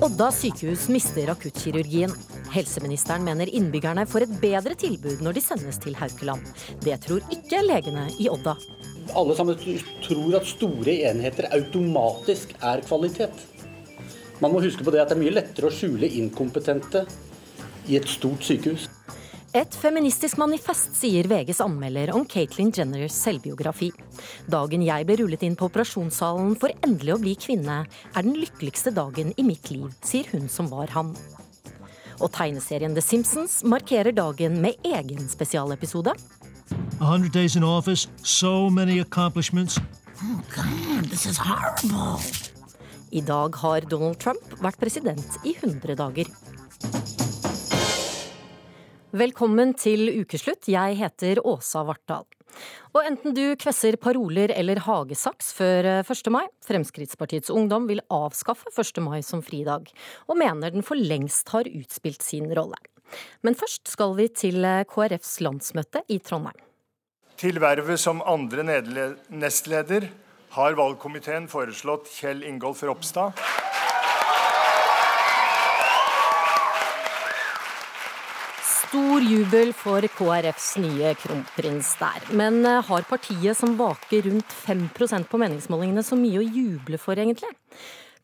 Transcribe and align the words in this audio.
Odda 0.00 0.30
sykehus 0.32 0.86
mister 0.88 1.28
akuttkirurgien. 1.28 2.12
Helseministeren 2.54 3.24
mener 3.26 3.50
innbyggerne 3.52 4.06
får 4.08 4.24
et 4.24 4.38
bedre 4.40 4.72
tilbud 4.80 5.20
når 5.20 5.36
de 5.36 5.42
sendes 5.44 5.76
til 5.82 5.92
Haukeland. 5.98 6.46
Det 6.80 6.96
tror 7.04 7.26
ikke 7.36 7.60
legene 7.66 8.06
i 8.16 8.30
Odda. 8.32 8.54
Alle 9.12 9.36
sammen 9.36 9.60
tror 10.00 10.38
at 10.38 10.48
store 10.48 10.94
enheter 11.10 11.50
automatisk 11.52 12.54
er 12.64 12.80
kvalitet. 12.88 13.44
Man 14.40 14.54
må 14.54 14.64
huske 14.64 14.86
på 14.86 14.94
det 14.94 15.02
at 15.02 15.12
det 15.12 15.18
er 15.18 15.22
mye 15.26 15.36
lettere 15.36 15.68
å 15.68 15.74
skjule 15.74 16.08
inkompetente 16.08 17.04
i 17.92 18.00
et 18.00 18.08
stort 18.08 18.40
sykehus. 18.46 18.88
Et 19.50 19.74
feministisk 19.74 20.38
manifest, 20.38 20.92
sier 20.94 21.26
VGs 21.26 21.58
anmelder 21.64 22.12
om 22.14 22.22
Caitlyn 22.22 22.68
Jenners 22.70 23.16
selvbiografi. 23.18 23.88
Dagen 24.46 24.84
jeg 24.86 25.06
ble 25.08 25.16
rullet 25.18 25.42
inn 25.42 25.56
på 25.58 25.66
operasjonssalen 25.66 26.52
for 26.60 26.70
endelig 26.86 27.16
å 27.16 27.18
bli 27.18 27.32
kvinne, 27.34 27.80
er 28.14 28.22
den 28.22 28.36
lykkeligste 28.38 28.92
dagen 28.94 29.32
i 29.34 29.46
mitt 29.48 29.72
liv, 29.74 29.88
sier 30.06 30.28
hun 30.30 30.46
som 30.46 30.70
var 30.70 30.94
han. 30.94 31.10
Og 32.20 32.30
tegneserien 32.36 32.94
The 32.94 33.02
Simpsons 33.02 33.64
markerer 33.66 34.14
dagen 34.14 34.60
med 34.62 34.78
egen 34.86 35.26
spesialepisode. 35.32 36.14
100 37.00 37.34
days 37.34 37.56
in 37.58 37.66
office, 37.66 38.06
so 38.22 38.70
many 38.70 39.00
accomplishments. 39.00 39.80
Oh 40.22 40.38
God, 40.54 41.10
this 41.10 41.26
is 41.26 41.42
horrible. 41.42 42.22
I 43.10 43.26
dag 43.26 43.58
har 43.64 43.82
Donald 43.90 44.22
Trump 44.22 44.60
vært 44.62 44.78
president 44.78 45.42
i 45.42 45.56
100 45.58 45.98
dager. 45.98 46.30
Velkommen 49.10 49.72
til 49.74 50.06
ukeslutt. 50.20 50.68
Jeg 50.70 50.94
heter 51.00 51.40
Åsa 51.42 51.80
Vartdal. 51.82 52.28
Og 52.94 53.00
enten 53.02 53.34
du 53.34 53.56
kvesser 53.58 53.96
paroler 53.98 54.52
eller 54.54 54.78
hagesaks 54.84 55.48
før 55.56 55.88
1. 56.04 56.12
Eh, 56.14 56.30
mai, 56.30 56.44
Fremskrittspartiets 56.62 57.50
Ungdom 57.50 57.88
vil 57.90 58.04
avskaffe 58.06 58.70
1. 58.70 59.00
mai 59.02 59.18
som 59.26 59.42
fridag, 59.42 59.90
og 60.30 60.38
mener 60.38 60.70
den 60.70 60.86
for 60.86 60.94
lengst 60.94 61.50
har 61.50 61.66
utspilt 61.66 62.22
sin 62.22 62.46
rolle. 62.54 62.78
Men 63.42 63.58
først 63.58 63.90
skal 63.90 64.14
vi 64.14 64.28
til 64.30 64.62
eh, 64.62 64.86
KrFs 64.86 65.40
landsmøte 65.42 66.04
i 66.06 66.20
Trondheim. 66.22 66.62
Til 67.34 67.58
vervet 67.58 67.98
som 67.98 68.22
andre 68.22 68.62
nestleder 68.62 70.06
har 70.54 70.78
valgkomiteen 70.78 71.50
foreslått 71.50 72.06
Kjell 72.14 72.46
Ingolf 72.46 72.86
Ropstad. 72.86 73.34
Stor 78.90 79.22
jubel 79.22 79.68
for 79.70 80.02
KrFs 80.18 80.72
nye 80.82 81.12
kronprins 81.14 81.92
der. 82.00 82.24
Men 82.34 82.56
eh, 82.66 82.80
har 82.82 83.04
partiet 83.06 83.54
som 83.54 83.76
vaker 83.78 84.24
rundt 84.26 84.50
5% 84.64 85.28
på 85.30 85.38
meningsmålingene 85.38 86.02
så 86.02 86.18
mye 86.18 86.40
å 86.40 86.42
juble 86.42 86.98
for, 86.98 87.14
egentlig? 87.14 87.52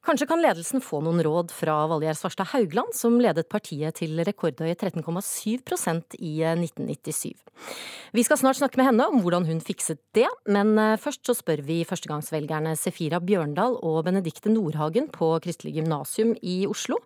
Kanskje 0.03 0.27
kan 0.27 0.43
ledelsen 0.43 0.83
få 0.83 0.99
noen 1.07 1.23
råd 1.23 1.55
fra 1.55 1.77
Valgjerd 1.93 2.19
Svarstad 2.19 2.51
Haugland, 2.51 2.97
som 2.99 3.15
ledet 3.23 3.47
partiet 3.51 4.01
til 4.01 4.19
rekordhøye 4.27 4.75
13,7% 4.75 6.19
i 6.19 6.33
1997. 6.51 7.31
Eh, 7.31 7.79
vi 8.19 8.27
skal 8.27 8.43
snart 8.43 8.59
snakke 8.59 8.83
med 8.83 8.91
henne 8.91 9.07
om 9.07 9.23
hvordan 9.23 9.47
hun 9.47 9.63
fikset 9.63 10.03
det, 10.19 10.27
men 10.51 10.75
eh, 10.83 10.99
først 10.99 11.31
så 11.31 11.39
spør 11.45 11.63
vi 11.71 11.85
førstegangsvelgerne 11.87 12.75
Sefira 12.75 13.23
Bjørndal 13.23 13.79
og 13.87 14.03
Benedikte 14.11 14.51
Nordhagen 14.51 15.13
på 15.15 15.31
Kristelig 15.47 15.79
gymnasium 15.79 16.35
i 16.43 16.65
Oslo 16.67 16.99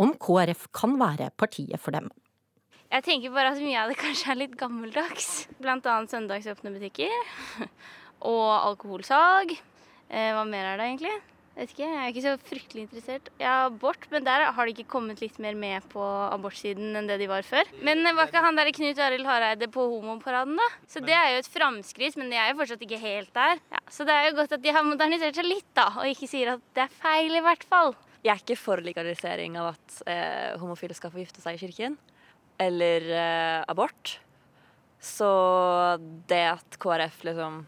om 0.00 0.16
KrF 0.16 0.70
kan 0.72 0.96
være 0.96 1.28
partiet 1.36 1.76
for 1.76 1.92
dem. 1.92 2.08
Jeg 2.92 3.04
tenker 3.06 3.32
bare 3.32 3.54
at 3.54 3.60
mye 3.62 3.80
av 3.80 3.88
det 3.88 3.96
kanskje 3.96 4.32
er 4.34 4.36
litt 4.36 4.56
gammeldags. 4.60 5.46
Blant 5.62 5.86
annet 5.88 6.12
søndagsåpne 6.12 6.74
butikker. 6.74 7.12
Og 8.32 8.48
alkoholsalg. 8.52 9.54
Eh, 10.12 10.32
hva 10.36 10.42
mer 10.44 10.74
er 10.74 10.76
det 10.76 10.88
egentlig? 10.90 11.12
Vet 11.56 11.72
ikke, 11.72 11.86
Jeg 11.86 11.96
er 12.02 12.10
ikke 12.10 12.24
så 12.24 12.34
fryktelig 12.50 12.84
interessert. 12.84 13.30
Ja, 13.40 13.54
abort, 13.70 14.04
men 14.12 14.28
der 14.28 14.44
har 14.56 14.68
de 14.68 14.74
ikke 14.74 14.92
kommet 14.92 15.24
litt 15.24 15.40
mer 15.40 15.56
med 15.56 15.88
på 15.92 16.04
abortsiden 16.04 16.92
enn 17.00 17.08
det 17.08 17.16
de 17.22 17.30
var 17.32 17.48
før. 17.48 17.72
Men 17.80 18.04
var 18.12 18.28
ikke 18.28 18.44
han 18.44 18.60
der 18.60 18.72
Knut 18.76 19.02
Arild 19.04 19.28
Hareide 19.28 19.70
på 19.72 19.88
homoparaden, 19.94 20.60
da? 20.60 20.68
Så 20.88 21.00
det 21.04 21.16
er 21.16 21.32
jo 21.32 21.42
et 21.42 21.50
framskritt, 21.56 22.20
men 22.20 22.28
de 22.32 22.40
er 22.40 22.52
jo 22.52 22.60
fortsatt 22.60 22.86
ikke 22.88 23.00
helt 23.00 23.32
der. 23.36 23.60
Ja, 23.72 23.84
så 23.88 24.08
det 24.08 24.16
er 24.16 24.28
jo 24.28 24.38
godt 24.42 24.56
at 24.56 24.64
de 24.64 24.76
har 24.76 24.84
modernisert 24.84 25.40
seg 25.40 25.48
litt, 25.48 25.68
da, 25.76 25.88
og 25.96 26.12
ikke 26.12 26.28
sier 26.28 26.58
at 26.58 26.64
det 26.76 26.86
er 26.86 26.96
feil, 27.00 27.40
i 27.40 27.44
hvert 27.48 27.68
fall. 27.72 27.96
Jeg 28.20 28.36
er 28.36 28.44
ikke 28.44 28.60
for 28.60 28.84
legalisering 28.84 29.56
av 29.60 29.72
at 29.72 30.00
eh, 30.04 30.56
homofile 30.60 30.96
skal 30.96 31.12
få 31.12 31.24
gifte 31.24 31.40
seg 31.40 31.56
i 31.56 31.64
kirken 31.66 31.96
eller 32.66 33.06
eh, 33.18 33.58
abort. 33.68 34.16
Så 35.02 35.28
det 36.30 36.44
at 36.52 36.78
KrF 36.82 37.24
liksom 37.26 37.62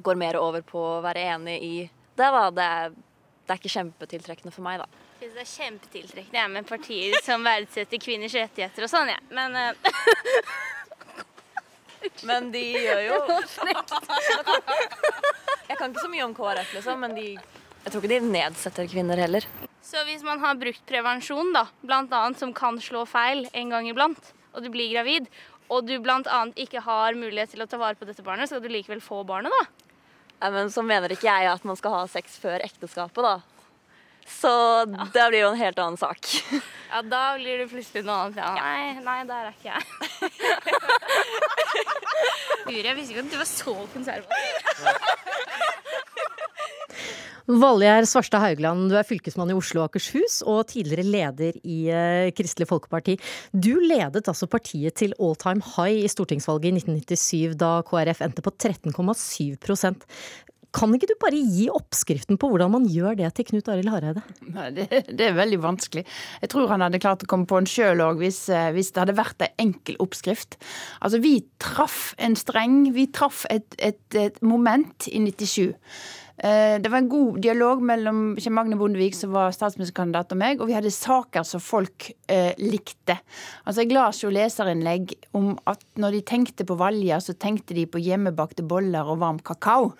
går 0.00 0.18
mer 0.20 0.38
over 0.38 0.62
på 0.64 0.78
å 0.78 1.00
være 1.04 1.26
enig 1.34 1.56
i 1.66 1.74
det, 2.20 2.28
da, 2.30 2.42
det 2.54 2.64
er, 2.64 2.90
det 2.94 3.54
er 3.54 3.60
ikke 3.60 3.72
kjempetiltrekkende 3.72 4.52
for 4.54 4.64
meg, 4.64 4.82
da. 4.82 5.06
Jeg 5.20 5.28
synes 5.28 5.36
det 5.36 5.44
er 5.44 5.52
kjempetiltrekkende 5.52 6.44
med 6.54 6.68
partier 6.68 7.16
som 7.24 7.44
verdsetter 7.44 8.00
kvinners 8.00 8.36
rettigheter 8.36 8.86
og 8.86 8.92
sånn, 8.92 9.10
jeg. 9.12 9.20
Ja. 9.20 9.36
Men 9.36 9.56
uh... 9.56 9.72
Men 12.24 12.46
de 12.52 12.62
gjør 12.72 13.00
jo 13.04 13.16
Jeg 15.68 15.76
kan 15.76 15.90
ikke 15.90 16.00
så 16.00 16.08
mye 16.12 16.24
om 16.24 16.32
KrF, 16.36 16.70
liksom, 16.78 17.02
men 17.04 17.12
de 17.16 17.26
Jeg 17.34 17.92
tror 17.92 18.00
ikke 18.00 18.12
de 18.14 18.20
nedsetter 18.24 18.88
kvinner 18.88 19.20
heller. 19.20 19.46
Så 19.82 20.04
hvis 20.06 20.22
man 20.22 20.38
har 20.42 20.54
brukt 20.60 20.82
prevensjon, 20.86 21.52
da, 21.56 21.66
bl.a. 21.80 22.34
som 22.38 22.52
kan 22.56 22.80
slå 22.82 23.06
feil 23.08 23.48
en 23.52 23.70
gang 23.72 23.88
iblant, 23.88 24.32
og 24.52 24.62
du 24.64 24.70
blir 24.72 24.92
gravid, 24.92 25.26
og 25.70 25.86
du 25.88 25.98
bl.a. 26.02 26.40
ikke 26.60 26.80
har 26.84 27.14
mulighet 27.18 27.50
til 27.54 27.62
å 27.64 27.68
ta 27.70 27.76
vare 27.80 27.96
på 27.98 28.04
dette 28.08 28.24
barnet, 28.26 28.48
skal 28.50 28.62
du 28.62 28.68
likevel 28.70 29.00
få 29.02 29.24
barnet, 29.26 29.52
da? 29.54 29.62
Ja, 30.40 30.50
men 30.52 30.70
så 30.72 30.82
mener 30.84 31.12
ikke 31.12 31.28
jeg 31.28 31.50
at 31.50 31.64
man 31.68 31.76
skal 31.78 31.92
ha 31.94 32.06
sex 32.10 32.38
før 32.42 32.58
ekteskapet, 32.64 33.24
da. 33.24 33.40
Så 34.30 34.50
ja. 34.50 35.06
det 35.14 35.28
blir 35.32 35.40
jo 35.42 35.48
en 35.50 35.58
helt 35.58 35.78
annen 35.80 35.96
sak. 35.98 36.26
Ja, 36.90 37.02
da 37.02 37.36
blir 37.38 37.58
det 37.62 37.68
plutselig 37.70 38.04
noe 38.06 38.16
annet. 38.26 38.38
Ja. 38.42 38.54
Nei, 38.58 39.00
nei, 39.04 39.24
der 39.28 39.44
er 39.48 39.52
ikke 39.54 39.72
jeg. 39.72 39.82
Guri, 42.66 42.84
jeg 42.84 42.96
visste 42.98 43.12
ikke 43.14 43.24
at 43.24 43.32
du 43.32 43.38
var 43.40 43.50
så 43.50 43.74
konservativ. 43.94 44.52
Valgjerd 47.50 48.06
Svarstad 48.06 48.44
Haugland, 48.44 48.90
du 48.92 48.96
er 48.98 49.06
fylkesmann 49.06 49.50
i 49.50 49.56
Oslo 49.58 49.80
og 49.82 49.88
Akershus 49.88 50.38
og 50.46 50.68
tidligere 50.70 51.02
leder 51.02 51.56
i 51.66 51.78
eh, 51.90 52.28
Kristelig 52.36 52.68
Folkeparti. 52.70 53.16
Du 53.50 53.72
ledet 53.82 54.28
altså 54.30 54.46
partiet 54.50 54.94
til 55.00 55.16
all 55.18 55.34
time 55.40 55.64
high 55.74 56.04
i 56.04 56.12
stortingsvalget 56.12 56.70
i 56.70 56.76
1997, 56.78 57.56
da 57.58 57.72
KrF 57.88 58.22
endte 58.26 58.44
på 58.46 58.54
13,7% 58.54 60.06
kan 60.70 60.92
ikke 60.94 61.08
du 61.10 61.16
bare 61.18 61.38
gi 61.38 61.64
oppskriften 61.72 62.38
på 62.38 62.46
hvordan 62.50 62.70
man 62.70 62.84
gjør 62.86 63.16
det 63.18 63.32
til 63.34 63.48
Knut 63.48 63.68
Arild 63.72 63.90
Hareide? 63.90 64.22
Nei, 64.54 64.68
det, 64.76 64.86
det, 65.08 65.24
er 65.26 65.34
veldig 65.34 65.58
vanskelig. 65.64 66.04
Jeg 66.44 66.52
tror 66.52 66.70
han 66.70 66.84
hadde 66.84 67.00
klart 67.02 67.24
å 67.26 67.30
komme 67.30 67.48
på 67.50 67.58
en 67.58 67.66
sjøl 67.66 68.02
òg, 68.04 68.20
hvis, 68.22 68.44
eh, 68.54 68.70
hvis, 68.76 68.92
det 68.94 69.02
hadde 69.02 69.18
vært 69.18 69.42
en 69.42 69.64
enkel 69.66 69.98
oppskrift. 70.02 70.60
Altså, 71.02 71.18
vi 71.24 71.40
traff 71.62 72.12
en 72.22 72.38
streng, 72.38 72.84
vi 72.94 73.08
traff 73.10 73.42
et, 73.50 73.66
et, 73.82 74.02
et 74.14 74.38
moment 74.46 75.10
i 75.10 75.24
97. 75.26 75.74
Eh, 76.42 76.80
det 76.80 76.88
var 76.88 76.98
en 76.98 77.08
god 77.08 77.40
dialog 77.44 77.82
mellom 77.84 78.20
Kjell 78.40 78.54
Magne 78.56 78.76
Bondevik, 78.80 79.12
som 79.16 79.34
var 79.34 79.52
statsministerkandidat, 79.52 80.32
og 80.32 80.38
meg, 80.40 80.60
og 80.60 80.70
vi 80.70 80.76
hadde 80.76 80.92
saker 80.94 81.44
som 81.44 81.60
folk 81.60 82.06
eh, 82.32 82.54
likte. 82.56 83.18
Altså, 83.66 83.82
Jeg 83.82 83.92
las 83.92 84.22
jo 84.22 84.32
leserinnlegg 84.32 85.12
om 85.36 85.52
at 85.68 85.84
når 86.00 86.16
de 86.16 86.22
tenkte 86.30 86.64
på 86.64 86.78
Valja, 86.80 87.18
så 87.20 87.34
tenkte 87.36 87.76
de 87.76 87.84
på 87.84 88.00
hjemmebakte 88.00 88.64
boller 88.64 89.04
og 89.04 89.20
varm 89.20 89.42
kakao. 89.44 89.92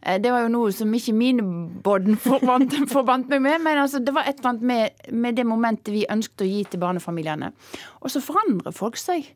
Eh, 0.00 0.16
det 0.22 0.32
var 0.32 0.46
jo 0.46 0.54
noe 0.54 0.72
som 0.72 0.94
ikke 0.96 1.16
mine 1.16 1.44
Bodden 1.84 2.16
forbandt, 2.16 2.78
forbandt 2.94 3.28
meg 3.28 3.44
med, 3.44 3.60
men 3.66 3.82
altså, 3.84 4.00
det 4.00 4.16
var 4.16 4.24
et 4.24 4.40
eller 4.40 4.54
annet 4.54 4.66
med, 4.72 5.06
med, 5.12 5.36
det 5.36 5.44
momentet 5.48 5.92
vi 5.92 6.06
ønsket 6.08 6.46
å 6.46 6.48
gi 6.48 6.64
til 6.72 6.80
barnefamiliene. 6.80 7.52
Og 8.00 8.16
så 8.16 8.24
forandrer 8.24 8.72
folk 8.72 8.96
seg. 8.96 9.28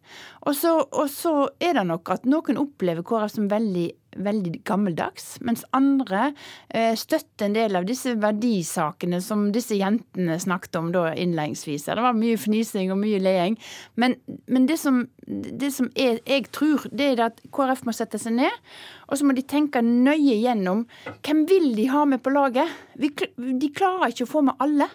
Og 0.49 0.57
så, 0.57 0.79
og 0.89 1.13
så 1.13 1.51
er 1.61 1.77
det 1.77 1.87
nok 1.93 2.17
at 2.17 2.25
noen 2.25 2.65
opplever 2.65 3.05
KrF 3.05 3.37
som 3.37 3.53
veldig 3.53 3.91
veldig 4.17 4.63
gammeldags, 4.67 5.37
mens 5.45 5.65
andre 5.77 6.31
eh, 6.69 6.95
støtter 6.99 7.49
en 7.49 7.57
del 7.57 7.79
av 7.79 7.87
disse 7.89 8.15
verdisakene 8.21 9.21
som 9.25 9.49
disse 9.55 9.77
jentene 9.79 10.39
snakket 10.41 10.79
om 10.81 10.91
da 10.95 11.11
innledningsvis. 11.15 11.89
Det 11.89 12.05
var 12.05 12.17
mye 12.17 12.39
fnising 12.41 12.93
og 12.95 13.01
mye 13.03 13.21
leing. 13.23 13.59
Men, 14.01 14.17
men 14.47 14.69
det 14.71 14.79
som, 14.83 15.05
det 15.27 15.73
som 15.77 15.91
er, 15.95 16.21
jeg 16.27 16.49
tror, 16.57 16.87
det 16.93 17.13
er 17.13 17.25
at 17.29 17.43
KrF 17.55 17.85
må 17.87 17.97
sette 17.97 18.21
seg 18.23 18.39
ned, 18.39 18.63
og 19.07 19.19
så 19.19 19.27
må 19.27 19.37
de 19.37 19.45
tenke 19.47 19.83
nøye 19.85 20.39
gjennom 20.41 20.85
hvem 21.25 21.45
vil 21.49 21.73
de 21.77 21.87
ha 21.93 22.05
med 22.09 22.23
på 22.25 22.33
laget. 22.35 22.69
de 22.99 23.71
klarer 23.75 24.11
ikke 24.11 24.27
å 24.27 24.33
få 24.33 24.43
med 24.49 24.59
alle. 24.59 24.89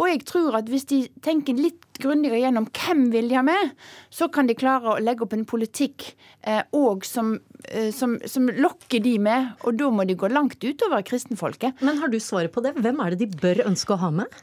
Og 0.00 0.08
jeg 0.08 0.22
tror 0.26 0.56
at 0.58 0.68
hvis 0.70 0.86
de 0.90 1.00
tenker 1.24 1.58
litt 1.58 1.84
grundigere 2.02 2.40
gjennom 2.42 2.66
hvem 2.72 3.04
vil 3.12 3.28
de 3.30 3.38
ha 3.38 3.44
med, 3.46 3.74
så 4.10 4.28
kan 4.32 4.48
de 4.48 4.56
klare 4.58 4.94
å 4.94 5.02
legge 5.02 5.26
opp 5.26 5.36
en 5.36 5.46
politikk 5.48 6.08
eh, 6.40 6.62
som, 7.06 7.34
eh, 7.68 7.90
som, 7.94 8.16
som, 8.26 8.48
lokker 8.48 9.02
de 9.04 9.18
med. 9.22 9.52
Og 9.66 9.76
da 9.78 9.90
må 9.92 10.06
de 10.08 10.18
gå 10.18 10.32
langt 10.32 10.64
utover 10.64 11.04
kristenfolket. 11.06 11.82
Men 11.84 12.00
har 12.02 12.08
du 12.08 12.18
svaret 12.20 12.52
på 12.54 12.64
det? 12.64 12.74
Hvem 12.80 13.04
er 13.04 13.14
det 13.14 13.26
de 13.26 13.42
bør 13.44 13.66
ønske 13.68 13.94
å 13.94 14.02
ha 14.02 14.10
med? 14.22 14.42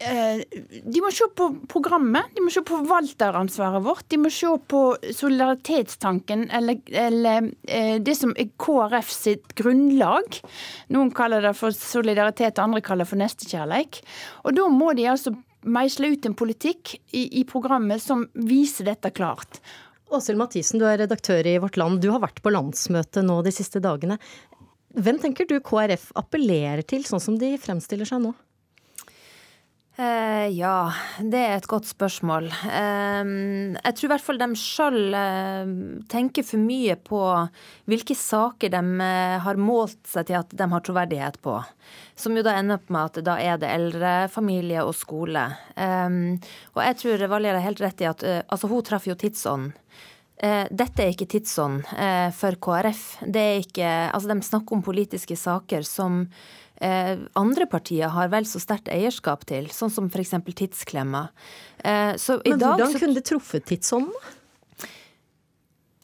Eh, 0.00 0.40
de 0.84 1.02
må 1.02 1.10
se 1.14 1.26
på 1.36 1.48
programmet, 1.70 2.30
de 2.36 2.44
må 2.44 2.52
se 2.52 2.62
på 2.66 2.78
forvalteransvaret 2.82 3.84
vårt. 3.84 4.06
De 4.12 4.18
må 4.20 4.32
se 4.34 4.50
på 4.70 4.82
solidaritetstanken, 5.16 6.46
eller, 6.56 6.80
eller 7.04 7.50
eh, 7.68 7.98
det 8.02 8.16
som 8.18 8.34
er 8.36 8.50
KrF 8.60 9.12
sitt 9.14 9.54
grunnlag. 9.58 10.40
Noen 10.94 11.12
kaller 11.16 11.44
det 11.44 11.54
for 11.58 11.76
solidaritet, 11.76 12.62
andre 12.62 12.82
kaller 12.84 13.06
det 13.06 13.12
for 13.12 13.22
nestekjærleik. 13.22 14.02
Og 14.44 14.56
da 14.58 14.66
må 14.72 14.92
de 14.98 15.08
altså 15.12 15.34
meisle 15.68 16.14
ut 16.14 16.26
en 16.26 16.36
politikk 16.36 16.96
i, 17.12 17.26
i 17.40 17.44
programmet 17.48 18.02
som 18.02 18.24
viser 18.34 18.88
dette 18.88 19.12
klart. 19.12 19.60
Åshild 20.10 20.40
Mathisen, 20.40 20.80
du 20.80 20.86
er 20.88 20.98
redaktør 20.98 21.46
i 21.46 21.58
Vårt 21.62 21.76
Land. 21.78 22.00
Du 22.02 22.10
har 22.10 22.22
vært 22.24 22.40
på 22.42 22.50
landsmøte 22.50 23.22
nå 23.22 23.40
de 23.46 23.52
siste 23.54 23.82
dagene. 23.82 24.16
Hvem 24.98 25.20
tenker 25.22 25.46
du 25.46 25.60
KrF 25.62 26.08
appellerer 26.18 26.82
til, 26.82 27.04
sånn 27.06 27.22
som 27.22 27.36
de 27.38 27.52
fremstiller 27.62 28.08
seg 28.08 28.24
nå? 28.24 28.32
Eh, 30.00 30.46
ja, 30.56 30.92
det 31.20 31.40
er 31.44 31.58
et 31.58 31.66
godt 31.68 31.88
spørsmål. 31.90 32.46
Eh, 32.48 33.32
jeg 33.76 33.96
tror 33.96 34.06
i 34.06 34.10
hvert 34.14 34.24
fall 34.24 34.38
de 34.40 34.46
sjøl 34.56 35.16
eh, 35.16 35.72
tenker 36.08 36.46
for 36.46 36.62
mye 36.62 36.96
på 37.04 37.20
hvilke 37.90 38.16
saker 38.16 38.72
de 38.72 39.10
har 39.44 39.60
målt 39.60 40.00
seg 40.08 40.30
til 40.30 40.38
at 40.38 40.54
de 40.56 40.68
har 40.72 40.84
troverdighet 40.86 41.36
på. 41.44 41.58
Som 42.16 42.38
jo 42.38 42.44
da 42.46 42.54
ender 42.56 42.80
opp 42.80 42.88
med 42.88 43.10
at 43.10 43.26
da 43.26 43.36
er 43.42 43.60
det 43.60 43.72
eldre, 43.74 44.14
familie 44.32 44.84
og 44.86 44.94
skole. 44.96 45.42
Og 45.80 46.80
jeg 46.84 46.98
tror 47.00 47.24
Valgerd 47.32 47.58
har 47.58 47.64
helt 47.64 47.82
rett 47.82 48.04
i 48.04 48.08
at 48.08 48.24
altså 48.46 48.70
hun 48.70 48.84
traff 48.86 49.08
jo 49.08 49.16
tidsånden. 49.18 49.72
Dette 50.40 51.04
er 51.04 51.10
ikke 51.12 51.28
tidsånd 51.28 51.82
for 52.32 52.56
KrF. 52.64 53.02
Det 53.28 53.42
er 53.44 53.58
ikke, 53.60 53.90
altså 54.08 54.30
De 54.30 54.46
snakker 54.46 54.78
om 54.78 54.82
politiske 54.86 55.36
saker 55.36 55.84
som 55.84 56.22
eh, 56.80 57.18
andre 57.38 57.66
partier 57.70 58.10
har 58.12 58.30
vel 58.32 58.46
så 58.48 58.60
sterkt 58.62 58.90
eierskap 58.92 59.44
til, 59.48 59.68
sånn 59.74 59.92
som 59.92 60.10
f.eks. 60.10 60.34
tidsklemma. 60.48 61.28
Eh, 61.84 62.14
Men 62.16 62.60
dag, 62.60 62.76
hvordan 62.80 62.96
kunne 62.98 63.16
det 63.18 63.26
truffet 63.28 63.66
tidsånden? 63.68 64.36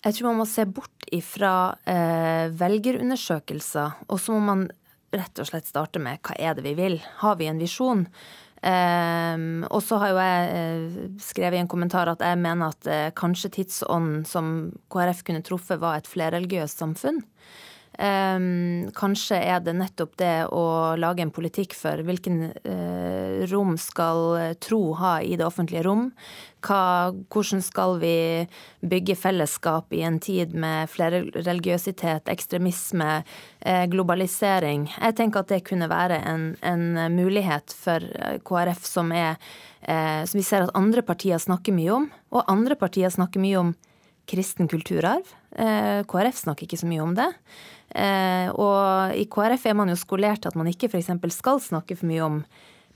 Jeg 0.06 0.14
tror 0.14 0.28
man 0.28 0.42
må 0.44 0.46
se 0.46 0.62
bort 0.70 1.06
ifra 1.14 1.52
eh, 1.88 2.46
velgerundersøkelser, 2.54 4.02
og 4.06 4.20
så 4.22 4.36
må 4.36 4.44
man 4.52 4.66
rett 5.16 5.40
og 5.40 5.48
slett 5.48 5.66
starte 5.66 6.02
med 6.02 6.20
hva 6.26 6.36
er 6.38 6.54
det 6.58 6.66
vi 6.66 6.74
vil? 6.78 7.00
Har 7.22 7.38
vi 7.40 7.48
en 7.50 7.62
visjon? 7.62 8.04
Um, 8.66 9.62
og 9.70 9.78
så 9.86 10.00
har 10.02 10.10
jo 10.10 10.16
jeg 10.18 10.46
uh, 10.50 10.94
skrevet 11.22 11.54
i 11.54 11.62
en 11.62 11.70
kommentar 11.70 12.10
at 12.10 12.22
jeg 12.24 12.38
mener 12.40 12.72
at 12.72 12.88
uh, 12.90 13.12
kanskje 13.14 13.52
tidsånden 13.60 14.24
som 14.26 14.72
KrF 14.90 15.22
kunne 15.28 15.44
truffet, 15.46 15.78
var 15.78 16.00
et 16.00 16.10
flerreligiøst 16.10 16.82
samfunn. 16.82 17.22
Um, 17.96 18.90
kanskje 18.92 19.38
er 19.40 19.62
det 19.64 19.72
nettopp 19.72 20.18
det 20.20 20.48
å 20.52 20.96
lage 21.00 21.22
en 21.24 21.32
politikk 21.32 21.72
for 21.72 22.02
hvilken 22.04 22.50
uh, 22.52 23.44
rom 23.48 23.78
skal 23.80 24.52
tro 24.60 24.80
ha 25.00 25.14
i 25.24 25.38
det 25.40 25.46
offentlige 25.46 25.86
rom. 25.86 26.10
Hva, 26.66 27.14
hvordan 27.32 27.62
skal 27.64 27.96
vi 28.02 28.18
bygge 28.84 29.16
fellesskap 29.16 29.96
i 29.96 30.02
en 30.04 30.18
tid 30.20 30.52
med 30.52 30.90
flere 30.92 31.22
religiøsitet, 31.38 32.28
ekstremisme, 32.28 33.22
uh, 33.64 33.84
globalisering? 33.88 34.90
Jeg 34.98 35.16
tenker 35.16 35.40
at 35.40 35.54
det 35.54 35.64
kunne 35.70 35.88
være 35.88 36.20
en, 36.28 36.50
en 36.60 37.16
mulighet 37.16 37.72
for 37.72 38.04
KrF 38.44 38.84
som 38.84 39.14
er 39.16 39.40
som 39.86 40.40
vi 40.40 40.42
ser 40.42 40.64
at 40.64 40.72
andre 40.74 40.98
partier 41.06 41.38
snakker 41.38 41.70
mye 41.70 41.92
om. 41.94 42.06
Og 42.34 42.48
andre 42.50 42.74
partier 42.74 43.12
snakker 43.12 43.38
mye 43.38 43.60
om 43.60 43.68
kristen 44.26 44.68
kulturarv. 44.68 45.28
KrF 45.56 46.36
snakker 46.42 46.66
ikke 46.66 46.78
så 46.80 46.88
mye 46.90 47.04
om 47.04 47.14
det. 47.16 47.30
Eh, 47.94 48.48
og 48.52 49.14
i 49.16 49.26
KrF 49.30 49.68
er 49.70 49.76
man 49.78 49.92
jo 49.92 49.98
skolert 49.98 50.48
at 50.48 50.56
man 50.58 50.68
ikke 50.70 50.90
f.eks. 50.90 51.12
skal 51.36 51.62
snakke 51.62 51.96
for 51.96 52.10
mye 52.10 52.24
om 52.24 52.40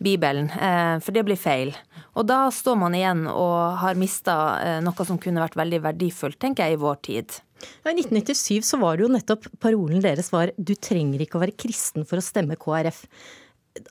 Bibelen, 0.00 0.48
eh, 0.56 0.96
for 1.04 1.12
det 1.12 1.26
blir 1.28 1.38
feil. 1.38 1.74
Og 2.16 2.24
da 2.28 2.46
står 2.52 2.78
man 2.80 2.96
igjen 2.96 3.26
og 3.28 3.80
har 3.82 4.00
mista 4.00 4.36
eh, 4.64 4.78
noe 4.84 5.06
som 5.06 5.20
kunne 5.20 5.42
vært 5.42 5.58
veldig 5.60 5.82
verdifullt, 5.84 6.40
tenker 6.40 6.66
jeg, 6.66 6.78
i 6.78 6.80
vår 6.80 7.00
tid. 7.06 7.36
I 7.84 7.92
1997 7.92 8.64
så 8.64 8.80
var 8.80 8.96
det 8.96 9.04
jo 9.04 9.12
nettopp 9.12 9.50
parolen 9.60 10.00
deres 10.00 10.32
var 10.32 10.54
'du 10.56 10.72
trenger 10.80 11.20
ikke 11.20 11.36
å 11.36 11.44
være 11.44 11.58
kristen 11.60 12.08
for 12.08 12.16
å 12.16 12.24
stemme 12.24 12.56
KrF'. 12.56 13.04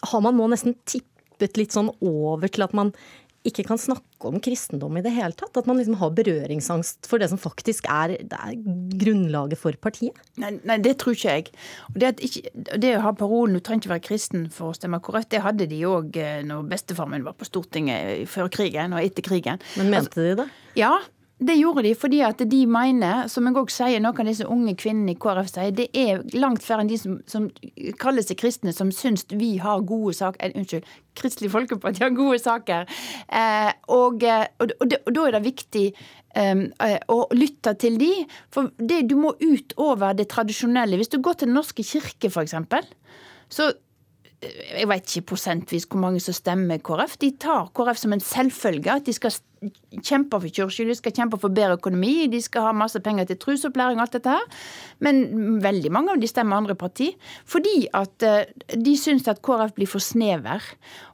Har 0.09 0.21
man 0.25 0.35
nå 0.35 0.49
nesten 0.49 0.73
tippet 0.89 1.57
litt 1.61 1.71
sånn 1.77 1.93
over 2.01 2.49
til 2.49 2.65
at 2.65 2.73
man 2.73 2.91
ikke 3.47 3.63
kan 3.69 3.79
snakke 3.79 4.27
om 4.27 4.39
kristendom 4.43 4.97
i 4.99 5.03
det 5.05 5.13
hele 5.15 5.35
tatt? 5.37 5.55
At 5.57 5.67
man 5.69 5.79
liksom 5.79 5.97
har 6.01 6.11
berøringsangst 6.15 7.07
for 7.09 7.21
det 7.21 7.29
som 7.31 7.39
faktisk 7.39 7.87
er, 7.91 8.17
er 8.19 8.57
grunnlaget 8.99 9.61
for 9.61 9.77
partiet? 9.81 10.17
Nei, 10.41 10.55
nei, 10.67 10.79
det 10.83 10.97
tror 10.99 11.15
ikke 11.15 11.35
jeg. 11.37 11.53
Det, 11.95 12.11
ikke, 12.25 12.53
det, 12.75 12.95
å 12.97 13.05
ha 13.07 13.13
parolen 13.15 13.55
'du 13.55 13.63
trenger 13.63 13.85
ikke 13.85 13.95
være 13.95 14.07
kristen 14.09 14.49
for 14.53 14.71
å 14.71 14.77
stemme 14.77 14.99
korrekt', 15.03 15.31
det 15.31 15.43
hadde 15.45 15.69
de 15.71 15.79
òg 15.87 16.19
eh, 16.19 16.41
når 16.47 16.67
bestefaren 16.73 17.15
min 17.15 17.27
var 17.27 17.37
på 17.39 17.47
Stortinget 17.47 18.27
før 18.29 18.51
krigen 18.51 18.95
og 18.95 19.03
etter 19.03 19.25
krigen. 19.25 19.63
Men 19.79 19.93
mente 19.93 20.11
altså, 20.11 20.27
de 20.27 20.35
det? 20.43 20.49
Ja, 20.79 20.97
det 21.39 21.55
gjorde 21.55 21.85
de 21.85 21.93
fordi 21.95 22.19
at 22.27 22.41
de 22.51 22.59
mener, 22.67 23.27
som 23.31 23.47
jeg 23.47 23.57
òg 23.61 23.71
sier, 23.71 24.01
noen 24.03 24.21
av 24.23 24.27
disse 24.27 24.47
unge 24.51 24.73
kvinnene 24.79 25.13
i 25.13 25.19
KrF 25.19 25.47
sier, 25.53 25.71
det 25.75 25.87
er 25.95 26.19
langt 26.35 26.65
færre 26.65 26.83
enn 26.83 26.91
de 26.91 26.99
som, 26.99 27.15
som 27.31 27.47
kaller 28.01 28.25
seg 28.25 28.41
kristne, 28.41 28.73
som 28.75 28.91
syns 28.95 29.23
vi 29.31 29.53
har 29.63 29.85
gode 29.87 30.17
saker 30.19 30.43
eh, 30.43 30.57
Unnskyld, 30.59 30.87
Kristelig 31.19 31.51
Folkeparti 31.53 32.03
har 32.03 32.15
gode 32.15 32.41
saker. 32.43 32.87
Eh, 33.31 33.71
og, 33.95 34.23
eh, 34.27 34.47
og, 34.59 34.75
og, 34.83 34.95
og, 34.99 35.11
da 35.15 35.25
er 35.25 35.37
det 35.37 35.43
viktig 35.47 35.85
eh, 36.43 36.63
å 37.07 37.19
lytte 37.35 37.75
til 37.79 37.99
de, 38.01 38.13
for 38.51 38.71
det, 38.75 39.05
du 39.07 39.15
må 39.19 39.35
ut 39.39 39.75
over 39.79 40.17
det 40.19 40.27
tradisjonelle. 40.33 40.99
Hvis 40.99 41.15
du 41.15 41.21
går 41.23 41.39
til 41.39 41.51
Den 41.51 41.59
norske 41.61 41.87
kirke, 41.87 42.31
f.eks., 42.31 42.57
så 43.49 43.71
jeg 44.39 44.87
vet 44.87 45.09
ikke 45.09 45.33
prosentvis 45.33 45.85
hvor 45.89 45.99
mange 45.99 46.21
som 46.23 46.35
stemmer 46.35 46.79
KrF. 46.83 47.17
De 47.19 47.33
tar 47.41 47.71
KrF 47.75 47.99
som 47.99 48.15
en 48.15 48.23
selvfølge. 48.23 48.93
At 48.93 49.07
de 49.09 49.15
skal 49.15 49.33
kjemper 50.03 50.41
for 50.41 50.49
kirka, 50.49 50.85
de 50.87 50.95
skal 50.97 51.15
kjempe 51.15 51.39
for 51.41 51.53
bedre 51.53 51.77
økonomi, 51.79 52.29
de 52.31 52.41
skal 52.43 52.69
ha 52.69 52.73
masse 52.75 52.99
penger 53.03 53.27
til 53.29 53.39
trusopplæring 53.41 53.99
og 53.99 54.07
alt 54.07 54.17
dette 54.17 54.35
her. 54.35 54.63
Men 55.03 55.59
veldig 55.63 55.91
mange 55.93 56.13
av 56.13 56.21
de 56.21 56.29
stemmer 56.29 56.59
andre 56.59 56.75
parti. 56.79 57.11
Fordi 57.49 57.87
at 57.97 58.25
eh, 58.25 58.49
de 58.75 58.95
syns 58.99 59.27
at 59.31 59.41
KrF 59.45 59.75
blir 59.77 59.89
for 59.89 60.03
snever. 60.03 60.63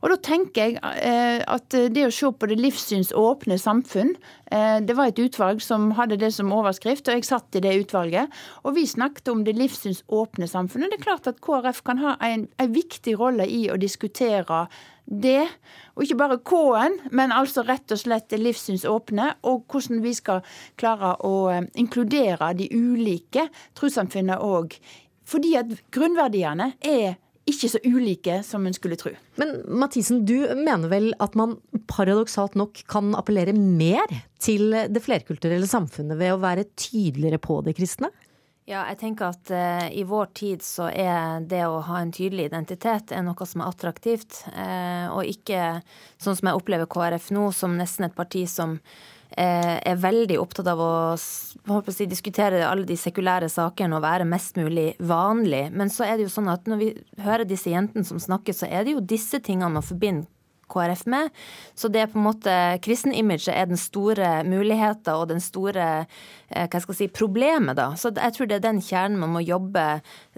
Og 0.01 0.11
da 0.13 0.19
tenker 0.29 0.69
jeg 0.69 0.79
eh, 0.81 1.41
at 1.41 1.69
det 1.73 2.07
å 2.07 2.13
se 2.13 2.31
på 2.31 2.49
det 2.49 2.59
livssynsåpne 2.61 3.57
samfunn, 3.61 4.15
eh, 4.51 4.79
det 4.85 4.97
var 4.97 5.11
et 5.11 5.21
utvalg 5.21 5.61
som 5.63 5.91
hadde 5.97 6.19
det 6.21 6.31
som 6.35 6.53
overskrift, 6.55 7.07
og 7.09 7.19
jeg 7.19 7.29
satt 7.29 7.59
i 7.59 7.63
det 7.65 7.75
utvalget. 7.85 8.33
Og 8.63 8.77
vi 8.79 8.87
snakket 8.89 9.31
om 9.33 9.45
det 9.47 9.57
livssynsåpne 9.59 10.49
samfunnet. 10.51 10.93
Det 10.93 11.01
er 11.01 11.07
klart 11.07 11.29
at 11.31 11.41
KrF 11.45 11.83
kan 11.85 12.01
ha 12.03 12.17
en, 12.25 12.49
en 12.61 12.75
viktig 12.75 13.17
rolle 13.19 13.47
i 13.49 13.65
å 13.71 13.79
diskutere 13.81 14.65
det, 15.05 15.43
og 15.95 16.05
ikke 16.05 16.17
bare 16.19 16.39
K-en, 16.41 16.97
men 17.15 17.33
altså 17.35 17.63
rett 17.65 17.93
og 17.93 18.01
slett 18.01 18.33
livssynsåpne, 18.39 19.35
og 19.45 19.65
hvordan 19.71 20.01
vi 20.03 20.15
skal 20.17 20.41
klare 20.79 21.13
å 21.25 21.35
eh, 21.53 21.67
inkludere 21.81 22.53
de 22.57 22.69
ulike 22.73 23.47
trossamfunnene 23.77 24.39
òg. 24.41 24.77
Fordi 25.25 25.55
at 25.59 25.71
grunnverdiene 25.93 26.73
er 26.85 27.15
ikke 27.45 27.69
så 27.69 27.79
ulike 27.85 28.39
som 28.45 28.65
en 28.65 28.73
skulle 28.73 28.97
tro. 28.97 29.11
Men 29.37 29.59
Mathisen, 29.69 30.23
du 30.25 30.47
mener 30.57 30.89
vel 30.89 31.11
at 31.21 31.35
man 31.37 31.59
paradoksalt 31.89 32.57
nok 32.57 32.81
kan 32.89 33.13
appellere 33.17 33.53
mer 33.53 34.09
til 34.41 34.73
det 34.73 35.03
flerkulturelle 35.05 35.69
samfunnet 35.69 36.17
ved 36.17 36.33
å 36.33 36.41
være 36.41 36.65
tydeligere 36.73 37.41
på 37.41 37.59
det 37.65 37.75
kristne? 37.77 38.09
Ja, 38.65 38.81
jeg 38.89 38.97
tenker 38.97 39.29
at 39.29 39.49
uh, 39.53 39.85
i 39.93 40.01
vår 40.09 40.31
tid 40.33 40.63
så 40.65 40.87
er 40.89 41.43
det 41.45 41.61
å 41.69 41.83
ha 41.85 41.99
en 42.01 42.13
tydelig 42.13 42.47
identitet 42.47 43.11
er 43.13 43.21
noe 43.21 43.45
som 43.45 43.61
er 43.61 43.69
attraktivt. 43.69 44.39
Uh, 44.49 45.05
og 45.13 45.29
ikke 45.29 45.83
sånn 46.17 46.33
som 46.33 46.49
jeg 46.49 46.57
opplever 46.57 46.89
KrF 46.89 47.29
nå, 47.35 47.51
som 47.53 47.77
nesten 47.77 48.07
et 48.07 48.15
parti 48.17 48.41
som 48.49 48.79
uh, 48.79 49.75
er 49.77 50.01
veldig 50.01 50.39
opptatt 50.41 50.71
av 50.73 50.81
å, 50.81 50.95
å 51.13 51.79
si, 51.93 52.09
diskutere 52.09 52.63
alle 52.65 52.89
de 52.89 52.97
sekulære 52.97 53.51
sakene 53.53 53.99
og 53.99 54.05
være 54.07 54.25
mest 54.33 54.57
mulig 54.57 54.95
vanlig. 54.97 55.67
Men 55.69 55.93
så 55.93 56.09
er 56.09 56.17
det 56.17 56.25
jo 56.25 56.33
sånn 56.39 56.49
at 56.49 56.65
når 56.65 56.81
vi 56.81 56.89
hører 57.21 57.45
disse 57.45 57.69
jentene 57.69 58.09
som 58.09 58.17
snakker, 58.17 58.57
så 58.57 58.65
er 58.65 58.81
det 58.81 58.97
jo 58.97 59.05
disse 59.13 59.43
tingene 59.45 59.75
man 59.77 59.85
forbinder 59.85 60.25
KrF 60.75 61.05
med. 61.11 61.31
Så 61.75 61.89
det 61.91 62.03
er 62.03 62.11
på 62.11 62.19
en 62.19 62.27
måte 62.27 62.55
Kristenimaget 62.85 63.53
er 63.55 63.69
den 63.69 63.79
store 63.79 64.31
muligheten 64.47 65.15
og 65.15 65.29
den 65.31 65.41
store 65.43 65.87
eh, 66.03 66.67
hva 66.67 66.81
skal 66.81 66.93
jeg 66.93 66.99
si, 66.99 67.09
problemet, 67.15 67.77
da. 67.79 67.91
Så 67.99 68.11
jeg 68.13 68.35
tror 68.35 68.49
det 68.49 68.59
er 68.59 68.65
den 68.67 68.81
kjernen 68.83 69.19
man 69.21 69.33
må 69.35 69.43
jobbe 69.45 69.85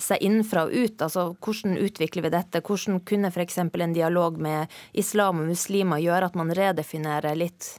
seg 0.01 0.23
innenfra 0.23 0.67
og 0.67 0.75
ut. 0.75 1.01
Altså 1.01 1.29
hvordan 1.33 1.79
utvikler 1.81 2.27
vi 2.27 2.33
dette? 2.37 2.63
Hvordan 2.65 3.01
kunne 3.07 3.31
f.eks. 3.33 3.57
en 3.65 3.97
dialog 3.97 4.37
med 4.41 4.77
islam 4.93 5.41
og 5.41 5.49
muslimer 5.51 6.03
gjøre 6.03 6.29
at 6.29 6.37
man 6.39 6.53
redefinerer 6.55 7.37
litt 7.37 7.73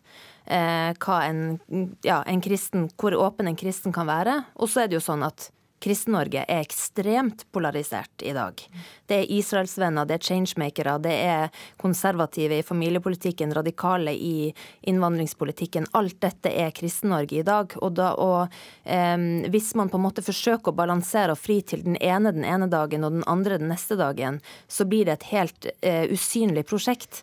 eh, 0.46 0.90
hva 0.98 1.20
en, 1.26 1.60
ja, 2.06 2.22
en 2.26 2.42
kristen, 2.44 2.88
hvor 2.98 3.16
åpen 3.18 3.50
en 3.50 3.58
kristen 3.58 3.94
kan 3.94 4.08
være? 4.08 4.42
Og 4.58 4.70
så 4.70 4.84
er 4.84 4.90
det 4.90 4.98
jo 4.98 5.04
sånn 5.04 5.24
at 5.26 5.50
Kristen-Norge 5.85 6.44
er 6.44 6.62
ekstremt 6.62 7.44
polarisert 7.54 8.25
i 8.26 8.32
dag. 8.37 8.61
Det 9.06 9.20
er 9.20 9.32
israelsvenner, 9.38 10.08
det 10.08 10.18
er 10.18 10.26
changemakere, 10.30 10.97
det 11.02 11.14
er 11.28 11.62
konservative 11.80 12.58
i 12.58 12.66
familiepolitikken, 12.66 13.54
radikale 13.54 14.14
i 14.14 14.50
innvandringspolitikken. 14.90 15.88
Alt 15.99 16.20
dette 16.25 16.52
er 16.52 16.75
Kristen-Norge 16.76 17.40
i 17.40 17.47
dag. 17.47 17.78
Og, 17.82 17.94
da, 17.99 18.12
og 18.18 18.58
eh, 18.85 19.16
hvis 19.52 19.73
man 19.78 19.90
på 19.92 20.00
en 20.00 20.06
måte 20.08 20.25
forsøker 20.26 20.73
å 20.73 20.78
balansere 20.78 21.35
og 21.35 21.40
fri 21.40 21.61
til 21.62 21.87
den 21.87 21.99
ene 22.02 22.35
den 22.35 22.47
ene 22.47 22.68
dagen 22.70 23.06
og 23.06 23.16
den 23.16 23.26
andre 23.30 23.61
den 23.61 23.73
neste 23.73 23.99
dagen, 23.99 24.42
så 24.68 24.87
blir 24.88 25.08
det 25.08 25.18
et 25.18 25.30
helt 25.32 25.70
eh, 25.80 26.06
usynlig 26.11 26.66
prosjekt 26.68 27.23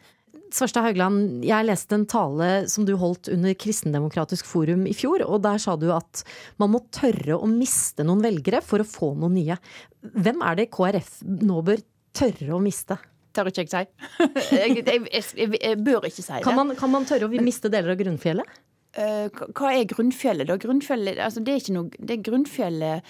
Svarstad 0.55 0.85
Haugland, 0.85 1.41
jeg 1.43 1.67
leste 1.67 1.97
en 1.97 2.05
tale 2.07 2.49
som 2.71 2.85
du 2.87 2.93
holdt 2.99 3.27
under 3.33 3.55
Kristendemokratisk 3.59 4.47
forum 4.47 4.85
i 4.87 4.93
fjor, 4.95 5.25
og 5.27 5.41
der 5.43 5.59
sa 5.59 5.73
du 5.79 5.89
at 5.91 6.21
man 6.61 6.71
må 6.71 6.79
tørre 6.95 7.35
å 7.35 7.49
miste 7.49 8.05
noen 8.07 8.23
velgere 8.23 8.61
for 8.63 8.79
å 8.79 8.87
få 8.87 9.11
noen 9.19 9.35
nye. 9.35 9.57
Hvem 10.15 10.45
er 10.47 10.61
det 10.61 10.69
KrF 10.71 11.17
nå 11.43 11.59
bør 11.67 11.83
tørre 12.15 12.55
å 12.55 12.61
miste? 12.63 12.95
Tør 13.35 13.51
ikke 13.51 13.65
jeg 13.65 13.73
si. 13.73 13.81
jeg, 14.55 14.77
jeg, 14.79 15.03
jeg, 15.11 15.49
jeg, 15.59 15.81
bør 15.83 16.07
ikke 16.07 16.21
si 16.21 16.31
det. 16.31 16.43
Kan 16.45 16.55
man, 16.61 16.71
kan 16.79 16.93
man 16.93 17.07
tørre 17.09 17.27
å 17.27 17.43
miste 17.43 17.71
deler 17.73 17.91
av 17.91 17.99
grunnfjellet? 17.99 18.61
Uh, 18.95 19.27
hva 19.51 19.73
er 19.75 19.89
grunnfjellet, 19.91 20.47
da? 20.47 20.55
Grunnfjellet, 20.61 21.17
altså 21.19 21.41
det 21.43 21.51
er 21.51 21.59
ikke 21.59 21.73
noe, 21.75 22.03
det 22.11 22.15
grunnfjellet 22.23 23.09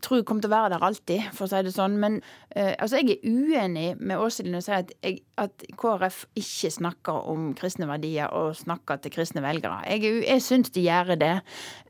tror 0.00 0.20
jeg 0.20 0.26
kommer 0.28 0.44
til 0.44 0.48
å 0.48 0.54
være 0.54 0.70
der 0.72 0.84
alltid, 0.86 1.26
for 1.36 1.44
å 1.44 1.50
si 1.50 1.60
det 1.66 1.72
sånn. 1.74 1.98
Men 2.00 2.16
uh, 2.56 2.72
altså 2.80 3.02
jeg 3.02 3.18
er 3.18 3.26
uenig 3.28 3.90
med 4.00 4.22
Åshild 4.24 4.48
når 4.48 4.62
hun 4.62 4.64
sier 4.64 4.78
at, 4.78 4.94
jeg, 5.04 5.18
at, 5.40 5.66
KrF 5.78 6.22
ikke 6.40 6.70
snakker 6.78 7.28
om 7.28 7.50
kristne 7.58 7.90
verdier 7.90 8.32
og 8.36 8.56
snakker 8.56 9.02
til 9.04 9.12
kristne 9.18 9.44
velgere. 9.44 9.82
Jeg, 9.90 10.14
jeg 10.24 10.44
syns 10.46 10.72
de 10.72 10.86
gjør 10.86 11.12
det. 11.20 11.34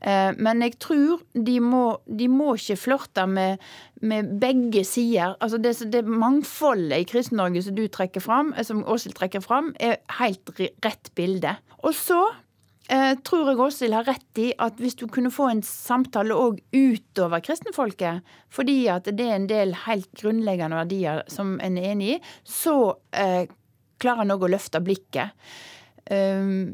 Uh, 0.03 0.35
men 0.35 0.65
jeg 0.67 0.75
tror 0.83 1.23
de 1.33 1.55
må, 1.63 1.85
de 2.05 2.27
må 2.31 2.51
ikke 2.59 2.79
flørte 2.83 3.23
med, 3.29 3.63
med 4.03 4.35
begge 4.43 4.83
sider. 4.87 5.37
Altså 5.39 5.61
det, 5.63 5.77
det 5.95 6.03
mangfoldet 6.03 7.05
i 7.05 7.07
Kristen-Norge 7.07 7.63
som 7.69 7.79
du 7.79 7.85
trekker 7.87 8.23
fram, 8.23 8.51
som 8.67 8.83
Åshild 8.83 9.15
trekker 9.15 9.47
fram, 9.47 9.71
er 9.79 10.01
helt 10.19 10.51
rett 10.59 11.11
bilde. 11.15 11.55
Og 11.87 11.95
så 11.95 12.19
eh, 12.91 13.13
tror 13.25 13.51
jeg 13.51 13.61
Åshild 13.63 13.95
har 13.95 14.07
rett 14.09 14.41
i 14.41 14.49
at 14.61 14.81
hvis 14.81 14.97
du 14.99 15.05
kunne 15.11 15.31
få 15.33 15.49
en 15.51 15.63
samtale 15.65 16.35
òg 16.35 16.59
utover 16.75 17.43
kristenfolket, 17.45 18.25
fordi 18.53 18.81
at 18.91 19.07
det 19.09 19.27
er 19.27 19.37
en 19.37 19.49
del 19.49 19.73
helt 19.85 20.09
grunnleggende 20.19 20.81
verdier 20.81 21.23
som 21.31 21.57
en 21.63 21.79
er 21.79 21.93
enig 21.93 22.11
i, 22.17 22.19
så 22.43 22.75
eh, 23.13 23.45
klarer 23.99 24.25
en 24.25 24.35
òg 24.35 24.47
å 24.47 24.53
løfte 24.55 24.81
blikket. 24.83 25.35
Um, 26.09 26.73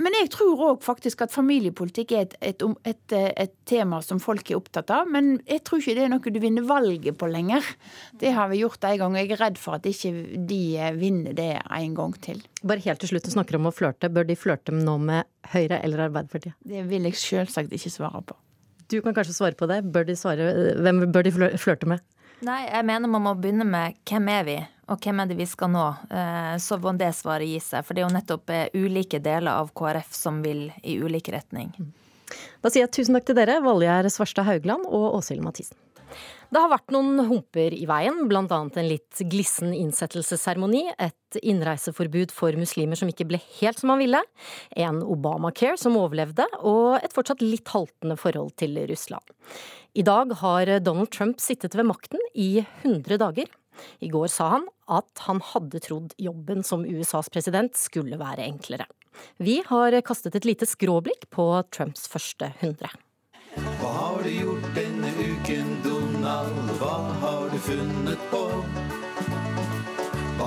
men 0.00 0.16
jeg 0.18 0.30
tror 0.34 0.62
òg 0.70 0.84
faktisk 0.84 1.24
at 1.24 1.32
familiepolitikk 1.34 2.14
er 2.16 2.26
et, 2.26 2.36
et, 2.40 2.64
et, 2.88 3.16
et, 3.44 3.54
tema 3.70 4.00
som 4.02 4.20
folk 4.22 4.50
er 4.50 4.58
opptatt 4.58 4.90
av. 4.94 5.08
Men 5.12 5.36
jeg 5.48 5.62
tror 5.66 5.82
ikke 5.82 5.96
det 5.98 6.04
er 6.06 6.12
noe 6.12 6.34
du 6.34 6.40
vinner 6.42 6.66
valget 6.66 7.18
på 7.20 7.28
lenger. 7.30 7.66
Det 8.20 8.32
har 8.36 8.50
vi 8.50 8.62
gjort 8.62 8.84
en 8.88 8.98
gang, 9.02 9.16
og 9.16 9.22
jeg 9.22 9.32
er 9.36 9.42
redd 9.44 9.60
for 9.60 9.78
at 9.78 9.86
ikke 9.86 10.12
de 10.50 10.60
vinner 10.98 11.36
det 11.36 11.52
en 11.62 11.96
gang 11.96 12.14
til. 12.24 12.42
Bare 12.62 12.84
helt 12.84 13.02
til 13.02 13.14
slutt, 13.14 13.28
du 13.28 13.34
snakker 13.34 13.60
om 13.60 13.70
å 13.70 13.74
flørte. 13.74 14.10
Bør 14.12 14.28
de 14.28 14.38
flørte 14.38 14.74
nå 14.74 14.96
med 15.00 15.28
Høyre 15.54 15.80
eller 15.84 16.06
Arbeiderpartiet? 16.08 16.58
Det 16.66 16.84
vil 16.90 17.08
jeg 17.08 17.20
selvsagt 17.20 17.74
ikke 17.76 17.92
svare 17.92 18.24
på. 18.26 18.38
Du 18.90 18.98
kan 19.04 19.14
kanskje 19.14 19.36
svare 19.36 19.54
på 19.58 19.68
det. 19.70 19.84
Bør 19.94 20.08
de 20.08 20.16
svare, 20.18 20.50
hvem 20.82 21.04
bør 21.14 21.26
de 21.28 21.34
flørte 21.60 21.88
med? 21.90 22.02
Nei, 22.46 22.62
jeg 22.64 22.86
mener 22.88 23.10
man 23.12 23.24
må 23.26 23.34
begynne 23.36 23.66
med 23.68 23.98
hvem 24.08 24.28
er 24.32 24.44
vi, 24.46 24.54
og 24.90 24.98
hvem 24.98 25.22
er 25.22 25.30
det 25.30 25.38
vi 25.38 25.46
skal 25.48 25.70
nå. 25.72 25.86
Eh, 26.10 26.54
så 26.62 26.78
må 26.82 26.94
det 26.98 27.12
svaret 27.16 27.48
gi 27.48 27.60
seg. 27.62 27.86
For 27.86 27.94
det 27.94 28.02
er 28.02 28.08
jo 28.08 28.16
nettopp 28.16 28.54
eh, 28.54 28.66
ulike 28.74 29.22
deler 29.22 29.52
av 29.54 29.70
KrF 29.76 30.10
som 30.16 30.40
vil 30.44 30.66
i 30.82 30.98
ulik 30.98 31.30
retning. 31.34 31.70
Da 32.62 32.70
sier 32.70 32.84
jeg 32.84 32.94
tusen 32.94 33.16
takk 33.16 33.28
til 33.30 33.38
dere, 33.38 33.60
Valgjerd 33.64 34.10
Svarstad 34.12 34.46
Haugland 34.48 34.86
og 34.86 35.16
Åshild 35.18 35.42
Mathisen. 35.44 35.78
Det 36.50 36.58
har 36.58 36.70
vært 36.72 36.90
noen 36.90 37.20
humper 37.28 37.74
i 37.76 37.84
veien, 37.86 38.24
bl.a. 38.26 38.42
en 38.50 38.88
litt 38.88 39.20
glissen 39.30 39.70
innsettelsesseremoni, 39.70 40.88
et 40.98 41.38
innreiseforbud 41.38 42.34
for 42.34 42.58
muslimer 42.58 42.98
som 42.98 43.10
ikke 43.12 43.28
ble 43.30 43.38
helt 43.60 43.78
som 43.78 43.92
man 43.92 44.02
ville, 44.02 44.18
en 44.74 44.98
Obamacare 45.06 45.78
som 45.78 45.98
overlevde, 46.00 46.48
og 46.66 46.98
et 46.98 47.14
fortsatt 47.14 47.44
litt 47.46 47.70
haltende 47.70 48.18
forhold 48.18 48.56
til 48.58 48.82
Russland. 48.90 49.22
I 49.94 50.02
dag 50.06 50.34
har 50.42 50.74
Donald 50.82 51.14
Trump 51.14 51.38
sittet 51.42 51.78
ved 51.78 51.86
makten 51.86 52.22
i 52.34 52.64
100 52.82 53.22
dager. 53.22 53.46
I 54.00 54.10
går 54.12 54.30
sa 54.32 54.48
han 54.56 54.66
at 54.90 55.24
han 55.26 55.42
hadde 55.52 55.82
trodd 55.84 56.14
jobben 56.18 56.64
som 56.66 56.86
USAs 56.86 57.30
president 57.32 57.76
skulle 57.78 58.18
være 58.20 58.46
enklere. 58.46 58.88
Vi 59.36 59.60
har 59.66 59.96
kastet 60.06 60.36
et 60.38 60.48
lite 60.48 60.68
skråblikk 60.68 61.28
på 61.34 61.50
Trumps 61.74 62.06
første 62.08 62.52
100. 62.60 62.90
Hva 63.80 63.90
har 63.90 64.22
du 64.22 64.30
gjort 64.30 64.70
denne 64.76 65.10
uken, 65.18 65.74
Donald? 65.84 66.74
Hva 66.78 66.96
har 67.22 67.50
du 67.50 67.58
funnet 67.58 68.30
på? 68.30 68.44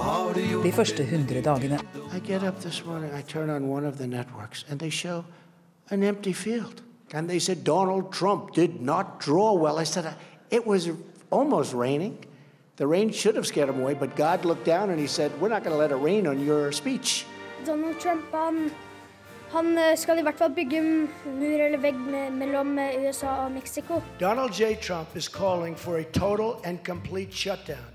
Har 0.04 0.34
De 0.63 0.72
første 0.72 1.04
hundre 1.06 1.42
dagene. 1.42 1.80
Morning, 2.86 3.12
I 3.13 3.22
turn 3.22 3.50
on 3.50 3.70
one 3.70 3.86
of 3.86 3.98
the 3.98 4.08
networks, 4.08 4.66
and 4.70 4.80
they 4.80 4.90
show 4.90 5.24
an 5.92 6.04
empty 6.04 6.34
field. 6.34 6.82
And 7.13 7.30
they 7.30 7.40
said 7.40 7.63
Donald 7.63 8.12
Trump 8.12 8.54
did 8.54 8.82
not 8.82 9.20
draw 9.20 9.54
well. 9.54 9.78
I 9.78 9.86
said, 9.86 10.13
it 10.50 10.66
was 10.66 10.90
almost 11.32 11.74
raining. 11.74 12.18
The 12.75 12.88
rain 12.88 13.12
should 13.12 13.36
have 13.36 13.46
scared 13.46 13.70
him 13.70 13.80
away, 13.80 13.94
but 13.94 14.15
God 14.15 14.46
looked 14.46 14.65
down 14.65 14.89
and 14.89 15.00
he 15.00 15.08
said, 15.08 15.32
we're 15.39 15.50
not 15.50 15.63
going 15.63 15.75
to 15.75 15.77
let 15.77 15.92
it 15.92 15.96
rain 15.96 16.25
on 16.25 16.44
your 16.44 16.72
speech. 16.72 17.25
Donald 17.65 18.00
Trump, 18.00 18.25
han 18.32 18.72
Han 19.53 19.77
eh, 19.77 19.96
skal 19.96 20.18
i 20.18 20.22
hvert 20.25 20.38
fall 20.38 20.50
bygge 20.50 20.80
mur 20.82 21.62
eller 21.62 21.77
vegg 21.77 21.98
mellom 22.34 22.80
eh, 22.80 22.96
USA 23.03 23.27
og 23.44 23.51
Mexico. 23.51 24.01
Donald 24.20 24.51
J. 24.51 24.74
Trump 24.82 25.15
is 25.15 25.27
calling 25.27 25.75
for 25.75 25.98
a 25.98 26.03
total 26.03 26.60
and 26.63 26.84
complete 26.84 27.32
shutdown 27.32 27.86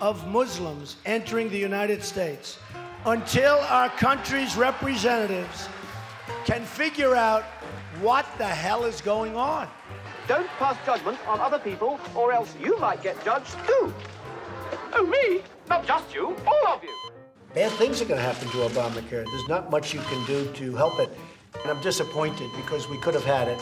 of 0.00 0.26
Muslims 0.26 0.96
entering 1.06 1.50
the 1.50 1.64
United 1.64 2.02
States 2.02 2.58
until 3.06 3.58
our 3.70 3.88
country's 3.90 4.56
representatives 4.56 5.68
can 6.44 6.64
figure 6.64 7.14
out 7.14 7.44
what 8.02 8.26
the 8.38 8.44
hell 8.44 8.84
is 8.84 9.00
going 9.00 9.36
on. 9.36 9.68
Don't 10.28 10.46
pass 10.58 10.76
judgment 10.84 11.18
on 11.26 11.40
other 11.40 11.58
people, 11.58 11.98
or 12.14 12.32
else 12.34 12.54
you 12.62 12.78
might 12.78 13.02
get 13.02 13.16
judged 13.24 13.56
too. 13.66 13.94
Oh, 14.92 15.06
me? 15.06 15.42
Not 15.70 15.86
just 15.86 16.14
you, 16.14 16.36
all 16.46 16.66
of 16.74 16.84
you. 16.84 16.94
Bad 17.54 17.72
things 17.72 18.02
are 18.02 18.04
going 18.04 18.20
to 18.20 18.26
happen 18.26 18.46
to 18.50 18.58
Obamacare. 18.58 19.24
There's 19.24 19.48
not 19.48 19.70
much 19.70 19.94
you 19.94 20.00
can 20.00 20.26
do 20.26 20.52
to 20.52 20.76
help 20.76 21.00
it. 21.00 21.10
And 21.62 21.72
I'm 21.72 21.80
disappointed 21.82 22.50
because 22.56 22.90
we 22.90 22.98
could 22.98 23.14
have 23.14 23.24
had 23.24 23.48
it. 23.48 23.60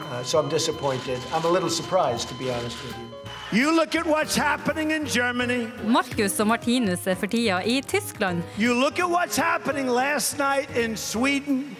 Uh, 0.00 0.24
so 0.24 0.40
I'm 0.40 0.48
disappointed. 0.48 1.20
I'm 1.32 1.44
a 1.44 1.48
little 1.48 1.70
surprised, 1.70 2.28
to 2.28 2.34
be 2.34 2.50
honest 2.50 2.76
with 2.84 2.96
you. 2.98 3.60
You 3.60 3.76
look 3.76 3.94
at 3.94 4.04
what's 4.04 4.36
happening 4.36 4.90
in 4.90 5.06
Germany. 5.06 5.70
Marcus 5.84 6.40
og 6.40 6.46
Martinus 6.46 7.06
er 7.06 7.14
for 7.14 7.26
tida 7.26 7.62
i 7.64 7.80
Tyskland. 7.80 8.42
You 8.58 8.74
look 8.74 8.98
at 8.98 9.08
what's 9.08 9.36
happening 9.36 9.88
last 9.88 10.36
night 10.38 10.68
in 10.76 10.96
Sweden. 10.96 11.76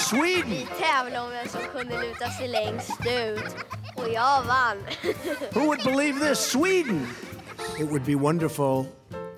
Sweden! 0.00 0.50
Vi 0.50 0.66
tävlade 0.78 1.24
om 1.24 1.30
vem 1.30 1.48
som 1.48 1.60
kunde 1.72 2.02
luta 2.02 2.30
sig 2.30 2.48
längst 2.48 3.00
ut. 3.06 3.56
Och 3.96 4.08
jag 4.12 4.42
vann. 4.42 4.78
Who 5.52 5.60
would 5.60 5.84
believe 5.84 6.28
this? 6.28 6.38
Sweden! 6.50 7.06
It 7.78 7.88
would 7.90 8.04
be 8.04 8.14
wonderful 8.14 8.86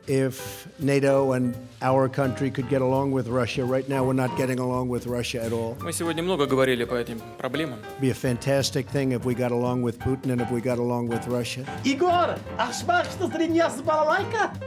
if 0.07 0.67
NATO 0.79 1.31
and 1.31 1.55
our 1.81 2.09
country 2.09 2.51
could 2.51 2.67
get 2.69 2.81
along 2.81 3.11
with 3.11 3.27
Russia. 3.27 3.63
Right 3.63 3.87
now, 3.87 4.03
we're 4.03 4.13
not 4.13 4.35
getting 4.37 4.59
along 4.59 4.89
with 4.89 5.07
Russia 5.07 5.41
at 5.43 5.53
all. 5.53 5.77
Мы 5.81 5.93
сегодня 5.93 6.23
много 6.23 6.45
говорили 6.45 6.83
по 6.83 6.95
этим 6.95 7.21
проблемам. 7.37 7.79
Be 8.01 8.09
a 8.09 8.13
fantastic 8.13 8.87
thing 8.89 9.11
if 9.11 9.25
we 9.25 9.33
got 9.33 9.51
along 9.51 9.81
with 9.81 9.99
Putin 9.99 10.31
and 10.31 10.41
if 10.41 10.51
we 10.51 10.61
got 10.61 10.77
along 10.77 11.07
with 11.07 11.25
Russia. 11.27 11.65
Igor, 11.83 12.35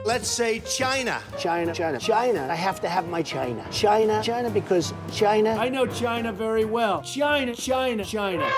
Let's 0.04 0.28
say 0.28 0.61
China. 0.61 1.20
China, 1.38 1.73
China, 1.73 1.99
China. 1.99 2.49
I 2.50 2.54
have 2.54 2.80
to 2.80 2.88
have 2.88 3.08
my 3.08 3.23
China. 3.23 3.64
China, 3.70 4.23
China, 4.23 4.50
because 4.50 4.94
China. 5.12 5.50
I 5.58 5.68
know 5.68 5.87
China 5.87 6.32
very 6.32 6.64
well. 6.64 7.02
China, 7.02 7.54
China, 7.54 8.04
China. 8.04 8.49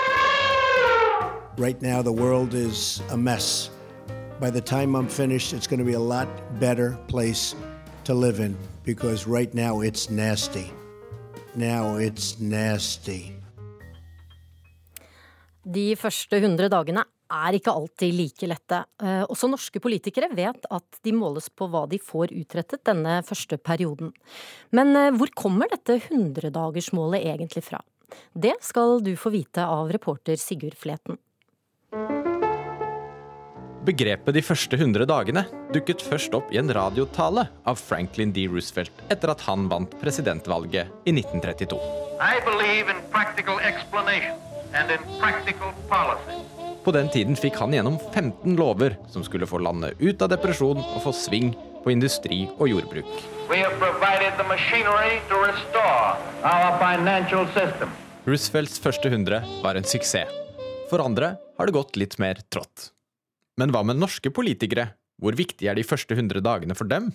Right 1.57 1.81
now, 1.81 2.01
the 2.01 2.13
world 2.13 2.53
is 2.53 3.01
a 3.09 3.17
mess. 3.17 3.69
By 4.40 4.50
the 4.50 4.60
time 4.60 4.96
I'm 4.96 5.08
finished, 5.08 5.52
it's 5.52 5.68
going 5.68 5.78
to 5.78 5.84
be 5.86 5.94
a 5.94 6.00
lot 6.00 6.28
better 6.58 6.98
place 7.06 7.54
to 8.04 8.14
live 8.14 8.40
in 8.40 8.56
because 8.84 9.26
right 9.28 9.52
now 9.54 9.80
it's 9.80 10.10
nasty. 10.10 10.72
Now 11.54 11.96
it's 11.96 12.40
nasty. 12.40 13.32
De 15.64 15.94
første 15.96 16.36
100 16.36 16.68
dagene 16.68 17.04
er 17.32 17.56
ikke 17.56 17.72
alltid 17.72 18.12
like 18.18 18.48
lette. 18.50 18.82
Eh, 19.00 19.22
også 19.22 19.48
norske 19.48 19.80
politikere 19.80 20.28
vet 20.34 20.66
at 20.66 20.98
de 21.06 21.14
måles 21.16 21.48
på 21.48 21.70
hva 21.70 21.86
de 21.88 22.02
får 22.02 22.34
utrettet 22.34 22.84
denne 22.84 23.20
første 23.24 23.56
perioden. 23.56 24.12
Men 24.76 24.92
eh, 24.98 25.14
hvor 25.14 25.32
kommer 25.38 25.70
dette 25.72 26.02
100-dagersmålet 26.10 27.24
egentlig 27.30 27.64
fra? 27.70 27.80
Det 28.34 28.58
skal 28.60 28.98
du 29.00 29.14
få 29.16 29.32
vite 29.32 29.64
av 29.64 29.94
reporter 29.94 30.36
Sigurd 30.36 30.76
Fleten. 30.76 31.22
Begrepet 33.84 34.32
de 34.32 34.40
første 34.40 34.78
100 34.78 35.04
dagene 35.10 35.42
dukket 35.74 36.00
først 36.00 36.32
opp 36.36 36.48
i 36.54 36.56
en 36.56 36.70
radiotale 36.72 37.42
av 37.68 37.76
Franklin 37.76 38.30
D. 38.32 38.46
Roosevelt 38.48 39.02
etter 39.12 39.28
at 39.28 39.42
han 39.44 39.66
vant 39.68 39.92
presidentvalget 40.00 40.88
i 41.04 41.12
1932. 41.12 41.76
På 46.84 46.94
den 46.96 47.10
tiden 47.12 47.36
fikk 47.36 47.60
han 47.60 47.76
gjennom 47.76 48.00
15 48.14 48.56
lover 48.56 48.96
som 49.12 49.26
skulle 49.26 49.48
få 49.50 49.60
landet 49.60 50.00
ut 50.00 50.24
av 50.24 50.32
depresjon 50.32 50.80
og 50.80 51.04
få 51.04 51.12
sving 51.20 51.52
på 51.84 51.92
industri 51.92 52.46
og 52.56 52.72
jordbruk. 52.72 53.12
Roosevelts 58.24 58.80
første 58.80 59.12
100 59.12 59.44
var 59.60 59.76
en 59.76 59.92
suksess. 59.92 60.40
For 60.88 61.04
andre 61.04 61.34
har 61.58 61.68
det 61.68 61.76
gått 61.76 62.00
litt 62.00 62.16
mer 62.22 62.40
trått. 62.48 62.93
Men 63.60 63.70
hva 63.74 63.84
med 63.86 64.00
norske 64.00 64.32
politikere? 64.34 64.92
Hvor 65.22 65.36
viktig 65.38 65.68
er 65.70 65.78
de 65.78 65.86
første 65.86 66.16
100 66.16 66.42
dagene 66.42 66.74
for 66.74 66.90
dem? 66.90 67.12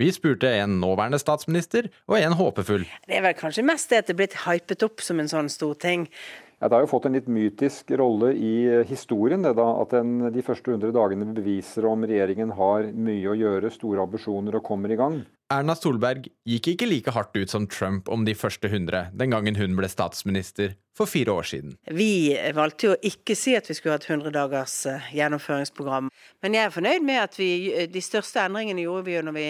Vi 0.00 0.08
spurte 0.14 0.48
en 0.62 0.78
nåværende 0.80 1.18
statsminister 1.20 1.90
og 2.08 2.16
en 2.16 2.36
håpefull. 2.38 2.86
Det 3.08 3.18
er 3.18 3.24
vel 3.26 3.36
kanskje 3.36 3.64
mest 3.66 3.90
det 3.92 4.00
at 4.00 4.08
det 4.08 4.14
er 4.14 4.20
blitt 4.22 4.38
hypet 4.46 4.84
opp 4.86 5.02
som 5.04 5.20
en 5.20 5.28
sånn 5.28 5.50
stor 5.52 5.74
ting. 5.82 6.06
Ja, 6.62 6.68
det 6.68 6.76
har 6.76 6.84
jo 6.84 6.92
fått 6.92 7.08
en 7.08 7.16
litt 7.16 7.26
mytisk 7.26 7.88
rolle 7.98 8.28
i 8.38 8.84
historien, 8.86 9.42
det 9.42 9.56
da, 9.58 9.64
at 9.82 9.90
den, 9.96 10.28
de 10.30 10.44
første 10.46 10.70
100 10.70 10.92
dagene 10.94 11.32
beviser 11.34 11.88
om 11.90 12.04
regjeringen 12.06 12.52
har 12.54 12.86
mye 12.94 13.32
å 13.32 13.34
gjøre, 13.34 13.70
store 13.74 14.04
ambisjoner 14.04 14.54
og 14.54 14.62
kommer 14.68 14.94
i 14.94 14.98
gang. 15.00 15.16
Erna 15.50 15.74
Solberg 15.74 16.28
gikk 16.46 16.68
ikke 16.70 16.86
like 16.86 17.16
hardt 17.16 17.34
ut 17.34 17.50
som 17.50 17.66
Trump 17.66 18.06
om 18.14 18.22
de 18.28 18.36
første 18.38 18.70
100 18.70 19.10
den 19.18 19.34
gangen 19.34 19.58
hun 19.58 19.74
ble 19.74 19.90
statsminister 19.90 20.76
for 20.94 21.10
fire 21.10 21.34
år 21.34 21.50
siden. 21.50 21.74
Vi 21.90 22.30
valgte 22.54 22.92
jo 22.92 22.94
ikke 23.10 23.34
si 23.34 23.56
at 23.58 23.66
vi 23.66 23.74
skulle 23.74 23.96
ha 23.96 24.00
et 24.04 24.06
100 24.06 24.30
dagers 24.38 24.76
eh, 24.86 25.10
gjennomføringsprogram. 25.18 26.12
Men 26.46 26.58
jeg 26.60 26.68
er 26.68 26.76
fornøyd 26.78 27.08
med 27.10 27.24
at 27.24 27.42
vi, 27.42 27.50
de 27.90 28.04
største 28.06 28.46
endringene 28.46 28.86
gjorde 28.86 29.08
vi 29.10 29.18
jo 29.18 29.26
når 29.26 29.38
vi 29.40 29.48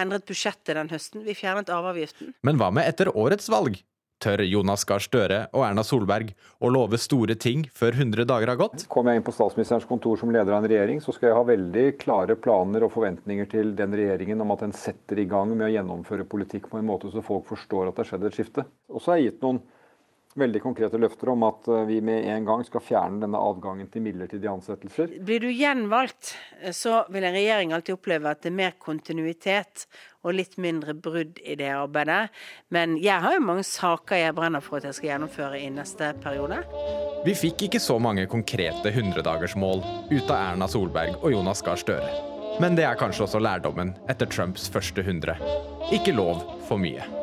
endret 0.00 0.24
budsjettet 0.24 0.80
den 0.80 0.88
høsten. 0.96 1.28
Vi 1.28 1.36
fjernet 1.36 1.68
arveavgiften. 1.76 2.32
Men 2.48 2.56
hva 2.56 2.72
med 2.72 2.88
etter 2.88 3.12
årets 3.12 3.52
valg? 3.52 3.76
Tør 4.18 4.42
Jonas 4.42 4.82
Gahr 4.88 5.02
Støre 5.02 5.38
og 5.54 5.62
Erna 5.66 5.84
Solberg 5.86 6.32
å 6.58 6.70
love 6.74 6.98
store 6.98 7.36
ting 7.38 7.64
før 7.74 7.94
100 7.94 8.26
dager 8.26 8.50
har 8.50 8.58
gått? 8.58 8.84
Kommer 8.90 9.14
jeg 9.14 9.22
inn 9.22 9.26
på 9.28 9.34
statsministerens 9.36 9.86
kontor 9.86 10.18
som 10.18 10.32
leder 10.34 10.52
av 10.52 10.64
en 10.64 10.70
regjering, 10.70 11.02
så 11.04 11.14
skal 11.14 11.30
jeg 11.30 11.38
ha 11.38 11.46
veldig 11.46 11.86
klare 12.02 12.38
planer 12.38 12.86
og 12.86 12.92
forventninger 12.96 13.50
til 13.52 13.74
den 13.78 13.94
regjeringen 13.94 14.42
om 14.42 14.54
at 14.54 14.66
den 14.66 14.74
setter 14.76 15.22
i 15.22 15.28
gang 15.30 15.54
med 15.54 15.68
å 15.68 15.72
gjennomføre 15.76 16.26
politikk 16.28 16.66
på 16.72 16.80
en 16.80 16.88
måte 16.90 17.12
så 17.14 17.22
folk 17.24 17.46
forstår 17.50 17.88
at 17.88 17.96
det 17.96 18.04
har 18.04 18.12
skjedd 18.12 18.26
et 18.28 18.40
skifte. 18.40 18.66
Og 18.90 19.02
så 19.02 19.14
har 19.14 19.22
jeg 19.22 19.32
gitt 19.32 19.46
noen 19.46 19.62
veldig 20.38 20.60
konkrete 20.62 20.98
løfter 21.00 21.32
om 21.32 21.44
at 21.48 21.68
eh, 21.70 21.86
vi 21.88 22.00
med 22.04 22.26
en 22.32 22.46
gang 22.48 22.64
skal 22.66 22.84
fjerne 22.84 23.22
denne 23.24 23.40
adgangen 23.40 23.88
til 23.92 24.04
midlertidige 24.04 24.52
ansettelser. 24.52 25.16
Blir 25.26 25.42
du 25.44 25.48
gjenvalgt, 25.50 26.34
eh, 26.62 26.74
så 26.76 27.02
vil 27.12 27.26
en 27.26 27.36
regjering 27.36 27.74
alltid 27.74 27.98
oppleve 27.98 28.30
at 28.30 28.44
det 28.44 28.52
er 28.52 28.58
mer 28.60 28.78
kontinuitet 28.82 29.86
og 30.26 30.34
litt 30.34 30.56
mindre 30.60 30.94
brudd 30.98 31.38
i 31.44 31.56
det 31.58 31.70
arbeidet. 31.72 32.28
Men 32.74 32.96
jeg 33.02 33.22
har 33.24 33.36
jo 33.36 33.44
mange 33.44 33.66
saker 33.66 34.22
jeg 34.22 34.36
brenner 34.36 34.64
for 34.64 34.80
at 34.80 34.88
jeg 34.88 34.98
skal 34.98 35.12
gjennomføre 35.12 35.60
i 35.60 35.68
neste 35.72 36.10
periode. 36.22 36.62
Vi 37.26 37.34
fikk 37.38 37.68
ikke 37.68 37.82
så 37.82 37.98
mange 38.02 38.26
konkrete 38.30 38.92
100-dagersmål 38.92 39.84
ut 40.10 40.26
av 40.30 40.36
Erna 40.38 40.68
Solberg 40.70 41.18
og 41.22 41.32
Jonas 41.34 41.64
Gahr 41.66 41.80
Støre. 41.80 42.10
Men 42.58 42.74
det 42.74 42.88
er 42.88 42.98
kanskje 42.98 43.26
også 43.28 43.42
lærdommen 43.42 43.94
etter 44.10 44.26
Trumps 44.30 44.66
første 44.72 45.04
100. 45.06 45.38
Ikke 45.94 46.16
lov 46.16 46.42
for 46.66 46.80
mye. 46.82 47.17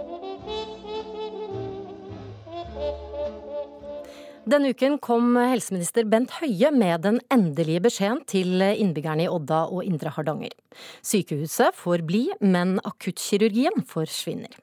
Denne 4.45 4.69
uken 4.75 4.99
kom 5.01 5.31
helseminister 5.39 6.05
Bent 6.05 6.35
Høie 6.37 6.69
med 6.69 7.01
den 7.01 7.15
endelige 7.33 7.81
beskjeden 7.87 8.19
til 8.29 8.61
innbyggerne 8.61 9.23
i 9.25 9.29
Odda 9.31 9.63
og 9.73 9.81
Indre 9.81 10.11
Hardanger. 10.13 10.53
Sykehuset 11.01 11.73
får 11.73 12.03
bli, 12.05 12.27
men 12.45 12.75
akuttkirurgien 12.85 13.81
forsvinner. 13.89 14.53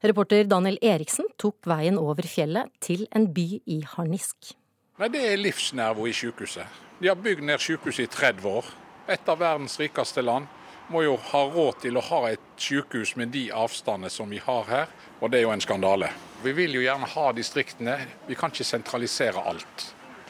Reporter 0.00 0.48
Daniel 0.48 0.78
Eriksen 0.80 1.28
tok 1.36 1.68
veien 1.68 2.00
over 2.00 2.24
fjellet 2.24 2.72
til 2.80 3.04
en 3.12 3.26
by 3.36 3.44
i 3.68 3.82
harnisk. 3.96 4.54
Nei, 4.96 5.10
Det 5.12 5.20
er 5.20 5.36
livsnerven 5.36 6.08
i 6.08 6.16
sykehuset. 6.16 6.64
De 6.98 7.12
har 7.12 7.20
bygd 7.20 7.44
ned 7.44 7.60
sykehuset 7.60 8.08
i 8.08 8.14
30 8.14 8.48
år. 8.48 8.72
Et 9.12 9.28
av 9.28 9.38
verdens 9.44 9.76
rikeste 9.76 10.24
land 10.24 10.48
må 10.88 11.04
jo 11.04 11.18
ha 11.20 11.44
råd 11.44 11.84
til 11.84 12.00
å 12.00 12.06
ha 12.08 12.22
et 12.32 12.48
sykehus 12.56 13.12
med 13.20 13.28
de 13.36 13.50
avstandene 13.52 14.08
som 14.08 14.32
vi 14.32 14.40
har 14.40 14.64
her, 14.72 14.88
og 15.20 15.28
det 15.28 15.42
er 15.42 15.50
jo 15.50 15.52
en 15.52 15.60
skandale. 15.68 16.08
Vi 16.42 16.52
vil 16.54 16.76
jo 16.76 16.82
gjerne 16.84 17.06
ha 17.10 17.30
distriktene, 17.34 17.96
vi 18.28 18.36
kan 18.38 18.52
ikke 18.54 18.66
sentralisere 18.66 19.42
alt. 19.50 19.88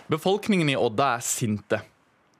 Befolkningen 0.08 0.70
i 0.72 0.76
Odda 0.78 1.10
er 1.18 1.24
sinte. 1.24 1.82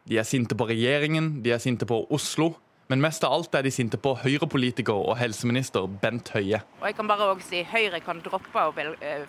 De 0.09 0.17
er 0.17 0.25
sinte 0.25 0.57
på 0.57 0.71
regjeringen, 0.71 1.43
de 1.45 1.53
er 1.53 1.61
sinte 1.61 1.85
på 1.89 1.99
Oslo. 2.15 2.55
Men 2.89 3.03
mest 3.05 3.25
av 3.27 3.35
alt 3.37 3.53
er 3.53 3.67
de 3.67 3.71
sinte 3.75 3.99
på 4.01 4.15
Høyre-politiker 4.17 4.97
og 4.97 5.19
helseminister 5.21 5.85
Bent 6.01 6.31
Høie. 6.33 6.63
Og 6.81 6.87
jeg 6.89 6.97
kan 6.97 7.11
bare 7.11 7.27
også 7.35 7.51
si 7.51 7.61
Høyre 7.69 8.01
kan 8.01 8.23
droppe 8.25 8.63
å 8.65 8.73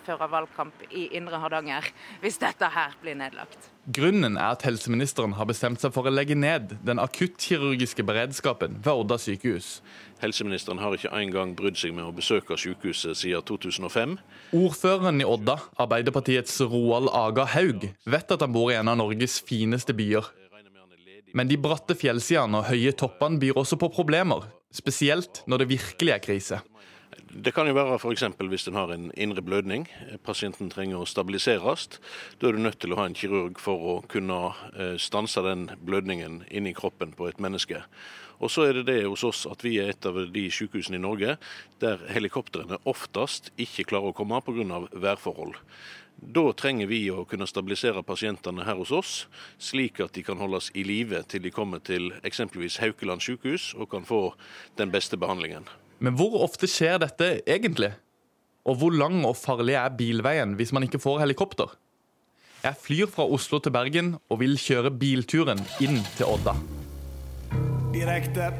føre 0.06 0.28
valgkamp 0.32 0.86
i 0.88 1.10
Indre 1.18 1.42
Hardanger 1.42 1.90
hvis 2.22 2.40
dette 2.40 2.70
her 2.72 2.96
blir 3.02 3.18
nedlagt. 3.20 3.68
Grunnen 3.92 4.38
er 4.40 4.54
at 4.54 4.64
helseministeren 4.64 5.36
har 5.36 5.48
bestemt 5.50 5.84
seg 5.84 5.92
for 5.92 6.08
å 6.08 6.14
legge 6.14 6.38
ned 6.38 6.78
den 6.88 7.00
akuttkirurgiske 7.04 8.04
beredskapen 8.08 8.80
ved 8.80 9.04
Odda 9.04 9.20
sykehus. 9.20 9.82
Helseministeren 10.24 10.80
har 10.80 10.96
ikke 10.96 11.12
engang 11.20 11.52
brydd 11.56 11.76
seg 11.80 11.92
med 11.96 12.08
å 12.08 12.16
besøke 12.16 12.56
sykehuset 12.60 13.20
siden 13.20 13.44
2005. 13.44 14.16
Ordføreren 14.56 15.20
i 15.20 15.28
Odda, 15.28 15.60
Arbeiderpartiets 15.76 16.62
Roald 16.64 17.12
Aga 17.12 17.44
Haug, 17.52 17.90
vet 18.08 18.36
at 18.36 18.44
han 18.44 18.56
bor 18.56 18.72
i 18.72 18.80
en 18.80 18.88
av 18.88 19.00
Norges 19.00 19.36
fineste 19.44 19.96
byer. 19.96 20.32
Men 21.32 21.50
de 21.50 21.58
bratte 21.60 21.94
fjellsidene 21.98 22.60
og 22.60 22.70
høye 22.70 22.92
toppene 22.98 23.38
byr 23.42 23.60
også 23.60 23.78
på 23.80 23.90
problemer, 23.94 24.48
spesielt 24.74 25.44
når 25.46 25.62
det 25.62 25.72
virkelig 25.76 26.14
er 26.14 26.24
krise. 26.24 26.60
Det 27.30 27.52
kan 27.54 27.68
jo 27.68 27.74
være 27.76 27.98
f.eks. 28.00 28.24
hvis 28.50 28.66
en 28.66 28.78
har 28.78 28.90
en 28.90 29.10
indre 29.14 29.42
blødning. 29.42 29.84
Pasienten 30.26 30.70
trenger 30.70 30.98
å 30.98 31.06
stabiliseres. 31.06 31.86
Da 32.38 32.48
er 32.48 32.56
du 32.56 32.62
nødt 32.64 32.80
til 32.82 32.94
å 32.94 32.98
ha 32.98 33.06
en 33.06 33.14
kirurg 33.14 33.60
for 33.62 33.86
å 33.92 33.94
kunne 34.10 34.38
stanse 34.98 35.42
den 35.46 35.68
blødningen 35.78 36.42
inni 36.50 36.74
kroppen 36.74 37.14
på 37.14 37.28
et 37.30 37.38
menneske. 37.42 37.84
Og 38.40 38.50
så 38.50 38.66
er 38.66 38.80
det 38.80 38.86
det 38.88 38.98
hos 39.04 39.22
oss 39.26 39.44
at 39.50 39.62
vi 39.62 39.76
er 39.78 39.92
et 39.92 40.06
av 40.08 40.16
de 40.32 40.44
sykehusene 40.50 40.98
i 40.98 41.04
Norge 41.04 41.36
der 41.82 42.02
helikoptrene 42.10 42.80
oftest 42.88 43.52
ikke 43.60 43.86
klarer 43.92 44.10
å 44.10 44.16
komme 44.16 44.40
pga. 44.42 44.86
værforhold. 44.90 45.54
Da 46.20 46.42
trenger 46.52 46.88
vi 46.90 47.06
å 47.08 47.24
kunne 47.24 47.46
stabilisere 47.48 48.02
pasientene 48.04 48.66
her 48.66 48.76
hos 48.76 48.92
oss, 48.92 49.12
slik 49.56 50.02
at 50.04 50.12
de 50.12 50.24
kan 50.26 50.40
holdes 50.40 50.68
i 50.76 50.84
live 50.84 51.22
til 51.30 51.40
de 51.46 51.52
kommer 51.54 51.80
til 51.80 52.10
eksempelvis 52.26 52.76
Haukeland 52.82 53.24
sykehus 53.24 53.70
og 53.78 53.88
kan 53.94 54.04
få 54.04 54.34
den 54.76 54.92
beste 54.92 55.16
behandlingen. 55.16 55.64
Men 56.00 56.16
hvor 56.20 56.36
ofte 56.44 56.68
skjer 56.68 57.00
dette 57.00 57.38
egentlig? 57.48 57.94
Og 58.68 58.76
hvor 58.82 58.92
lang 58.92 59.22
og 59.24 59.38
farlig 59.40 59.78
er 59.80 59.96
bilveien 59.96 60.52
hvis 60.60 60.74
man 60.76 60.84
ikke 60.84 61.00
får 61.00 61.22
helikopter? 61.24 61.72
Jeg 62.60 62.76
flyr 62.76 63.08
fra 63.08 63.24
Oslo 63.24 63.56
til 63.64 63.72
Bergen 63.72 64.14
og 64.28 64.42
vil 64.42 64.58
kjøre 64.60 64.92
bilturen 64.92 65.62
inn 65.80 66.02
til 66.18 66.28
Odda. 66.28 66.52
Direkte 67.96 68.52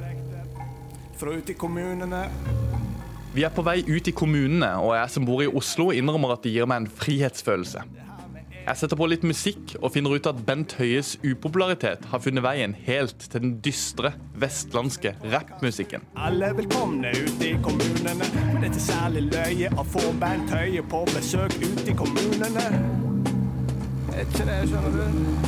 fra 1.21 1.37
ute 1.37 1.53
i 1.53 1.61
kommunene. 1.61 2.25
Vi 3.31 3.45
er 3.47 3.53
på 3.55 3.63
vei 3.63 3.79
ut 3.87 4.09
i 4.11 4.13
kommunene, 4.17 4.73
og 4.83 4.97
jeg 4.97 5.11
som 5.15 5.27
bor 5.27 5.39
i 5.45 5.47
Oslo 5.47 5.93
innrømmer 5.95 6.33
at 6.35 6.43
det 6.43 6.51
gir 6.51 6.67
meg 6.67 6.83
en 6.83 6.89
frihetsfølelse. 6.91 7.85
Jeg 8.61 8.77
setter 8.77 8.99
på 8.99 9.07
litt 9.07 9.23
musikk 9.27 9.77
og 9.79 9.93
finner 9.95 10.17
ut 10.19 10.27
at 10.27 10.41
Bent 10.47 10.75
Høies 10.79 11.13
upopularitet 11.23 12.09
har 12.11 12.23
funnet 12.23 12.43
veien 12.43 12.75
helt 12.89 13.23
til 13.23 13.45
den 13.45 13.53
dystre, 13.63 14.13
vestlandske 14.35 15.15
rappmusikken. 15.31 16.03
Alle 16.19 16.51
velkomne 16.59 17.13
ute 17.15 17.53
i 17.53 17.55
kommunene, 17.63 18.17
men 18.19 18.59
det 18.65 18.73
er 18.73 18.83
særlig 18.83 19.25
løye 19.31 19.71
å 19.79 19.87
få 19.87 20.03
Bent 20.19 20.51
Høie 20.55 20.83
på 20.91 21.05
besøk 21.15 21.55
ute 21.63 21.87
i 21.87 21.97
kommunene. 21.99 22.67
Ikke 24.11 24.43
det, 24.43 24.59
skjønner 24.73 24.99
du? 24.99 25.47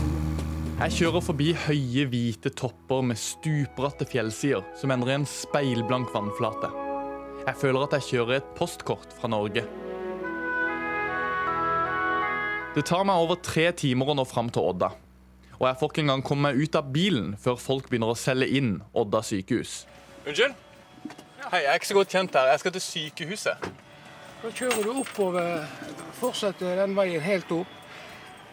Jeg 0.83 0.97
kjører 1.01 1.23
forbi 1.23 1.51
høye, 1.67 2.07
hvite 2.11 2.55
topper 2.59 3.03
med 3.11 3.19
stupbratte 3.21 4.07
fjellsider 4.07 4.65
som 4.79 4.95
ender 4.95 5.13
i 5.13 5.19
en 5.19 5.29
speilblank 5.31 6.15
vannflate. 6.15 6.71
Jeg 7.43 7.59
føler 7.59 7.83
at 7.83 7.95
jeg 7.97 8.07
kjører 8.07 8.37
et 8.39 8.51
postkort 8.55 9.15
fra 9.19 9.29
Norge. 9.31 9.65
Det 12.73 12.85
tar 12.87 13.03
meg 13.05 13.19
over 13.25 13.41
tre 13.43 13.65
timer 13.75 14.13
å 14.13 14.15
nå 14.15 14.25
fram 14.31 14.51
til 14.55 14.63
Odda. 14.71 14.93
Og 15.59 15.67
jeg 15.67 15.79
får 15.81 15.91
ikke 15.91 16.05
engang 16.05 16.23
komme 16.27 16.53
meg 16.53 16.63
ut 16.63 16.79
av 16.79 16.93
bilen 16.95 17.35
før 17.43 17.59
folk 17.59 17.91
begynner 17.91 18.15
å 18.15 18.19
selge 18.19 18.47
inn 18.61 18.77
Odda 18.95 19.25
sykehus. 19.27 19.83
Unnskyld? 20.23 20.55
Hei, 21.51 21.65
jeg 21.65 21.69
er 21.73 21.81
ikke 21.81 21.91
så 21.91 21.99
godt 21.99 22.15
kjent 22.15 22.39
her. 22.39 22.53
Jeg 22.55 22.63
skal 22.63 22.77
til 22.77 22.85
sykehuset. 22.87 23.69
Da 24.43 24.51
kjører 24.51 24.87
du 24.87 25.03
oppover, 25.03 25.67
fortsetter 26.19 26.79
den 26.79 26.95
veien 26.99 27.23
helt 27.23 27.51
opp, 27.55 27.79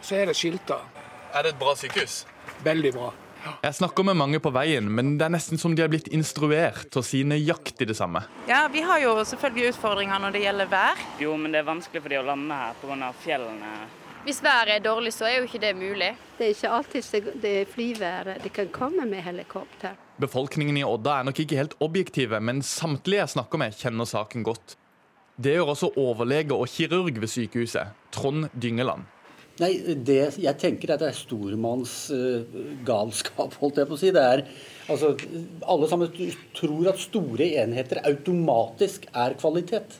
så 0.02 0.18
er 0.18 0.30
det 0.30 0.36
skilter. 0.38 0.82
Er 1.30 1.46
det 1.46 1.54
et 1.54 1.62
bra 1.62 1.78
sykehus? 1.78 2.24
Veldig 2.66 2.92
bra. 2.98 3.14
Jeg 3.62 3.76
snakker 3.78 4.06
med 4.06 4.18
mange 4.20 4.40
på 4.42 4.52
veien, 4.54 4.88
men 4.92 5.16
det 5.20 5.26
er 5.26 5.34
nesten 5.34 5.60
som 5.60 5.74
de 5.76 5.84
er 5.84 5.92
blitt 5.92 6.10
instruert 6.14 6.88
til 6.90 7.02
å 7.02 7.06
si 7.06 7.22
nøyaktig 7.24 7.88
det 7.88 7.96
samme. 7.98 8.24
Ja, 8.48 8.66
Vi 8.72 8.82
har 8.84 9.00
jo 9.02 9.14
selvfølgelig 9.24 9.74
utfordringer 9.74 10.20
når 10.20 10.36
det 10.36 10.44
gjelder 10.44 10.70
vær. 10.70 11.00
Jo, 11.20 11.36
men 11.36 11.52
det 11.52 11.62
er 11.62 11.68
vanskelig 11.68 12.02
for 12.02 12.12
de 12.12 12.20
å 12.20 12.26
lande 12.26 12.54
her 12.54 12.76
pga. 12.82 13.12
fjellene. 13.24 13.72
Hvis 14.24 14.42
været 14.44 14.74
er 14.74 14.82
dårlig, 14.84 15.14
så 15.16 15.24
er 15.24 15.38
jo 15.38 15.46
ikke 15.48 15.62
det 15.62 15.76
mulig. 15.76 16.10
Det 16.36 16.46
er 16.46 16.50
ikke 16.52 16.72
alltid 16.76 17.30
det 17.40 17.52
er 17.62 17.70
flyvær 17.70 18.34
de 18.42 18.50
kan 18.52 18.68
komme 18.68 19.06
med 19.08 19.22
helikopter. 19.24 19.96
Befolkningen 20.20 20.76
i 20.76 20.84
Odda 20.84 21.20
er 21.20 21.24
nok 21.30 21.40
ikke 21.40 21.56
helt 21.56 21.76
objektive, 21.80 22.40
men 22.40 22.60
samtlige 22.60 23.22
jeg 23.22 23.34
snakker 23.36 23.58
med, 23.62 23.72
kjenner 23.72 24.04
saken 24.04 24.44
godt. 24.44 24.76
Det 25.40 25.54
gjør 25.56 25.72
også 25.72 25.94
overlege 25.96 26.52
og 26.52 26.68
kirurg 26.68 27.16
ved 27.16 27.32
sykehuset, 27.32 27.96
Trond 28.12 28.50
Dyngeland. 28.52 29.08
Nei, 29.60 29.70
det, 30.06 30.20
jeg 30.40 30.56
tenker 30.60 30.94
at 30.94 31.02
det 31.02 31.10
er 31.10 31.16
stormanns 31.16 31.94
uh, 32.14 32.60
galskap, 32.86 33.58
holdt 33.60 33.80
jeg 33.82 33.90
på 33.90 33.96
å 33.98 34.00
si. 34.00 34.12
Det 34.14 34.22
er, 34.24 34.44
altså, 34.88 35.12
alle 35.68 35.88
sammen 35.90 36.14
tror 36.56 36.92
at 36.92 37.02
store 37.02 37.50
enheter 37.60 38.00
automatisk 38.08 39.04
er 39.12 39.36
kvalitet. 39.40 39.98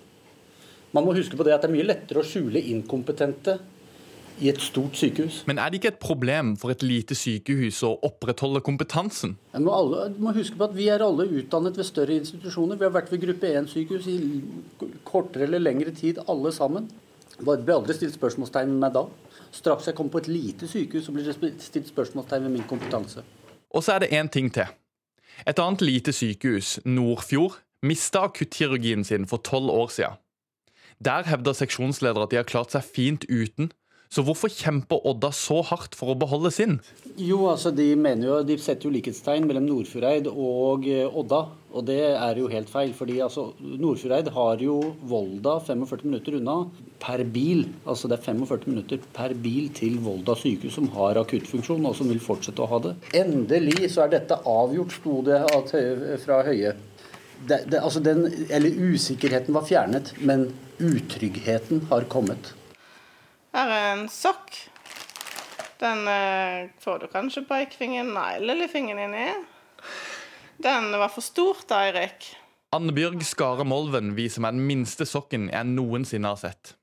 Man 0.96 1.04
må 1.06 1.14
huske 1.14 1.36
på 1.38 1.46
det 1.46 1.54
at 1.54 1.62
det 1.62 1.70
er 1.70 1.76
mye 1.76 1.90
lettere 1.90 2.22
å 2.22 2.26
skjule 2.26 2.62
inkompetente 2.72 3.58
i 4.40 4.48
et 4.48 4.60
stort 4.64 4.96
sykehus. 4.96 5.42
Men 5.48 5.60
er 5.60 5.70
det 5.70 5.80
ikke 5.80 5.92
et 5.92 6.00
problem 6.02 6.54
for 6.60 6.72
et 6.72 6.82
lite 6.84 7.16
sykehus 7.18 7.82
å 7.86 7.92
opprettholde 8.08 8.62
kompetansen? 8.64 9.36
Jeg 9.52 9.64
må, 9.66 9.74
alle, 9.76 10.08
må 10.16 10.32
huske 10.36 10.56
på 10.56 10.66
at 10.66 10.76
Vi 10.76 10.88
er 10.92 11.04
alle 11.04 11.28
utdannet 11.28 11.76
ved 11.76 11.88
større 11.88 12.16
institusjoner. 12.16 12.80
Vi 12.80 12.88
har 12.88 12.94
vært 12.94 13.12
ved 13.12 13.22
gruppe 13.26 13.52
1-sykehus 13.60 14.08
i 14.10 14.18
kortere 15.06 15.46
eller 15.46 15.62
lengre 15.62 15.92
tid, 15.96 16.22
alle 16.26 16.54
sammen. 16.56 16.88
Det 17.36 17.44
ble 17.44 17.76
aldri 17.76 17.96
stilt 17.96 18.16
spørsmålstegn 18.16 18.72
med 18.80 18.96
da. 18.96 19.04
Straks 19.50 19.86
jeg 19.86 19.96
kom 19.98 20.10
på 20.10 20.22
et 20.22 20.28
lite 20.28 20.68
sykehus, 20.68 21.04
så 21.06 21.12
blir 21.12 21.26
det 21.26 21.62
stilt 21.62 21.88
spørsmålstegn 21.88 22.46
ved 22.46 22.54
min 22.54 22.68
kompetanse. 22.70 23.24
Og 23.70 23.84
så 23.84 23.92
er 23.96 24.04
det 24.04 24.12
én 24.14 24.28
ting 24.28 24.52
til. 24.54 24.66
Et 25.46 25.58
annet 25.58 25.82
lite 25.82 26.12
sykehus, 26.12 26.78
Nordfjord, 26.84 27.60
mista 27.82 28.26
akuttkirurgien 28.28 29.04
sin 29.04 29.26
for 29.26 29.36
tolv 29.36 29.70
år 29.70 29.88
siden. 29.88 30.18
Der 31.04 31.24
hevder 31.24 31.52
seksjonsleder 31.52 32.22
at 32.22 32.30
de 32.30 32.36
har 32.36 32.48
klart 32.48 32.74
seg 32.74 32.84
fint 32.84 33.24
uten. 33.30 33.72
Så 34.10 34.24
hvorfor 34.26 34.50
kjemper 34.50 35.04
Odda 35.06 35.28
så 35.30 35.60
hardt 35.68 35.94
for 35.94 36.10
å 36.10 36.16
beholde 36.18 36.50
sin? 36.50 36.80
Jo, 37.14 37.44
altså 37.52 37.70
De 37.70 37.92
mener 37.94 38.26
jo, 38.26 38.38
de 38.42 38.56
setter 38.58 38.88
jo 38.88 38.94
likhetstegn 38.96 39.46
mellom 39.46 39.68
Nordfjordeid 39.68 40.26
og 40.32 40.88
eh, 40.90 41.06
Odda. 41.06 41.44
Og 41.70 41.86
det 41.86 42.00
er 42.08 42.40
jo 42.40 42.48
helt 42.50 42.72
feil. 42.72 42.90
fordi 42.98 43.20
altså, 43.22 43.52
Nordfjordeid 43.62 44.32
har 44.34 44.66
jo 44.66 44.80
Volda 45.06 45.60
45 45.62 46.02
minutter 46.08 46.40
unna 46.40 46.56
per 46.98 47.22
bil. 47.22 47.68
Altså 47.86 48.10
det 48.10 48.18
er 48.18 48.26
45 48.32 48.66
minutter 48.72 49.06
per 49.14 49.36
bil 49.46 49.70
til 49.78 50.02
Volda 50.02 50.34
sykehus, 50.34 50.74
som 50.80 50.90
har 50.98 51.22
akuttfunksjon 51.22 51.86
og 51.86 51.94
som 51.94 52.10
vil 52.10 52.18
fortsette 52.26 52.66
å 52.66 52.70
ha 52.74 52.82
det. 52.88 52.96
Endelig 53.22 53.92
så 53.94 54.08
er 54.08 54.16
dette 54.18 54.42
avgjort, 54.42 54.98
sto 54.98 55.20
det 55.30 55.44
fra 56.26 56.42
Høie. 56.50 56.74
Det, 57.46 57.62
det, 57.70 57.78
altså 57.78 58.02
den, 58.02 58.26
eller 58.50 58.74
usikkerheten 58.90 59.54
var 59.54 59.70
fjernet, 59.70 60.16
men 60.18 60.48
utryggheten 60.82 61.86
har 61.94 62.10
kommet. 62.10 62.56
Her 63.54 63.72
er 63.74 63.86
en 63.94 64.04
sokk. 64.12 64.52
Den 65.80 66.04
eh, 66.08 66.68
får 66.82 67.00
du 67.02 67.06
kanskje 67.10 67.42
pekefingeren, 67.48 68.12
nei, 68.14 68.34
lillefingeren 68.44 69.06
inni. 69.08 69.30
Den 70.60 70.90
var 70.92 71.08
for 71.10 71.24
stort, 71.24 71.72
Eirik. 71.72 72.28
Annebjørg 72.76 73.24
Skare 73.26 73.64
Molven 73.66 74.12
viser 74.14 74.44
meg 74.44 74.54
den 74.54 74.68
minste 74.68 75.06
sokken 75.08 75.48
jeg 75.50 75.66
noensinne 75.72 76.30
har 76.30 76.38
sett. 76.38 76.76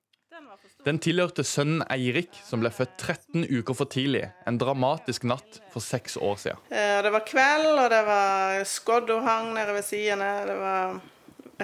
Den 0.88 1.00
tilhørte 1.04 1.44
sønnen 1.44 1.84
Eirik, 1.92 2.32
som 2.48 2.62
ble 2.64 2.72
født 2.72 2.94
13 2.96 3.46
uker 3.48 3.76
for 3.76 3.92
tidlig. 3.92 4.26
En 4.48 4.60
dramatisk 4.60 5.26
natt 5.28 5.62
for 5.74 5.84
seks 5.84 6.16
år 6.20 6.38
siden. 6.42 6.62
Eh, 6.72 7.00
det 7.04 7.12
var 7.14 7.26
kveld, 7.28 7.74
og 7.74 7.90
det 7.92 8.04
var 8.08 8.64
skodd 8.68 9.12
og 9.16 9.24
hang 9.28 9.54
nede 9.56 9.76
ved 9.76 9.88
sidene. 9.88 10.32
Det 10.48 10.58
var 10.60 10.98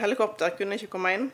Helikopter 0.03 0.55
kunne 0.57 0.79
ikke 0.79 0.91
komme 0.95 1.13
inn. 1.17 1.31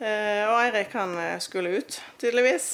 Eh, 0.00 0.46
og 0.48 0.56
Eirik 0.62 0.94
han 0.96 1.12
eh, 1.20 1.38
skulle 1.44 1.74
ut, 1.76 1.98
tydeligvis. 2.16 2.68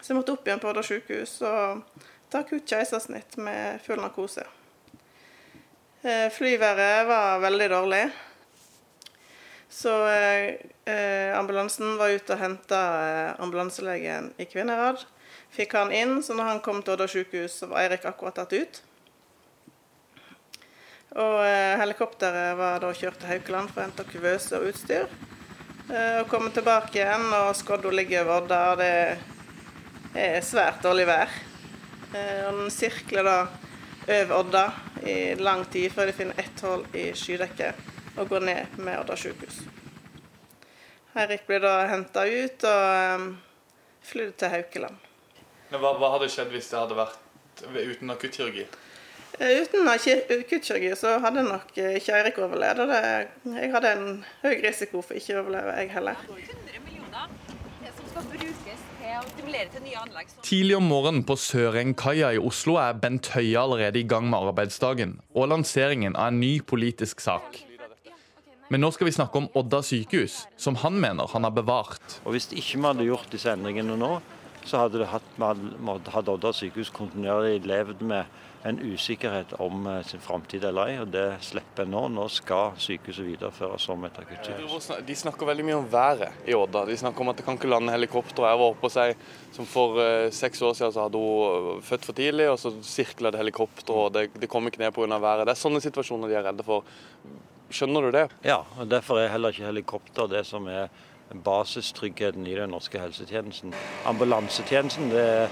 Så 0.00 0.10
jeg 0.10 0.16
måtte 0.18 0.34
opp 0.34 0.48
igjen 0.48 0.58
på 0.58 0.66
Odda 0.72 0.82
sykehus 0.82 1.36
og 1.46 1.84
ta 2.30 2.40
akutt 2.42 2.66
keisersnitt 2.66 3.36
med 3.38 3.78
full 3.84 4.02
narkose. 4.02 4.42
Eh, 6.02 6.26
flyværet 6.34 7.06
var 7.06 7.38
veldig 7.44 7.68
dårlig. 7.70 8.00
Så 9.76 9.92
ambulansen 11.36 11.96
var 11.98 12.14
ute 12.14 12.32
og 12.32 12.40
henta 12.40 12.78
ambulanselegen 13.42 14.30
i 14.40 14.46
Kvinnherad. 14.48 15.02
Fikk 15.52 15.74
han 15.76 15.92
inn, 15.92 16.22
så 16.22 16.36
når 16.38 16.48
han 16.48 16.62
kom 16.64 16.80
til 16.80 16.94
Odda 16.94 17.08
sykehus, 17.10 17.58
så 17.60 17.68
var 17.68 17.82
Eirik 17.82 18.06
akkurat 18.08 18.38
tatt 18.38 18.54
ut. 18.56 18.80
Og 21.18 21.38
helikopteret 21.82 22.56
var 22.56 22.80
da 22.80 22.94
kjørt 22.94 23.20
til 23.20 23.34
Haukeland 23.34 23.74
for 23.74 23.82
å 23.82 23.88
hente 23.88 24.08
kuvøse 24.14 24.62
og 24.62 24.70
utstyr. 24.70 25.10
Eh, 25.86 26.20
og 26.20 26.30
komme 26.30 26.50
tilbake 26.50 26.98
igjen, 26.98 27.28
og 27.30 27.52
skodda 27.54 27.92
ligger 27.94 28.26
over 28.26 28.56
og 28.72 28.80
det 28.80 28.90
er 30.18 30.42
svært 30.42 30.82
dårlig 30.82 31.06
vær. 31.06 31.30
Eh, 32.12 32.42
og 32.48 32.62
den 32.62 32.72
sirkler 32.74 33.26
da 33.26 33.38
over 34.06 34.36
Odda 34.38 34.64
i 35.06 35.34
lang 35.38 35.64
tid 35.70 35.90
før 35.92 36.10
de 36.10 36.14
finner 36.14 36.38
ett 36.38 36.60
hull 36.62 36.84
i 36.94 37.08
skydekket 37.14 38.18
og 38.18 38.28
går 38.30 38.46
ned 38.48 38.78
med 38.78 39.00
Odda 39.00 39.16
sykehus. 39.18 39.60
Eirik 41.16 41.46
blir 41.48 41.62
da 41.64 41.86
henta 41.88 42.26
ut 42.28 42.64
og 42.68 43.20
um, 43.20 43.28
flydd 44.04 44.34
til 44.36 44.52
Haukeland. 44.52 44.98
Hva, 45.70 45.94
hva, 45.96 46.10
hadde 46.12 46.28
skjedd 46.30 46.52
hvis 46.52 46.68
det 46.70 46.78
hadde 46.78 46.98
vært 46.98 47.62
uten 47.64 48.12
akuttkirurgi? 48.12 48.66
Eh, 49.38 49.62
uten 49.62 49.88
akuttkirurgi 49.88 50.94
så 50.96 51.18
hadde 51.20 51.42
nok 51.44 51.76
eh, 51.76 51.98
ikke 51.98 52.14
Eirik 52.16 52.38
overlevd. 52.40 52.94
Jeg 53.52 53.68
hadde 53.74 53.92
en 53.92 54.06
høy 54.40 54.54
risiko 54.64 55.02
for 55.04 55.18
ikke 55.18 55.36
å 55.36 55.42
overleve, 55.42 55.74
jeg 55.76 55.92
heller. 55.92 56.22
Tidlig 60.46 60.76
om 60.78 60.88
morgenen 60.88 61.22
på 61.28 61.36
Sørengkaia 61.36 62.32
i 62.32 62.40
Oslo 62.40 62.78
er 62.80 62.96
Bent 63.00 63.28
Høie 63.36 63.60
allerede 63.60 64.00
i 64.00 64.08
gang 64.08 64.30
med 64.30 64.40
arbeidsdagen 64.40 65.18
og 65.34 65.50
lanseringen 65.52 66.16
av 66.16 66.32
en 66.32 66.40
ny 66.40 66.56
politisk 66.64 67.20
sak. 67.24 67.60
Men 68.72 68.82
nå 68.82 68.90
skal 68.90 69.06
vi 69.06 69.14
snakke 69.14 69.38
om 69.38 69.50
Odda 69.54 69.78
sykehus, 69.84 70.40
som 70.58 70.80
han 70.82 70.96
mener 70.98 71.28
han 71.30 71.44
har 71.46 71.52
bevart. 71.54 72.18
Og 72.24 72.34
Hvis 72.34 72.48
ikke 72.50 72.80
vi 72.80 72.88
hadde 72.88 73.06
gjort 73.06 73.30
disse 73.30 73.52
endringene 73.52 73.94
nå, 74.00 74.16
så 74.66 74.82
hadde, 74.82 75.06
hatt, 75.06 75.30
hadde 75.38 76.34
Odda 76.34 76.52
sykehus 76.56 76.90
kontinuerlig 76.94 77.62
levd 77.66 78.02
med 78.06 78.26
en 78.66 78.78
usikkerhet 78.82 79.52
om 79.62 79.86
eh, 79.86 80.00
sin 80.06 80.20
framtid 80.20 80.64
eller 80.64 80.90
ei. 80.90 80.96
og 80.98 81.10
Det 81.14 81.38
slipper 81.44 81.86
en 81.86 81.92
nå. 81.94 82.02
Nå 82.16 82.26
skal 82.32 82.74
sykehuset 82.82 83.28
videreføres 83.28 83.86
som 83.86 84.02
et 84.08 84.18
akuttsykehus. 84.18 84.90
De 85.06 85.16
snakker 85.18 85.46
veldig 85.46 85.66
mye 85.68 85.78
om 85.78 85.88
været 85.90 86.46
i 86.48 86.56
Odda. 86.56 86.84
De 86.88 86.98
snakker 86.98 87.22
om 87.22 87.30
at 87.30 87.38
det 87.38 87.46
kan 87.46 87.58
ikke 87.58 87.70
lande 87.70 87.94
helikopter. 87.94 88.48
Jeg 88.48 88.60
var 88.62 88.74
oppe 88.74 88.88
hos 88.88 88.98
ei 89.02 89.12
som 89.54 89.68
for 89.70 90.00
uh, 90.00 90.28
seks 90.34 90.62
år 90.66 90.74
siden 90.76 90.94
så 90.96 91.06
hadde 91.06 91.20
hun 91.20 91.76
eh, 91.78 91.82
født 91.86 92.08
for 92.08 92.18
tidlig, 92.18 92.48
og 92.50 92.58
så 92.60 92.74
sirkla 92.84 93.32
det 93.32 93.40
helikopter, 93.40 93.94
og 93.94 94.14
det, 94.16 94.28
det 94.36 94.50
kom 94.52 94.66
ikke 94.68 94.82
ned 94.82 94.94
pga. 94.96 95.06
været. 95.14 95.46
Det 95.46 95.54
er 95.54 95.62
sånne 95.62 95.82
situasjoner 95.84 96.32
de 96.32 96.40
er 96.40 96.48
redde 96.50 96.66
for. 96.66 96.84
Skjønner 97.70 98.04
du 98.04 98.14
det? 98.14 98.28
Ja, 98.46 98.60
og 98.78 98.90
derfor 98.90 99.18
er 99.18 99.32
heller 99.32 99.54
ikke 99.54 99.66
helikopter 99.66 100.28
det 100.30 100.44
som 100.46 100.68
er 100.70 100.90
basistryggheten 101.34 102.46
i 102.46 102.54
den 102.58 102.70
norske 102.70 103.00
helsetjenesten. 103.00 103.74
Ambulansetjenesten 104.06 105.10
det 105.10 105.24
er 105.26 105.50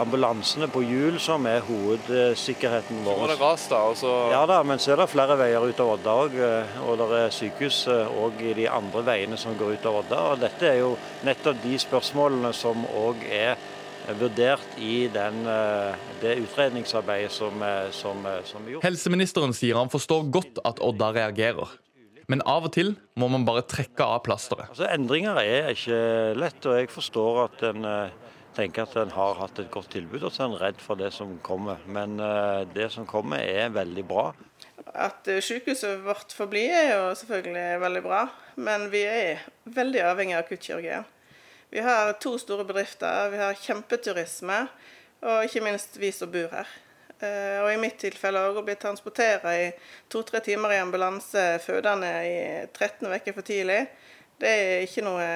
ambulansene 0.00 0.68
på 0.72 0.82
hjul 0.84 1.16
som 1.22 1.46
er 1.48 1.64
hovedsikkerheten 1.64 3.02
vår. 3.04 3.14
Så 3.14 3.22
var 3.22 3.32
det 3.32 3.38
ras 3.40 3.68
da, 3.70 3.78
også... 3.92 4.12
Ja 4.32 4.42
da, 4.48 4.58
men 4.66 4.82
så 4.82 4.92
er 4.92 5.00
det 5.02 5.08
flere 5.12 5.38
veier 5.40 5.64
ut 5.64 5.80
av 5.82 5.94
Odda 5.94 6.16
òg. 6.24 6.36
Eh, 6.48 6.76
og 6.84 7.00
det 7.00 7.22
er 7.22 7.32
sykehus 7.34 7.80
òg 7.88 8.42
eh, 8.42 8.50
i 8.50 8.56
de 8.60 8.68
andre 8.70 9.04
veiene 9.06 9.40
som 9.40 9.56
går 9.58 9.76
ut 9.76 9.88
av 9.88 10.02
Odda. 10.02 10.20
Og 10.34 10.44
dette 10.44 10.68
er 10.68 10.82
jo 10.82 10.92
nettopp 11.26 11.64
de 11.64 11.80
spørsmålene 11.80 12.52
som 12.56 12.84
òg 12.92 13.24
er 13.30 13.56
vurdert 14.20 14.76
i 14.78 15.08
den, 15.12 15.40
eh, 15.50 15.96
det 16.20 16.36
utredningsarbeidet 16.44 17.32
som, 17.34 17.64
som, 17.96 18.28
som 18.46 18.68
er 18.68 18.76
gjort. 18.76 18.86
Helseministeren 18.86 19.56
sier 19.56 19.80
han 19.80 19.92
forstår 19.92 20.28
godt 20.28 20.62
at 20.68 20.84
Odda 20.84 21.12
reagerer. 21.16 21.72
Men 22.26 22.42
av 22.42 22.66
og 22.66 22.72
til 22.74 22.94
må 23.18 23.28
man 23.30 23.44
bare 23.46 23.62
trekke 23.66 24.02
av 24.02 24.24
plasteret. 24.26 24.72
Altså, 24.72 24.88
endringer 24.90 25.38
er 25.42 25.70
ikke 25.72 25.98
lett, 26.38 26.64
og 26.66 26.80
jeg 26.80 26.90
forstår 26.90 27.42
at 27.44 27.66
en 27.70 27.86
tenker 28.56 28.86
at 28.86 28.96
en 29.00 29.12
har 29.12 29.36
hatt 29.40 29.58
et 29.60 29.70
godt 29.72 29.90
tilbud, 29.94 30.24
og 30.24 30.32
så 30.32 30.44
er 30.44 30.50
en 30.50 30.60
redd 30.60 30.80
for 30.82 30.98
det 30.98 31.12
som 31.14 31.36
kommer. 31.44 31.82
Men 31.86 32.18
uh, 32.20 32.64
det 32.72 32.88
som 32.94 33.08
kommer 33.08 33.42
er 33.42 33.74
veldig 33.74 34.04
bra. 34.08 34.30
At 34.96 35.28
eh, 35.28 35.42
sykehuset 35.44 36.00
vårt 36.04 36.32
forblir 36.32 36.72
er 36.72 36.90
jo 36.94 37.10
selvfølgelig 37.18 37.80
veldig 37.82 38.02
bra, 38.04 38.22
men 38.56 38.86
vi 38.92 39.02
er 39.04 39.42
veldig 39.76 40.02
avhengig 40.08 40.36
av 40.36 40.44
akuttkirurgien. 40.44 41.04
Vi 41.74 41.82
har 41.84 42.14
to 42.22 42.36
store 42.40 42.64
bedrifter, 42.64 43.28
vi 43.32 43.40
har 43.42 43.58
kjempeturisme, 43.60 44.62
og 45.26 45.44
ikke 45.44 45.64
minst 45.66 45.98
vi 46.00 46.12
som 46.14 46.30
bor 46.32 46.48
her. 46.54 46.70
Uh, 47.16 47.64
og 47.64 47.70
i 47.72 47.80
mitt 47.80 47.96
tilfelle 48.02 48.42
å 48.50 48.62
bli 48.64 48.74
transportert 48.76 49.46
i 49.48 49.70
to-tre 50.12 50.42
timer 50.44 50.74
i 50.74 50.82
ambulanse 50.82 51.46
fødende 51.64 52.10
i 52.28 52.38
13 52.68 53.08
uker 53.08 53.32
for 53.32 53.46
tidlig, 53.46 53.86
det 54.36 54.50
er 54.52 54.82
ikke 54.84 55.04
noe 55.06 55.28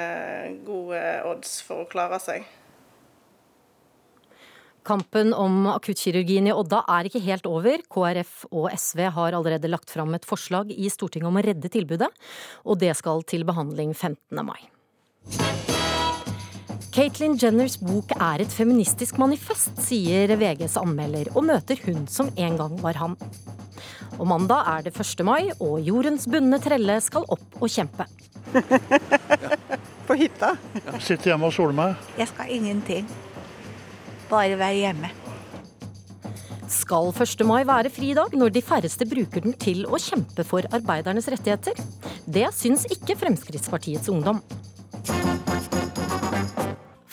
gode 0.66 1.00
odds 1.30 1.60
for 1.64 1.86
å 1.86 1.88
klare 1.88 2.20
seg. 2.20 2.44
Kampen 4.84 5.34
om 5.36 5.66
akuttkirurgien 5.74 6.48
i 6.48 6.54
Odda 6.56 6.82
er 6.88 7.08
ikke 7.08 7.22
helt 7.24 7.48
over. 7.48 7.82
KrF 7.92 8.46
og 8.48 8.70
SV 8.72 9.04
har 9.16 9.36
allerede 9.36 9.68
lagt 9.70 9.92
fram 9.92 10.16
et 10.16 10.28
forslag 10.28 10.72
i 10.72 10.88
Stortinget 10.92 11.28
om 11.28 11.40
å 11.40 11.44
redde 11.44 11.72
tilbudet, 11.72 12.08
og 12.64 12.80
det 12.80 12.94
skal 12.98 13.24
til 13.28 13.44
behandling 13.48 13.92
15. 13.94 14.40
mai. 14.44 14.60
Caitlyn 16.90 17.36
Jenners 17.38 17.76
bok 17.78 18.10
er 18.16 18.42
et 18.42 18.50
feministisk 18.50 19.14
manifest, 19.22 19.76
sier 19.78 20.32
VGs 20.34 20.72
anmelder, 20.80 21.28
og 21.38 21.44
møter 21.46 21.78
hun 21.84 22.08
som 22.10 22.32
en 22.34 22.56
gang 22.58 22.72
var 22.82 22.96
han. 22.98 23.12
Og 24.16 24.26
mandag 24.26 24.66
er 24.66 24.88
det 24.88 24.92
1. 24.96 25.22
mai, 25.22 25.52
og 25.62 25.78
jordens 25.86 26.26
bundne 26.26 26.58
trelle 26.58 26.96
skal 27.04 27.28
opp 27.30 27.60
og 27.62 27.70
kjempe. 27.70 28.08
På 30.08 30.16
hytta. 30.18 30.56
Jeg 30.80 31.02
sitter 31.06 31.30
hjemme 31.30 31.46
og 31.46 31.54
soler 31.54 31.76
meg. 31.78 32.08
Jeg 32.18 32.32
skal 32.32 32.50
ingenting. 32.56 33.06
Bare 34.32 34.58
være 34.58 34.80
hjemme. 34.80 35.12
Skal 36.70 37.12
1. 37.14 37.44
mai 37.46 37.60
være 37.70 37.92
fridag 37.94 38.34
når 38.34 38.56
de 38.56 38.64
færreste 38.66 39.06
bruker 39.06 39.46
den 39.46 39.54
til 39.62 39.86
å 39.86 39.98
kjempe 40.02 40.42
for 40.46 40.66
arbeidernes 40.74 41.30
rettigheter? 41.30 41.78
Det 42.26 42.48
syns 42.58 42.88
ikke 42.90 43.18
Fremskrittspartiets 43.22 44.10
ungdom. 44.10 44.42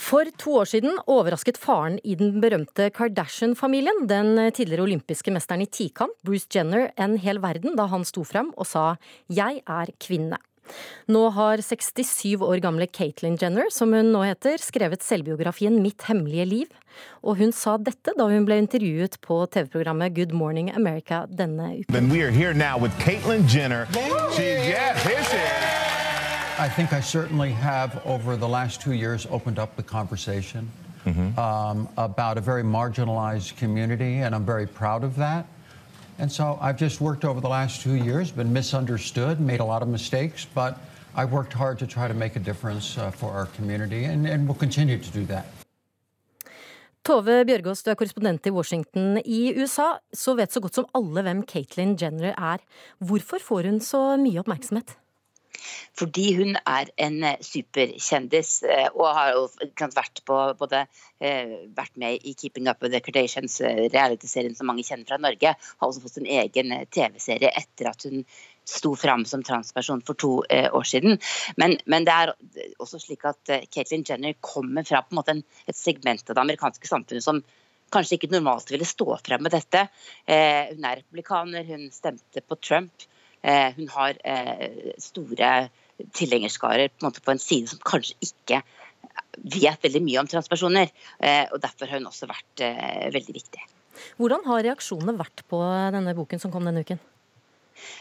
For 0.08 0.30
to 0.39 0.54
år 0.62 0.70
siden 0.72 1.00
overrasket 1.12 1.58
faren 1.60 1.98
i 2.08 2.13
den 2.15 2.38
berømte 2.39 2.86
Kardashian-familien 2.96 4.06
den 4.08 4.38
tidligere 4.56 4.86
olympiske 4.86 5.34
mesteren 5.36 5.65
i 5.65 5.67
tikamp, 5.67 6.13
Bruce 6.24 6.48
Jenner, 6.54 6.93
en 6.96 7.17
hel 7.20 7.41
verden 7.43 7.76
da 7.76 7.89
han 7.91 8.06
sto 8.08 8.24
frem 8.24 8.54
og 8.56 8.70
sa 8.70 8.96
'jeg 9.28 9.63
er 9.67 9.91
kvinne'. 10.00 10.39
Nå 11.10 11.30
har 11.36 11.58
67 11.58 12.41
år 12.41 12.62
gamle 12.62 12.88
Caitlyn 12.88 13.38
Jenner, 13.41 13.70
som 13.70 13.91
hun 13.91 14.12
nå 14.13 14.24
heter, 14.24 14.58
skrevet 14.58 15.04
selvbiografien 15.04 15.76
'Mitt 15.82 16.04
hemmelige 16.08 16.46
liv'. 16.48 16.72
Og 17.24 17.38
hun 17.38 17.52
sa 17.52 17.78
dette 17.78 18.15
da 18.17 18.28
hun 18.28 18.46
ble 18.46 18.56
intervjuet 18.63 19.20
på 19.22 19.46
TV-programmet 19.52 20.15
Good 20.15 20.32
Morning 20.32 20.72
America 20.74 21.26
denne 21.28 21.84
uken. 21.84 21.93
I 26.60 26.67
think 26.67 26.91
I 26.91 27.02
certainly 27.02 27.52
have, 27.52 28.02
over 28.04 28.36
the 28.36 28.48
last 28.48 28.82
two 28.82 28.93
years, 28.93 29.28
opened 29.30 29.60
up 29.60 29.76
the 29.76 29.84
conversation 29.84 30.72
um, 31.38 31.88
about 31.98 32.39
a 32.39 32.41
very 32.41 32.63
marginalized 32.63 33.56
community, 33.58 34.17
and 34.24 34.34
I'm 34.34 34.43
very 34.43 34.65
proud 34.65 35.04
of 35.04 35.15
that. 35.17 35.46
And 36.17 36.32
so 36.32 36.58
I've 36.60 36.78
just 36.78 37.00
worked 37.00 37.26
over 37.26 37.39
the 37.41 37.48
last 37.50 37.82
two 37.82 37.93
years, 37.93 38.32
been 38.32 38.52
misunderstood, 38.52 39.39
made 39.39 39.60
a 39.60 39.63
lot 39.63 39.84
of 39.84 39.88
mistakes, 39.88 40.48
but 40.56 40.80
I've 41.15 41.32
worked 41.32 41.54
hard 41.54 41.78
to 41.78 41.86
try 41.86 42.08
to 42.08 42.15
make 42.15 42.36
a 42.36 42.39
difference 42.39 42.98
uh, 42.98 43.12
for 43.12 43.30
our 43.30 43.46
community, 43.58 44.06
and, 44.06 44.26
and 44.26 44.48
will 44.48 44.56
continue 44.56 44.98
to 44.98 45.12
do 45.12 45.26
that. 45.26 45.46
Tove 47.06 47.46
Bjørgaas, 47.46 47.84
du 47.86 47.91
er 47.91 47.96
korrespondent 47.96 48.50
i 48.50 48.52
Washington. 48.52 49.22
I 49.24 49.54
USA 49.56 50.00
så 50.13 50.34
vet 50.36 50.52
så 50.52 50.60
godt 50.60 50.76
som 50.76 50.89
alle 50.98 51.22
hvem 51.22 51.46
Caitlyn 51.48 51.96
Jenner 52.02 52.34
er. 52.34 52.58
Hvorfor 53.00 53.38
får 53.39 53.70
hun 53.70 53.80
så 53.80 54.17
mye 54.17 54.41
oppmerksomhet? 54.41 54.98
Fordi 55.98 56.28
hun 56.38 56.58
er 56.62 56.90
en 57.02 57.22
eh, 57.26 57.40
superkjendis 57.44 58.52
eh, 58.68 58.90
og 58.94 59.08
har 59.18 59.40
vært, 59.96 60.22
på, 60.28 60.38
både, 60.60 60.84
eh, 61.24 61.56
vært 61.78 61.96
med 62.00 62.22
i 62.22 62.36
Keeping 62.38 62.70
Up 62.70 62.84
with 62.84 62.94
the 62.94 63.02
Kardashians, 63.04 63.60
eh, 63.62 63.88
realityserien 63.94 64.56
som 64.58 64.70
mange 64.70 64.86
kjenner 64.88 65.08
fra 65.10 65.20
Norge. 65.22 65.56
Har 65.58 65.90
også 65.90 66.04
fått 66.04 66.20
sin 66.20 66.30
egen 66.30 66.76
TV-serie 66.94 67.52
etter 67.58 67.92
at 67.92 68.08
hun 68.08 68.24
sto 68.68 68.94
fram 69.00 69.24
som 69.26 69.46
transperson 69.48 70.02
for 70.04 70.20
to 70.20 70.32
år 70.52 70.88
siden. 70.88 71.22
Men, 71.56 71.78
men 71.88 72.04
det 72.04 72.12
er 72.14 72.34
også 72.84 73.00
slik 73.00 73.24
at 73.30 73.40
Caitlyn 73.72 74.04
Jenner 74.04 74.36
kommer 74.44 74.84
fra 74.84 75.00
på 75.06 75.16
en 75.16 75.22
måte 75.22 75.38
et 75.40 75.78
segment 75.78 76.26
av 76.28 76.36
det 76.36 76.44
amerikanske 76.44 76.90
samfunnet 76.90 77.24
som 77.24 77.40
kanskje 77.96 78.18
ikke 78.18 78.34
normalt 78.34 78.68
ville 78.74 78.84
stå 78.84 79.22
frem 79.24 79.46
med 79.48 79.56
dette. 79.56 79.86
Hun 80.28 80.90
er 80.90 81.00
republikaner, 81.00 81.64
hun 81.70 81.88
stemte 81.96 82.44
på 82.44 82.60
Trump. 82.60 83.08
Eh, 83.43 83.73
hun 83.78 83.89
har 83.93 84.17
eh, 84.26 84.93
store 85.02 85.52
tilhengerskarer 86.13 86.91
på 86.93 87.12
på 87.12 87.34
en 87.34 87.41
side 87.41 87.69
som 87.71 87.82
kanskje 87.86 88.17
ikke 88.21 88.62
vet 89.38 89.84
veldig 89.84 90.02
mye 90.06 90.21
om 90.21 90.30
transpersoner. 90.30 90.89
Eh, 91.19 91.45
og 91.52 91.62
Derfor 91.62 91.89
har 91.89 92.02
hun 92.02 92.10
også 92.10 92.30
vært 92.30 92.65
veldig 93.13 93.38
viktig. 93.38 93.67
Hvordan 94.17 94.45
har 94.45 94.65
reaksjonene 94.65 95.17
vært 95.17 95.45
på 95.50 95.62
denne 95.93 96.15
boken 96.17 96.41
som 96.41 96.54
kom 96.54 96.65
denne 96.65 96.84
uken? 96.86 97.00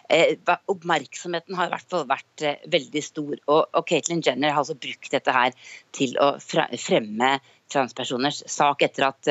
Eh, 0.09 0.37
oppmerksomheten 0.73 1.57
har 1.57 1.69
i 1.69 1.73
hvert 1.75 1.91
fall 1.93 2.07
vært 2.09 2.45
veldig 2.73 3.03
stor. 3.05 3.35
Og, 3.47 3.63
og 3.77 3.87
Caitlyn 3.89 4.25
Jenner 4.25 4.55
har 4.55 4.65
altså 4.65 4.77
brukt 4.77 5.13
dette 5.13 5.33
her 5.33 5.53
til 5.97 6.17
å 6.21 6.35
fremme 6.41 7.37
transpersoners 7.73 8.45
sak 8.49 8.85
etter 8.87 9.09
at 9.09 9.31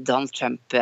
Donald 0.00 0.32
Trump 0.32 0.74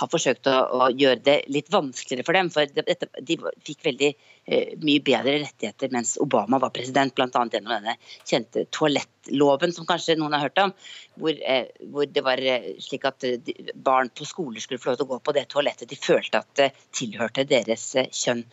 har 0.00 0.08
forsøkt 0.10 0.48
å, 0.48 0.56
å 0.80 0.88
gjøre 0.96 1.20
det 1.24 1.36
litt 1.52 1.70
vanskeligere 1.72 2.26
for 2.26 2.36
dem. 2.36 2.50
For 2.52 2.68
dette, 2.72 3.08
de 3.26 3.36
fikk 3.66 3.84
veldig 3.84 4.10
eh, 4.10 4.76
mye 4.80 5.02
bedre 5.04 5.36
rettigheter 5.42 5.92
mens 5.92 6.16
Obama 6.22 6.60
var 6.62 6.72
president, 6.74 7.14
bl.a. 7.16 7.28
gjennom 7.28 7.74
denne 7.74 7.96
kjente 8.28 8.64
toalettloven 8.72 9.74
som 9.76 9.88
kanskje 9.88 10.16
noen 10.20 10.36
har 10.36 10.46
hørt 10.48 10.62
om. 10.62 10.74
Hvor, 11.20 11.36
eh, 11.36 11.68
hvor 11.92 12.08
det 12.08 12.24
var 12.24 12.40
eh, 12.40 12.70
slik 12.80 13.04
at 13.08 13.26
eh, 13.28 13.36
de, 13.44 13.56
barn 13.74 14.12
på 14.16 14.28
skoler 14.28 14.62
skulle 14.64 14.80
få 14.80 14.92
lov 14.92 15.00
til 15.00 15.08
å 15.08 15.12
gå 15.12 15.20
på 15.26 15.36
det 15.36 15.46
toalettet 15.52 15.90
de 15.90 15.98
følte 16.00 16.40
at 16.40 16.52
det 16.56 16.70
tilhørte 16.96 17.44
deres 17.50 17.84
eh, 18.00 18.08
kjønn. 18.08 18.46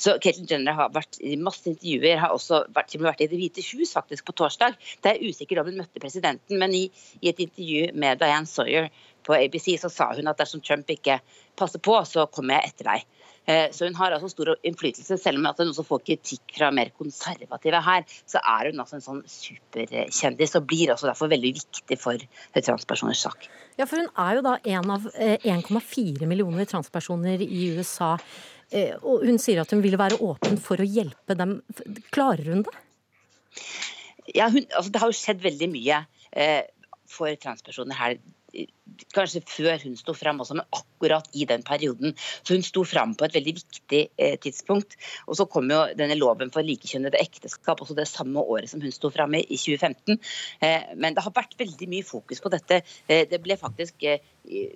Så 0.00 0.16
Caitlyn 0.22 0.48
Jenner 0.50 0.78
har 0.78 0.94
vært 0.94 1.20
i 1.20 1.36
masse 1.40 1.68
intervjuer, 1.68 2.22
har 2.22 2.36
også 2.36 2.64
vært, 2.76 2.96
vært 3.02 3.24
i 3.24 3.30
Det 3.30 3.40
hvite 3.40 3.64
hus 3.74 3.92
faktisk 3.96 4.28
på 4.28 4.36
torsdag. 4.40 4.78
Det 5.04 5.12
er 5.12 5.24
usikkert 5.26 5.60
om 5.60 5.70
hun 5.70 5.82
møtte 5.82 6.00
presidenten, 6.00 6.56
men 6.60 6.72
i, 6.76 6.86
i 7.20 7.32
et 7.32 7.42
intervju 7.42 7.92
med 7.98 8.22
Diane 8.22 8.48
Sawyer 8.48 8.88
på 9.26 9.34
ABC 9.36 9.72
så 9.82 9.90
sa 9.92 10.12
hun 10.14 10.30
at 10.30 10.38
dersom 10.38 10.62
Trump 10.64 10.88
ikke 10.94 11.18
passer 11.58 11.82
på, 11.82 11.98
så 12.06 12.28
kommer 12.30 12.60
jeg 12.60 12.72
etter 12.72 12.90
deg. 12.92 13.04
Eh, 13.46 13.68
Så 13.70 13.86
hun 13.86 13.94
har 13.98 14.10
altså 14.14 14.28
stor 14.30 14.52
innflytelse, 14.66 15.18
selv 15.22 15.38
om 15.38 15.46
hun 15.46 15.68
også 15.72 15.84
får 15.86 16.00
kritikk 16.06 16.56
fra 16.58 16.70
mer 16.74 16.90
konservative 16.98 17.80
her. 17.86 18.02
Så 18.26 18.38
er 18.42 18.70
hun 18.70 18.82
altså 18.82 18.96
en 18.98 19.04
sånn 19.04 19.22
superkjendis 19.30 20.56
og 20.58 20.66
blir 20.66 20.90
også 20.94 21.06
derfor 21.10 21.30
veldig 21.30 21.52
viktig 21.58 21.98
for 22.02 22.18
transpersoners 22.56 23.22
sak. 23.26 23.46
Ja, 23.78 23.86
for 23.86 24.02
hun 24.02 24.10
er 24.18 24.38
jo 24.38 24.44
da 24.46 24.56
en 24.64 24.90
av 24.96 25.06
eh, 25.14 25.38
1,4 25.46 26.26
millioner 26.26 26.66
transpersoner 26.70 27.42
i 27.46 27.62
USA. 27.76 28.16
Eh, 28.74 28.94
Og 29.02 29.22
hun 29.26 29.38
sier 29.38 29.62
at 29.62 29.70
hun 29.70 29.82
vil 29.84 29.94
være 30.00 30.18
åpen 30.26 30.58
for 30.58 30.82
å 30.82 30.86
hjelpe 30.86 31.38
dem. 31.38 31.60
Klarer 32.10 32.50
hun 32.50 32.64
det? 32.66 32.74
Ja, 34.34 34.48
hun, 34.50 34.64
altså 34.74 34.90
det 34.90 35.00
har 35.02 35.12
jo 35.12 35.16
skjedd 35.20 35.44
veldig 35.44 35.68
mye 35.70 36.00
eh, 36.34 36.64
for 37.06 37.30
transpersoner 37.40 37.94
her. 37.94 38.16
Kanskje 39.14 39.42
før 39.48 39.80
hun 39.82 39.96
sto 39.98 40.14
frem 40.16 40.38
også, 40.40 40.56
men 40.58 40.66
akkurat 40.76 41.26
i 41.34 41.46
den 41.48 41.64
perioden. 41.66 42.14
Så 42.42 42.54
hun 42.54 42.64
sto 42.66 42.84
frem 42.86 43.14
på 43.18 43.26
et 43.26 43.34
veldig 43.36 43.56
viktig 43.58 44.02
eh, 44.16 44.36
tidspunkt. 44.42 44.96
Og 45.26 45.38
så 45.40 45.48
kom 45.50 45.70
jo 45.72 45.82
denne 45.98 46.18
loven 46.18 46.52
for 46.54 46.66
likekjønnede 46.66 47.20
ekteskap 47.20 47.82
også 47.82 47.96
det 47.98 48.06
samme 48.10 48.40
året 48.40 48.70
som 48.70 48.84
hun 48.84 48.94
sto 48.94 49.10
frem 49.14 49.38
i, 49.38 49.42
i 49.48 49.58
2015. 49.58 50.20
Eh, 50.60 50.94
men 50.96 51.16
det 51.16 51.26
har 51.26 51.34
vært 51.36 51.58
veldig 51.58 51.90
mye 51.92 52.06
fokus 52.06 52.42
på 52.44 52.52
dette. 52.54 52.82
Eh, 53.08 53.26
det 53.30 53.42
ble 53.44 53.58
faktisk 53.60 54.06
eh, 54.06 54.22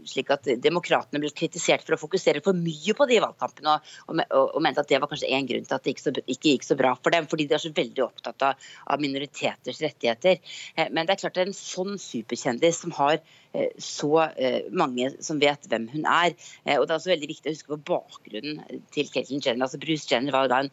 slik 0.08 0.30
at 0.34 0.48
Demokratene 0.62 1.20
ble 1.22 1.30
kritisert 1.34 1.84
for 1.86 1.96
å 1.96 2.00
fokusere 2.00 2.42
for 2.44 2.56
mye 2.56 2.94
på 2.96 3.06
det 3.08 3.18
i 3.18 3.22
valgkampen, 3.22 3.68
og, 3.70 3.90
og, 4.10 4.22
og, 4.42 4.58
mente 4.64 4.82
at 4.82 4.90
det 4.90 5.00
var 5.02 5.10
kanskje 5.10 5.30
en 5.36 5.48
grunn 5.48 5.66
til 5.66 5.76
at 5.76 5.86
det 5.86 5.94
ikke, 5.94 6.04
så, 6.06 6.14
ikke 6.20 6.54
gikk 6.54 6.66
så 6.66 6.78
bra 6.78 6.94
for 6.98 7.14
dem, 7.14 7.28
fordi 7.30 7.46
de 7.50 7.56
er 7.56 7.62
så 7.62 7.72
veldig 7.76 8.04
opptatt 8.06 8.46
av, 8.46 8.70
av 8.90 9.02
minoriteters 9.02 9.82
rettigheter. 9.84 10.40
Eh, 10.76 10.90
men 10.90 11.06
det 11.06 11.16
er 11.16 11.22
klart 11.24 11.38
det 11.38 11.44
er 11.46 11.52
en 11.52 11.60
sånn 11.60 12.00
superkjendis 12.02 12.82
som 12.84 12.94
har 12.98 13.18
eh, 13.18 13.70
så 14.00 14.10
eh, 14.36 14.66
mange 14.72 15.10
som 15.24 15.40
vet 15.42 15.68
hvem 15.70 15.88
hun 15.92 16.06
er. 16.08 16.34
Eh, 16.64 16.78
og 16.78 16.86
det 16.86 16.94
er 16.94 16.98
også 16.98 17.12
veldig 17.12 17.30
viktig 17.30 17.50
å 17.50 17.54
huske 17.54 17.74
på 17.74 17.80
bakgrunnen 17.92 18.82
til 18.94 19.10
Caitlyn 19.12 19.44
Jenner. 19.44 19.66
Altså 19.66 19.80
Bruce 19.82 20.08
Jenner 20.10 20.34
var 20.34 20.46
jo 20.46 20.52
da 20.54 20.62
en 20.64 20.72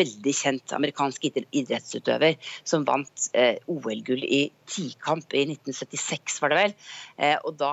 veldig 0.00 0.32
kjent 0.36 0.72
amerikansk 0.76 1.24
idrettsutøver 1.26 2.36
som 2.68 2.86
vant 2.86 3.26
eh, 3.34 3.58
OL-gull 3.70 4.22
i 4.22 4.42
tikamp 4.70 5.34
i 5.34 5.42
1976, 5.48 6.36
var 6.44 6.52
det 6.52 6.58
vel. 6.60 6.74
Og 7.48 7.56
da 7.58 7.72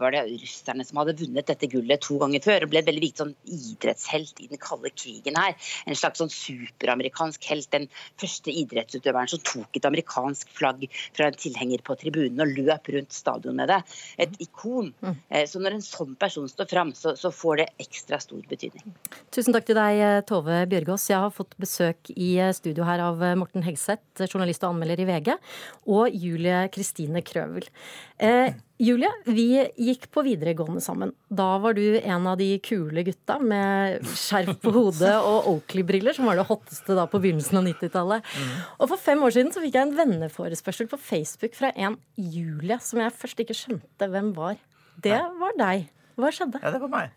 var 0.00 0.14
det 0.14 0.22
russerne 0.40 0.86
som 0.88 0.96
hadde 1.02 1.12
vunnet 1.18 1.50
dette 1.50 1.68
gullet 1.68 2.00
to 2.00 2.16
ganger 2.22 2.40
før. 2.40 2.64
og 2.64 2.70
ble 2.72 2.80
en 2.80 2.86
veldig 2.86 3.02
viktig 3.02 3.20
sånn 3.20 3.34
idrettshelt 3.44 4.40
i 4.40 4.48
den 4.48 4.60
kalde 4.62 4.88
krigen 4.94 5.36
her. 5.36 5.52
En 5.84 5.98
slags 6.00 6.22
sånn 6.22 6.32
superamerikansk 6.32 7.44
helt. 7.52 7.68
Den 7.74 7.90
første 8.20 8.54
idrettsutøveren 8.56 9.28
som 9.34 9.42
tok 9.44 9.76
et 9.76 9.88
amerikansk 9.88 10.48
flagg 10.56 10.86
fra 11.12 11.28
en 11.28 11.36
tilhenger 11.36 11.84
på 11.84 11.98
tribunen 12.00 12.40
og 12.46 12.56
løp 12.56 12.88
rundt 12.96 13.12
stadion 13.12 13.60
med 13.60 13.68
det. 13.68 13.82
Et 14.20 14.36
ikon. 14.44 14.92
Eh, 15.28 15.44
så 15.50 15.60
når 15.62 15.78
en 15.78 15.84
sånn 15.84 16.14
person 16.20 16.46
står 16.50 16.68
fram, 16.70 16.92
så, 16.96 17.14
så 17.18 17.32
får 17.34 17.62
det 17.62 17.68
ekstra 17.82 18.20
stor 18.22 18.42
betydning. 18.50 18.94
Tusen 19.34 19.56
takk 19.56 19.66
til 19.68 19.78
deg, 19.78 20.02
eh, 20.04 20.20
Tove 20.28 20.60
Bjørgaas. 20.70 21.08
Jeg 21.10 21.22
har 21.24 21.34
fått 21.34 21.56
besøk 21.60 22.12
i 22.14 22.34
eh, 22.42 22.52
studio 22.56 22.86
her 22.86 23.02
av 23.04 23.22
Morten 23.40 23.66
Hegseth, 23.66 24.26
journalist 24.28 24.64
og 24.64 24.74
anmelder 24.74 25.02
i 25.02 25.08
VG, 25.08 25.34
og 25.90 26.14
Julie 26.14 26.64
Kristine 26.74 27.24
Krøvel. 27.26 27.66
Eh, 28.22 28.54
Julie, 28.82 29.10
vi 29.30 29.44
gikk 29.78 30.08
på 30.10 30.24
videregående 30.26 30.80
sammen. 30.82 31.12
Da 31.30 31.46
var 31.62 31.76
du 31.78 31.82
en 32.00 32.24
av 32.26 32.40
de 32.40 32.48
kule 32.58 33.04
gutta 33.06 33.36
med 33.38 34.02
skjerf 34.18 34.56
på 34.64 34.72
hodet 34.74 35.12
og 35.22 35.46
Oakley-briller, 35.52 36.16
som 36.16 36.26
var 36.26 36.40
det 36.40 36.46
hotteste 36.48 36.96
da 36.98 37.04
på 37.10 37.20
begynnelsen 37.22 37.60
av 37.60 37.68
90-tallet. 37.68 38.32
Og 38.80 38.90
for 38.90 38.98
fem 38.98 39.22
år 39.22 39.36
siden 39.36 39.54
så 39.54 39.62
fikk 39.62 39.78
jeg 39.78 39.86
en 39.86 39.94
venneforespørsel 40.00 40.90
på 40.90 40.98
Facebook 40.98 41.54
fra 41.54 41.70
en 41.78 42.00
Julie 42.18 42.80
som 42.82 42.98
jeg 43.04 43.14
først 43.14 43.44
ikke 43.44 43.56
skjønte 43.60 44.10
hvem 44.10 44.32
var. 44.34 44.58
Det 45.06 45.20
var 45.38 45.54
deg. 45.60 45.86
Hva 46.18 46.34
skjedde? 46.34 46.58
Ja, 46.62 46.74
det 46.74 46.82
var 46.82 46.90
meg. 46.90 47.14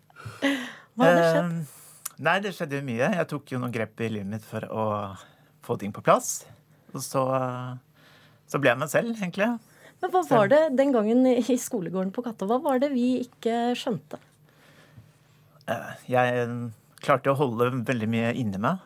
Hva 0.96 1.10
hadde 1.10 1.26
skjedd? 1.28 1.54
Eh, 1.60 2.16
nei, 2.24 2.38
det 2.44 2.54
skjedde 2.56 2.80
jo 2.80 2.86
mye. 2.88 3.12
Jeg 3.20 3.28
tok 3.28 3.52
jo 3.52 3.60
noen 3.60 3.74
grep 3.74 4.00
i 4.00 4.08
livet 4.16 4.32
mitt 4.32 4.48
for 4.48 4.64
å 4.64 4.86
få 5.64 5.76
ting 5.80 5.92
på 5.92 6.04
plass. 6.04 6.38
Og 6.96 7.04
så, 7.04 7.26
så 8.48 8.60
ble 8.60 8.72
jeg 8.72 8.80
meg 8.80 8.92
selv, 8.92 9.12
egentlig. 9.20 9.52
Men 10.00 10.12
hva 10.14 10.22
var 10.30 10.48
det 10.48 10.60
den 10.78 10.92
gangen 10.94 11.26
i 11.28 11.56
skolegården 11.60 12.12
på 12.16 12.22
Katta? 12.24 12.46
Hva 12.48 12.56
var 12.64 12.78
det 12.80 12.88
vi 12.94 13.18
ikke 13.24 13.74
skjønte? 13.76 14.20
Eh, 15.68 15.90
Jeg 16.08 16.46
klarte 17.04 17.32
å 17.32 17.36
holde 17.38 17.70
veldig 17.88 18.08
mye 18.10 18.30
inni 18.40 18.60
meg. 18.60 18.80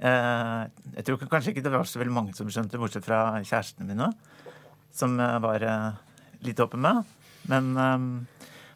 Eh, 0.00 0.66
Jeg 0.96 1.06
tror 1.06 1.22
kanskje 1.32 1.54
ikke 1.54 1.64
det 1.64 1.72
var 1.72 1.88
så 1.88 2.00
veldig 2.02 2.12
mange 2.16 2.36
som 2.36 2.48
skjønte, 2.52 2.80
bortsett 2.80 3.06
fra 3.08 3.40
kjærestene 3.40 3.88
mine, 3.88 4.10
som 4.92 5.16
var 5.16 5.64
eh, 5.64 5.90
litt 6.44 6.60
åpen 6.60 6.84
med. 6.84 7.08
Men 7.48 7.72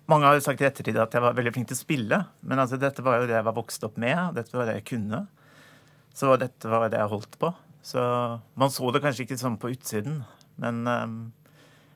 mange 0.08 0.24
har 0.24 0.34
jo 0.38 0.44
sagt 0.44 0.62
i 0.64 0.66
ettertid 0.66 0.96
at 0.98 1.12
jeg 1.12 1.22
var 1.22 1.36
veldig 1.36 1.52
flink 1.52 1.68
til 1.68 1.76
å 1.76 1.82
spille. 1.84 2.18
Men 2.42 2.62
altså, 2.62 2.78
dette 2.80 3.04
var 3.04 3.20
jo 3.20 3.28
det 3.28 3.36
jeg 3.36 3.44
var 3.46 3.56
vokst 3.56 3.84
opp 3.84 4.00
med, 4.00 4.34
dette 4.38 4.56
var 4.56 4.68
det 4.68 4.78
jeg 4.80 4.88
kunne. 4.94 5.26
Så 6.16 6.32
dette 6.40 6.70
var 6.72 6.88
det 6.88 6.98
jeg 7.00 7.12
holdt 7.12 7.36
på. 7.40 7.52
Så 7.84 8.00
man 8.56 8.72
så 8.72 8.88
det 8.94 9.02
kanskje 9.04 9.26
ikke 9.26 9.36
sånn 9.40 9.60
på 9.60 9.68
utsiden, 9.74 10.22
Men 10.56 10.84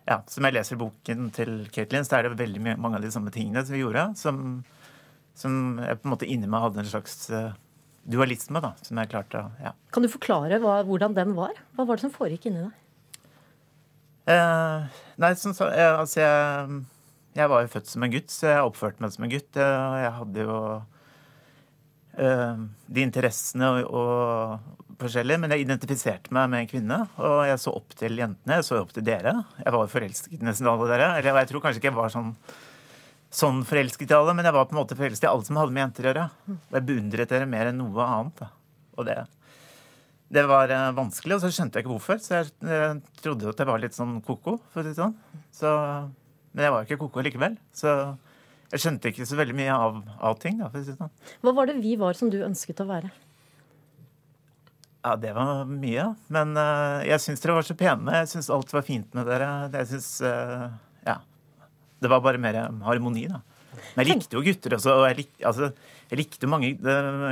ja, 0.09 0.19
som 0.31 0.47
jeg 0.47 0.57
leser 0.57 0.81
boken 0.81 1.29
til 1.37 1.55
Caitlin, 1.75 2.07
så 2.07 2.19
er 2.19 2.27
det 2.29 2.41
veldig 2.41 2.77
mange 2.81 2.97
av 2.97 3.05
de 3.05 3.13
samme 3.13 3.33
tingene 3.35 3.65
som 3.65 3.77
vi 3.77 3.83
gjorde, 3.83 4.05
som, 4.17 4.43
som 5.37 5.79
jeg 5.85 6.01
på 6.01 6.09
en 6.09 6.15
måte 6.15 6.29
inni 6.29 6.49
meg 6.49 6.65
hadde 6.65 6.81
en 6.83 6.89
slags 6.89 7.27
uh, 7.35 7.53
dualisme, 8.09 8.63
da, 8.65 8.73
som 8.87 9.01
jeg 9.03 9.13
klarte 9.13 9.43
å 9.45 9.51
ja. 9.61 9.75
Kan 9.93 10.07
du 10.07 10.11
forklare 10.13 10.61
hva, 10.63 10.81
hvordan 10.89 11.17
den 11.19 11.35
var? 11.37 11.61
Hva 11.77 11.85
var 11.89 11.99
det 11.99 12.07
som 12.07 12.15
foregikk 12.15 12.49
inni 12.49 12.65
deg? 12.65 12.85
Eh, 14.29 15.01
nei, 15.21 15.33
som, 15.41 15.55
så, 15.57 15.71
jeg, 15.73 15.93
altså 15.93 16.21
jeg, 16.21 16.81
jeg 17.37 17.53
var 17.53 17.65
jo 17.65 17.73
født 17.73 17.93
som 17.93 18.05
en 18.05 18.13
gutt, 18.13 18.33
så 18.33 18.51
jeg 18.51 18.71
oppførte 18.71 19.05
meg 19.05 19.13
som 19.15 19.25
en 19.25 19.33
gutt. 19.33 19.49
Jeg, 19.57 20.03
jeg 20.03 20.15
hadde 20.19 20.45
jo 20.45 20.59
eh, 22.25 22.67
de 22.97 23.05
interessene 23.05 23.71
og, 23.77 23.93
og 23.93 24.88
forskjellige, 25.01 25.41
men 25.43 25.55
jeg 25.55 25.65
identifiserte 25.65 26.35
meg 26.35 26.49
med 26.53 26.65
en 26.65 26.71
kvinne. 26.71 26.99
Og 27.23 27.43
jeg 27.49 27.61
så 27.63 27.75
opp 27.79 27.95
til 27.99 28.19
jentene. 28.19 28.59
Jeg 28.59 28.67
så 28.69 28.81
opp 28.81 28.93
til 28.97 29.07
dere. 29.07 29.35
Jeg 29.63 29.75
var 29.75 29.93
forelsket 29.93 30.45
nesten 30.47 30.71
alle 30.71 30.89
dere. 30.91 31.11
Eller 31.19 31.41
jeg 31.43 31.51
tror 31.53 31.65
kanskje 31.65 31.83
ikke 31.83 31.91
jeg 31.93 31.99
var 31.99 32.13
sånn, 32.15 32.31
sånn 33.41 33.65
forelsket 33.69 34.13
i 34.13 34.19
alle, 34.19 34.37
men 34.37 34.49
jeg 34.49 34.57
var 34.59 34.69
på 34.69 34.77
en 34.77 34.81
måte 34.83 34.99
forelsket 34.99 35.29
i 35.29 35.33
alle 35.33 35.49
som 35.49 35.61
hadde 35.61 35.77
med 35.77 35.85
jenter 35.87 36.07
å 36.07 36.13
gjøre. 36.13 36.29
Og 36.57 36.79
jeg 36.79 36.89
beundret 36.93 37.35
dere 37.35 37.51
mer 37.51 37.71
enn 37.73 37.83
noe 37.83 38.07
annet. 38.19 38.47
Og 38.99 39.09
det 39.09 39.21
det 40.29 40.45
var 40.45 40.69
eh, 40.69 40.91
vanskelig, 40.93 41.39
og 41.39 41.41
så 41.41 41.51
skjønte 41.53 41.79
jeg 41.79 41.87
ikke 41.87 41.95
hvorfor. 41.95 42.19
Så 42.21 42.35
jeg, 42.35 42.51
jeg 42.61 43.21
trodde 43.23 43.49
at 43.49 43.61
jeg 43.63 43.69
var 43.71 43.81
litt 43.81 43.97
sånn 43.97 44.19
ko-ko, 44.25 44.59
for 44.75 44.83
å 44.83 44.85
si 44.85 44.99
sånn. 44.99 45.15
Så, 45.57 45.71
men 46.53 46.67
jeg 46.67 46.75
var 46.75 46.85
ikke 46.85 46.99
ko-ko 47.01 47.25
likevel. 47.25 47.57
Så 47.73 47.95
jeg 48.69 48.83
skjønte 48.83 49.13
ikke 49.13 49.29
så 49.29 49.39
veldig 49.39 49.57
mye 49.57 49.73
av, 49.73 50.03
av 50.21 50.37
ting. 50.43 50.61
Da, 50.61 50.69
for 50.69 50.83
å 50.83 50.85
si 50.85 50.97
sånn. 50.99 51.15
Hva 51.45 51.55
var 51.57 51.71
det 51.71 51.79
vi 51.81 51.97
var 52.01 52.19
som 52.19 52.29
du 52.33 52.43
ønsket 52.45 52.85
å 52.85 52.89
være? 52.91 53.09
Ja, 55.05 55.15
det 55.17 55.33
var 55.37 55.69
mye. 55.71 56.07
Men 56.35 56.57
uh, 56.59 57.05
jeg 57.07 57.23
syns 57.23 57.43
dere 57.43 57.59
var 57.59 57.67
så 57.67 57.77
pene. 57.79 58.17
Jeg 58.23 58.31
syns 58.33 58.51
alt 58.55 58.73
var 58.75 58.87
fint 58.87 59.15
med 59.17 59.29
dere. 59.31 59.51
Jeg 59.75 59.91
syns 59.93 60.11
uh, 60.27 60.69
Ja. 61.07 61.21
Det 61.99 62.11
var 62.11 62.23
bare 62.23 62.39
mer 62.39 62.57
harmoni, 62.87 63.27
da. 63.31 63.41
Men 63.95 64.05
jeg 64.05 64.19
likte 64.19 64.39
jo 64.39 64.43
gutter 64.47 64.75
også. 64.77 64.95
og 65.01 65.05
jeg, 65.09 65.17
lik, 65.23 65.31
altså, 65.47 65.71
jeg 66.11 66.21
likte 66.21 66.47
jo 66.47 66.51
mange 66.51 66.73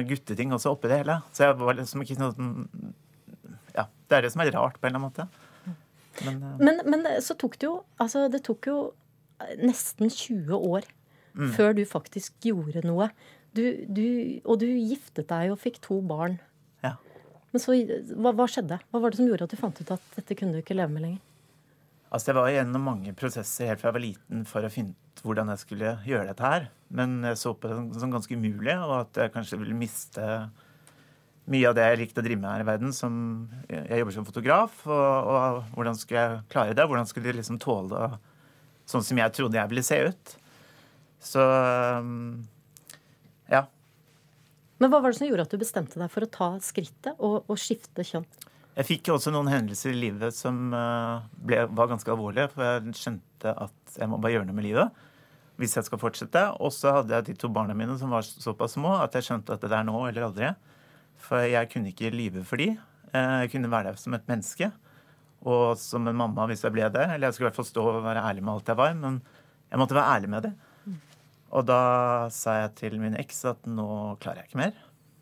gutteting 0.09 0.55
også 0.55 0.73
oppi 0.75 0.91
det 0.91 1.01
hele. 1.03 1.21
Så 1.35 1.47
jeg 1.47 1.59
var 1.61 1.79
liksom 1.79 2.03
ikke 2.03 2.19
noe 2.23 2.51
Ja, 3.77 3.87
det 3.87 4.19
er 4.19 4.27
det 4.27 4.33
som 4.35 4.43
er 4.43 4.51
rart, 4.55 4.79
på 4.81 4.89
en 4.89 4.95
eller 4.95 5.03
annen 5.03 5.11
måte. 5.11 5.29
Men, 6.27 6.43
uh... 6.43 6.57
men, 6.63 6.83
men 6.91 7.09
så 7.23 7.37
tok 7.37 7.59
det 7.61 7.67
jo 7.69 7.75
Altså, 8.01 8.25
det 8.33 8.41
tok 8.47 8.71
jo 8.71 8.77
nesten 9.61 10.09
20 10.09 10.55
år 10.57 10.87
mm. 11.37 11.51
før 11.57 11.75
du 11.77 11.85
faktisk 11.89 12.35
gjorde 12.47 12.83
noe. 12.87 13.11
Du, 13.57 13.63
du, 13.89 14.07
og 14.45 14.61
du 14.61 14.67
giftet 14.69 15.29
deg 15.31 15.53
og 15.53 15.61
fikk 15.63 15.81
to 15.85 16.01
barn. 16.05 16.39
Men 17.57 17.63
så, 17.63 17.73
hva, 18.21 18.35
hva 18.37 18.45
skjedde? 18.53 18.77
Hva 18.93 19.01
var 19.01 19.13
det 19.13 19.17
som 19.17 19.29
gjorde 19.31 19.47
at 19.47 19.53
du 19.55 19.57
fant 19.57 19.79
ut 19.81 19.91
at 19.95 20.11
dette 20.13 20.37
kunne 20.37 20.53
du 20.53 20.61
ikke 20.61 20.75
leve 20.77 20.93
med 20.93 21.07
lenger? 21.07 21.23
Altså, 22.11 22.29
Jeg 22.29 22.37
var 22.37 22.51
gjennom 22.53 22.83
mange 22.85 23.15
prosesser 23.17 23.71
helt 23.71 23.81
fra 23.81 23.89
jeg 23.89 23.97
var 23.97 24.05
liten 24.05 24.43
for 24.49 24.67
å 24.67 24.71
finne 24.73 24.93
ut 24.93 25.23
hvordan 25.25 25.49
jeg 25.55 25.63
skulle 25.63 25.95
gjøre 26.05 26.27
dette 26.29 26.45
her. 26.45 26.67
Men 26.93 27.15
jeg 27.25 27.39
så 27.41 27.55
på 27.57 27.71
det 27.71 27.79
som 27.97 28.13
ganske 28.13 28.37
umulig, 28.37 28.75
og 28.77 28.93
at 28.99 29.23
jeg 29.23 29.33
kanskje 29.33 29.61
ville 29.63 29.79
miste 29.79 30.27
mye 31.49 31.71
av 31.71 31.79
det 31.79 31.87
jeg 31.87 32.01
likte 32.03 32.21
å 32.21 32.27
drive 32.27 32.43
med 32.43 32.51
her 32.53 32.67
i 32.67 32.69
verden. 32.69 32.93
Som, 32.93 33.17
jeg 33.73 34.03
jobber 34.03 34.17
som 34.19 34.29
fotograf, 34.29 34.83
og, 34.85 35.33
og, 35.33 35.63
hvordan 35.79 35.97
skulle 35.97 36.27
jeg 36.27 36.45
klare 36.53 36.77
det? 36.77 36.87
Hvordan 36.93 37.09
skulle 37.09 37.33
jeg 37.33 37.41
liksom 37.41 37.63
tåle 37.65 37.89
det 37.95 38.11
sånn 38.93 39.07
som 39.07 39.23
jeg 39.25 39.33
trodde 39.39 39.57
jeg 39.63 39.73
ville 39.73 39.87
se 39.87 40.03
ut? 40.11 40.37
Så 41.25 41.49
ja. 43.49 43.65
Men 44.83 44.93
hva 44.93 45.01
var 45.01 45.13
det 45.13 45.19
som 45.19 45.29
gjorde 45.29 45.47
at 45.47 45.55
du 45.55 45.61
bestemte 45.61 46.01
deg 46.01 46.13
for 46.13 46.27
å 46.27 46.31
ta 46.33 46.51
skrittet 46.65 47.17
og, 47.17 47.47
og 47.49 47.61
skifte 47.61 48.05
kjønn? 48.05 48.27
Jeg 48.77 48.89
fikk 48.91 49.09
også 49.15 49.33
noen 49.33 49.49
hendelser 49.49 49.95
i 49.95 49.97
livet 49.97 50.37
som 50.37 50.75
eh, 50.77 51.29
ble, 51.49 51.63
var 51.73 51.89
ganske 51.89 52.11
alvorlige. 52.13 52.51
For 52.53 52.65
jeg 52.67 52.97
skjønte 52.99 53.55
at 53.57 53.97
jeg 53.97 54.09
må 54.13 54.19
bare 54.21 54.37
gjøre 54.37 54.49
noe 54.51 54.57
med 54.59 54.69
livet 54.69 55.05
hvis 55.57 55.79
jeg 55.79 55.87
skal 55.87 56.01
fortsette. 56.01 56.43
Og 56.61 56.75
så 56.77 56.99
hadde 56.99 57.17
jeg 57.17 57.29
de 57.31 57.37
to 57.41 57.49
barna 57.53 57.77
mine 57.77 57.97
som 57.97 58.13
var 58.13 58.27
såpass 58.27 58.77
små 58.77 58.99
at 59.01 59.17
jeg 59.17 59.31
skjønte 59.31 59.57
at 59.57 59.65
det 59.65 59.73
er 59.73 59.87
nå 59.89 60.03
eller 60.11 60.29
aldri. 60.29 60.53
For 61.25 61.47
jeg 61.49 61.71
kunne 61.73 61.95
ikke 61.95 62.13
lyve 62.13 62.45
for 62.45 62.61
de. 62.61 62.75
Eh, 63.17 63.37
jeg 63.47 63.55
kunne 63.55 63.73
være 63.73 63.95
der 63.95 64.03
som 64.03 64.19
et 64.19 64.29
menneske. 64.29 64.69
Og 65.47 65.79
som 65.81 66.05
en 66.05 66.21
mamma 66.21 66.45
hvis 66.51 66.67
jeg 66.67 66.77
ble 66.77 66.91
det. 66.93 67.09
Eller 67.15 67.31
jeg 67.31 67.39
skulle 67.39 67.49
i 67.49 67.51
hvert 67.55 67.63
fall 67.63 67.71
stå 67.73 67.89
og 67.95 68.05
være 68.05 68.29
ærlig 68.29 68.45
med 68.45 68.59
alt 68.59 68.73
jeg 68.75 68.83
var. 68.83 68.97
Men 69.01 69.23
jeg 69.71 69.81
måtte 69.81 69.97
være 69.97 70.19
ærlig 70.19 70.33
med 70.37 70.51
det. 70.51 70.57
Og 71.57 71.65
da 71.65 71.81
sa 72.35 72.59
jeg 72.61 72.75
til 72.83 72.99
min 73.01 73.17
eks 73.17 73.45
at 73.49 73.69
nå 73.69 73.89
klarer 74.21 74.43
jeg 74.43 74.51
ikke 74.51 74.61
mer. 74.61 74.75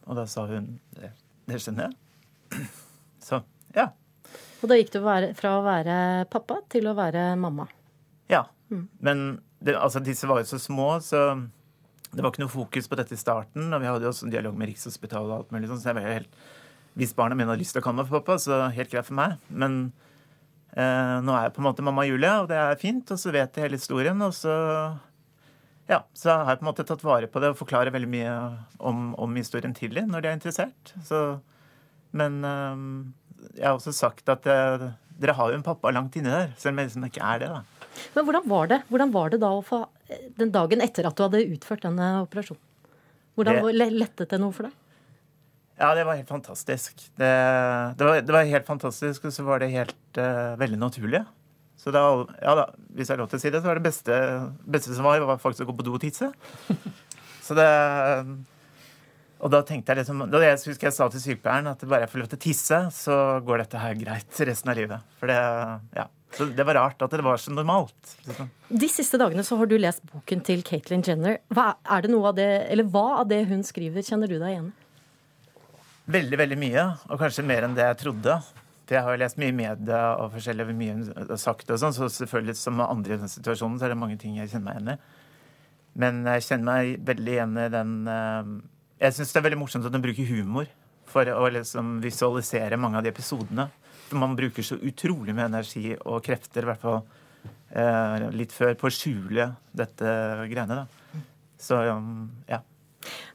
Og 0.08 0.18
da 0.18 0.26
sa 0.28 0.46
hun 0.48 0.74
det, 0.96 1.12
det 1.48 1.60
skjønner 1.62 1.88
jeg. 1.88 2.64
Så 3.26 3.40
ja. 3.76 3.92
Og 4.62 4.70
da 4.70 4.78
gikk 4.78 4.94
du 4.94 5.00
fra 5.04 5.56
å 5.58 5.64
være 5.64 5.96
pappa 6.32 6.58
til 6.72 6.88
å 6.88 6.96
være 6.96 7.34
mamma? 7.40 7.66
Ja. 8.32 8.46
Mm. 8.72 8.86
Men 9.04 9.24
det, 9.60 9.76
altså, 9.76 10.02
disse 10.04 10.28
var 10.28 10.40
jo 10.40 10.48
så 10.48 10.58
små, 10.60 10.88
så 11.04 11.20
det 12.14 12.22
var 12.22 12.30
ikke 12.32 12.44
noe 12.44 12.52
fokus 12.52 12.88
på 12.88 12.98
dette 12.98 13.16
i 13.16 13.20
starten. 13.20 13.68
Og 13.68 13.82
vi 13.82 13.90
hadde 13.90 14.06
jo 14.06 14.12
også 14.12 14.28
en 14.28 14.34
dialog 14.34 14.56
med 14.58 14.70
Rikshospitalet 14.70 15.30
og 15.30 15.36
alt 15.36 15.54
mulig 15.54 15.70
sånn, 15.70 15.82
så 15.82 15.92
jeg 15.92 15.98
var 16.00 16.10
helt 16.10 16.38
Hvis 16.94 17.14
barna 17.18 17.34
mine 17.34 17.50
hadde 17.50 17.58
lyst 17.64 17.74
til 17.74 17.82
å 17.82 17.84
kalle 17.84 17.98
meg 17.98 18.06
for 18.06 18.22
pappa, 18.22 18.38
så 18.38 18.68
helt 18.70 18.92
greit 18.92 19.08
for 19.08 19.18
meg. 19.18 19.40
Men 19.50 19.80
eh, 20.78 21.16
nå 21.26 21.34
er 21.34 21.48
jeg 21.48 21.54
på 21.56 21.62
en 21.62 21.66
måte 21.66 21.82
mamma 21.86 22.04
Julia, 22.06 22.36
og 22.44 22.52
det 22.52 22.60
er 22.60 22.78
fint. 22.78 23.10
Og 23.10 23.18
så 23.18 23.32
vet 23.34 23.50
jeg 23.50 23.66
hele 23.66 23.80
historien, 23.80 24.22
og 24.22 24.30
så 24.36 24.54
ja, 25.90 26.00
så 26.16 26.32
har 26.32 26.54
jeg 26.54 26.60
på 26.60 26.64
en 26.64 26.70
måte 26.70 26.86
tatt 26.88 27.02
vare 27.04 27.28
på 27.28 27.40
det 27.42 27.50
og 27.52 27.58
forklarer 27.58 27.92
veldig 27.92 28.08
mye 28.08 28.34
om, 28.80 29.10
om 29.20 29.34
historien 29.36 29.74
tidlig 29.76 30.06
når 30.08 30.24
de 30.24 30.30
er 30.30 30.38
interessert. 30.38 30.94
Så, 31.04 31.20
men 32.16 32.40
um, 32.44 32.86
jeg 33.52 33.66
har 33.66 33.76
også 33.76 33.92
sagt 33.92 34.30
at 34.32 34.48
uh, 34.48 34.86
dere 35.20 35.36
har 35.36 35.52
jo 35.52 35.58
en 35.58 35.66
pappa 35.66 35.92
langt 35.92 36.16
inni 36.16 36.32
der, 36.32 36.54
selv 36.60 36.74
om 36.74 36.80
jeg 36.80 36.90
liksom 36.90 37.08
ikke 37.10 37.26
er 37.34 37.42
det. 37.42 37.50
da. 37.52 37.90
Men 38.16 38.26
hvordan 38.26 38.48
var 38.50 38.70
det 38.72 38.78
Hvordan 38.88 39.12
var 39.14 39.28
det 39.30 39.38
da 39.44 39.50
å 39.54 39.60
få 39.62 39.84
den 40.40 40.50
dagen 40.54 40.82
etter 40.82 41.06
at 41.06 41.18
du 41.18 41.26
hadde 41.26 41.44
utført 41.52 41.84
denne 41.84 42.08
operasjonen? 42.24 42.64
Hvordan 43.34 43.60
det, 43.66 43.90
lettet 43.92 44.30
det 44.30 44.40
noe 44.40 44.54
for 44.54 44.68
deg? 44.68 44.80
Ja, 45.74 45.90
det 45.98 46.04
var 46.06 46.16
helt 46.16 46.30
fantastisk. 46.30 47.00
Det, 47.18 47.30
det, 47.98 48.06
var, 48.06 48.20
det 48.22 48.34
var, 48.34 48.46
helt 48.46 48.66
fantastisk, 48.66 49.24
og 49.26 49.34
så 49.34 49.44
var 49.46 49.60
det 49.60 49.72
helt 49.74 50.20
uh, 50.20 50.54
veldig 50.60 50.78
naturlig. 50.78 51.24
Så 51.84 51.92
da, 51.92 52.02
ja 52.40 52.56
da, 52.56 52.64
hvis 52.96 53.10
jeg 53.10 53.18
har 53.18 53.20
lov 53.20 53.28
til 53.28 53.36
å 53.36 53.42
si 53.42 53.52
det, 53.52 53.60
så 53.60 53.68
var 53.68 53.76
det 53.76 53.84
beste, 53.84 54.18
beste 54.64 54.96
som 54.96 55.04
var, 55.04 55.20
var 55.28 55.42
faktisk 55.42 55.66
å 55.66 55.68
gå 55.68 55.76
på 55.82 55.84
do 55.84 55.96
og 55.98 56.02
tisse. 56.04 56.30
Så 57.44 57.56
det 57.58 57.68
og 59.44 59.50
da 59.52 59.60
tenkte 59.66 59.92
jeg 59.92 60.00
liksom, 60.00 60.22
da 60.32 60.40
jeg 60.40 60.56
husker 60.56 60.88
jeg 60.88 60.96
sa 60.96 61.06
til 61.12 61.20
sykepleieren 61.20 61.66
at 61.68 61.82
bare 61.84 62.06
jeg 62.06 62.12
får 62.14 62.22
lov 62.22 62.28
til 62.32 62.38
å 62.38 62.42
tisse, 62.46 62.78
så 62.96 63.16
går 63.44 63.60
dette 63.60 63.82
her 63.82 63.96
greit 64.00 64.38
resten 64.48 64.72
av 64.72 64.78
livet. 64.78 65.10
For 65.20 65.28
det, 65.28 65.40
ja. 65.98 66.06
Så 66.34 66.46
det 66.56 66.64
var 66.66 66.78
rart 66.78 67.04
at 67.04 67.12
det 67.12 67.22
var 67.22 67.36
så 67.38 67.52
normalt. 67.52 68.14
Liksom. 68.24 68.48
De 68.80 68.88
siste 68.90 69.20
dagene 69.20 69.44
så 69.46 69.58
har 69.60 69.68
du 69.68 69.76
lest 69.78 70.00
boken 70.08 70.40
til 70.48 70.64
Caitlyn 70.66 71.04
Jenner. 71.04 71.36
Hva, 71.52 71.74
er 71.84 72.06
det 72.06 72.10
noe 72.14 72.32
av 72.32 72.38
det, 72.38 72.48
eller 72.72 72.88
hva 72.88 73.04
av 73.20 73.28
det 73.30 73.42
hun 73.50 73.60
skriver, 73.66 74.02
kjenner 74.06 74.32
du 74.32 74.38
deg 74.38 74.54
igjen 74.54 74.72
i? 74.72 74.74
Veldig, 76.14 76.40
veldig 76.40 76.58
mye. 76.64 76.88
Og 77.12 77.20
kanskje 77.20 77.44
mer 77.46 77.68
enn 77.68 77.76
det 77.76 77.84
jeg 77.84 78.00
trodde. 78.00 78.40
Jeg 78.90 79.00
har 79.06 79.16
lest 79.16 79.38
mye 79.40 79.52
i 79.52 79.56
media 79.56 80.00
og 80.20 80.34
forskjellig 80.34 80.76
mye 80.76 80.94
hun 80.98 81.04
har 81.30 81.40
sagt 81.40 81.70
og 81.72 81.80
sånn, 81.80 81.94
så 81.96 82.10
selvfølgelig 82.12 82.58
som 82.60 82.82
andre 82.84 83.16
i 83.16 83.22
den 83.22 83.32
situasjonen, 83.32 83.78
så 83.80 83.86
er 83.86 83.94
det 83.94 84.00
mange 84.02 84.18
ting 84.20 84.36
jeg 84.36 84.50
kjenner 84.52 84.66
meg 84.66 84.80
igjen 84.80 84.92
i. 84.92 85.24
Men 86.04 86.24
jeg 86.26 86.44
kjenner 86.48 86.68
meg 86.68 87.06
veldig 87.06 87.34
igjen 87.36 87.58
i 87.62 87.68
den 87.72 87.92
uh, 88.10 88.54
jeg 89.04 89.16
syns 89.16 89.32
det 89.34 89.40
er 89.40 89.46
veldig 89.48 89.60
morsomt 89.60 89.86
at 89.88 89.94
hun 89.94 90.04
bruker 90.04 90.28
humor 90.28 90.68
for 91.10 91.28
å 91.28 91.48
liksom 91.52 91.98
visualisere 92.02 92.78
mange 92.80 92.98
av 92.98 93.06
de 93.06 93.12
episodene. 93.12 93.66
For 94.08 94.20
man 94.20 94.36
bruker 94.38 94.64
så 94.66 94.78
utrolig 94.80 95.34
mye 95.34 95.48
energi 95.50 95.92
og 95.96 96.22
krefter, 96.24 96.64
i 96.64 96.70
hvert 96.70 96.82
fall 96.82 97.00
eh, 97.70 98.28
litt 98.34 98.54
før, 98.54 98.74
på 98.78 98.88
å 98.88 98.94
skjule 98.94 99.48
dette 99.76 100.14
greiene. 100.50 100.84
da. 100.84 101.22
Så 101.60 101.80
ja. 101.84 102.60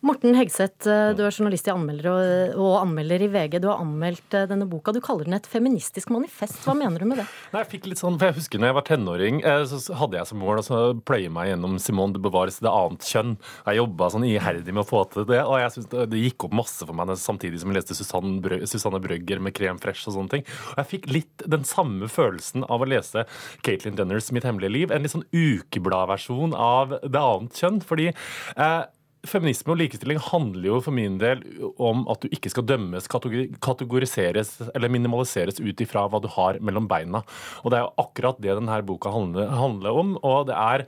Morten 0.05 0.35
Hegseth, 0.37 0.87
eh, 0.87 1.11
du 1.17 1.25
er 1.25 1.33
journalist 1.33 1.67
i 1.67 1.73
anmelder 1.73 2.09
og, 2.55 2.75
anmelder 2.79 3.25
i 3.25 3.29
VG. 3.31 3.59
Du 3.63 3.67
har 3.71 3.81
anmeldt 3.83 4.35
eh, 4.37 4.47
denne 4.49 4.67
boka. 4.69 4.93
Du 4.95 5.01
kaller 5.03 5.27
den 5.27 5.35
et 5.35 5.49
feministisk 5.49 6.11
manifest. 6.13 6.61
Hva 6.63 6.75
mener 6.77 7.01
du 7.01 7.07
med 7.09 7.19
det? 7.21 7.27
Nei, 7.53 7.63
jeg 7.65 7.71
fikk 7.73 7.89
litt 7.91 8.01
sånn, 8.01 8.19
for 8.19 8.29
jeg 8.29 8.39
husker 8.39 8.61
når 8.61 8.71
jeg 8.71 8.77
var 8.79 8.87
tenåring, 8.87 9.41
eh, 9.43 9.63
så 9.67 9.97
hadde 9.99 10.19
jeg 10.19 10.29
som 10.29 10.39
mål 10.39 10.61
å 10.63 10.79
pløye 11.07 11.31
meg 11.33 11.51
gjennom 11.51 11.77
Simone 11.83 12.15
de 12.15 12.23
Bevares 12.23 12.61
Det 12.63 12.71
annet 12.71 13.07
kjønn. 13.09 13.35
Jeg 13.65 13.81
jobba 13.81 14.11
sånn 14.13 14.27
iherdig 14.29 14.75
med 14.75 14.85
å 14.85 14.89
få 14.89 15.03
til 15.11 15.27
det, 15.29 15.41
og 15.43 15.59
jeg 15.61 15.75
synes 15.75 15.89
det 16.13 16.23
gikk 16.23 16.47
opp 16.47 16.55
masse 16.61 16.85
for 16.85 16.95
meg 16.95 17.11
samtidig 17.19 17.61
som 17.61 17.71
jeg 17.71 17.79
leste 17.79 17.97
Susanne, 17.97 18.37
Brø 18.43 18.61
Susanne 18.69 19.01
Brøgger 19.03 19.41
med 19.43 19.55
Krem 19.57 19.79
Fresh 19.81 20.07
og 20.09 20.15
sånne 20.15 20.35
ting. 20.37 20.45
Og 20.73 20.81
jeg 20.81 20.91
fikk 20.93 21.09
litt 21.11 21.47
den 21.49 21.65
samme 21.67 22.09
følelsen 22.11 22.65
av 22.69 22.83
å 22.83 22.89
lese 22.89 23.25
Caitlyn 23.65 23.97
Denners 23.99 24.31
Mitt 24.35 24.47
hemmelige 24.47 24.75
liv. 24.75 24.93
En 24.93 25.05
litt 25.05 25.15
sånn 25.15 25.27
ukebladversjon 25.33 26.55
av 26.55 26.95
Det 27.03 27.19
annet 27.19 27.59
kjønn. 27.59 27.81
fordi 27.85 28.09
eh, 28.09 28.81
feminisme 29.27 29.73
og 29.73 29.79
likestilling 29.81 30.19
handler 30.29 30.69
jo 30.69 30.79
for 30.83 30.95
min 30.95 31.17
del 31.19 31.41
om 31.81 32.05
at 32.11 32.23
du 32.23 32.31
ikke 32.31 32.51
skal 32.53 32.67
dømmes, 32.69 33.09
kategoriseres 33.09 34.53
eller 34.71 34.91
minimaliseres 34.91 35.59
ut 35.59 35.83
ifra 35.83 36.05
hva 36.07 36.21
du 36.23 36.29
har 36.31 36.59
mellom 36.63 36.87
beina. 36.89 37.23
Og 37.63 37.71
det 37.71 37.79
er 37.79 37.87
jo 37.87 38.05
akkurat 38.05 38.39
det 38.39 38.55
denne 38.55 38.79
boka 38.87 39.11
handler, 39.11 39.89
om. 39.89 40.15
og 40.23 40.47
det 40.47 40.55
er 40.55 40.85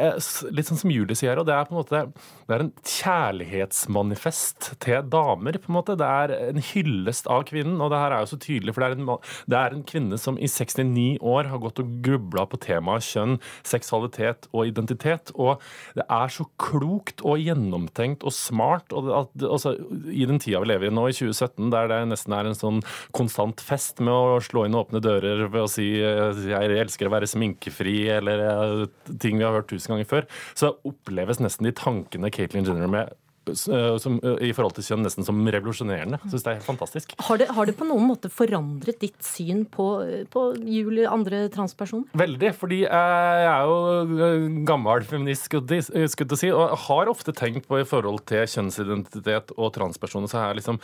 eh, 0.00 0.16
litt 0.54 0.68
sånn 0.68 0.80
som 0.80 0.92
Julie 0.92 1.16
sier, 1.18 1.36
og 1.36 1.48
det 1.48 1.56
er 1.56 1.68
på 1.68 1.74
en 1.74 1.80
måte 1.82 2.02
det 2.46 2.54
er 2.54 2.62
en 2.62 2.72
kjærlighetsmanifest 2.86 4.70
til 4.82 5.02
damer. 5.10 5.58
på 5.58 5.70
en 5.70 5.76
måte. 5.76 5.96
Det 5.98 6.06
er 6.06 6.34
en 6.50 6.62
hyllest 6.62 7.26
av 7.26 7.44
kvinnen, 7.48 7.80
og 7.80 7.90
det 7.90 8.00
her 8.00 8.14
er 8.14 8.24
jo 8.24 8.32
så 8.32 8.40
tydelig, 8.40 8.74
for 8.74 8.84
det 8.84 8.88
er 8.88 9.00
en, 9.00 9.10
det 9.50 9.58
er 9.60 9.74
en 9.74 9.86
kvinne 9.86 10.20
som 10.20 10.38
i 10.38 10.48
69 10.48 11.18
år 11.20 11.50
har 11.50 11.62
gått 11.62 11.82
og 11.82 11.92
grubla 12.06 12.46
på 12.46 12.60
temaet 12.62 13.04
kjønn, 13.06 13.40
seksualitet 13.66 14.48
og 14.52 14.70
identitet. 14.70 15.34
Og 15.34 15.60
det 15.98 16.06
er 16.06 16.32
så 16.32 16.46
klokt 16.62 17.24
og 17.26 17.42
gjennomtenkt 17.66 18.24
og 18.26 18.32
smart. 18.34 18.92
og 18.92 19.10
at, 19.10 19.44
altså, 19.44 19.74
I 20.10 20.26
den 20.28 20.40
tida 20.42 20.60
vi 20.62 20.70
lever 20.70 20.88
i 20.88 20.94
nå, 20.94 21.08
i 21.08 21.16
2017, 21.16 21.70
der 21.74 21.90
det 21.90 22.00
nesten 22.10 22.32
er 22.36 22.46
en 22.46 22.58
sånn 22.58 22.80
konstant 23.16 23.60
fest 23.60 24.00
med 24.00 24.14
å 24.14 24.40
slå 24.44 24.66
inn 24.66 24.78
åpne 24.78 25.02
dører 25.04 25.46
ved 25.48 25.62
å 25.62 25.70
si 25.70 26.00
eh, 26.00 26.32
'jeg 26.46 26.80
elsker 26.80 27.08
å 27.08 27.14
være 27.14 27.30
sminkefri', 27.30 28.08
eller 28.18 28.46
eh, 28.46 28.86
ting 29.18 29.38
vi 29.38 29.44
har 29.44 29.52
hørt 29.52 29.68
tusen 29.68 29.94
ganger 29.94 30.08
før, 30.08 30.26
så 30.54 30.76
oppleves 30.84 31.40
nesten 31.40 31.66
de 31.66 31.72
tankene 31.72 32.30
Caitlyn 32.30 32.66
Jenner 32.66 32.90
med 32.90 33.14
som, 33.54 34.18
i 34.42 34.52
forhold 34.56 34.76
til 34.76 34.86
kjønn 34.88 35.04
nesten 35.06 35.26
som 35.26 35.38
revolusjonerende. 35.54 36.18
Jeg 36.24 36.32
synes 36.32 36.46
det 36.46 36.50
er 36.50 36.58
helt 36.58 36.68
fantastisk. 36.68 37.14
Har 37.28 37.40
det, 37.40 37.48
har 37.54 37.68
det, 37.68 37.76
på 37.78 37.88
noen 37.88 38.08
måte 38.10 38.30
forandret 38.32 38.98
ditt 39.02 39.18
syn 39.24 39.64
på, 39.70 39.88
på 40.32 40.44
Julie, 40.62 41.06
andre 41.10 41.46
transpersoner? 41.52 42.10
Veldig, 42.18 42.52
fordi 42.58 42.82
jeg 42.84 43.46
er 43.52 43.70
jo 43.70 44.50
gammel 44.68 45.06
feminist, 45.06 45.48
skulle 45.48 45.80
jeg 45.80 46.40
si, 46.42 46.52
og 46.52 46.76
har 46.88 47.12
ofte 47.12 47.34
tenkt 47.36 47.68
på 47.70 47.80
i 47.82 47.88
forhold 47.88 48.24
til 48.28 48.46
kjønnsidentitet 48.50 49.54
og 49.56 49.74
transpersoner, 49.76 50.30
så 50.30 50.42
har 50.42 50.52
jeg 50.52 50.62
liksom 50.62 50.82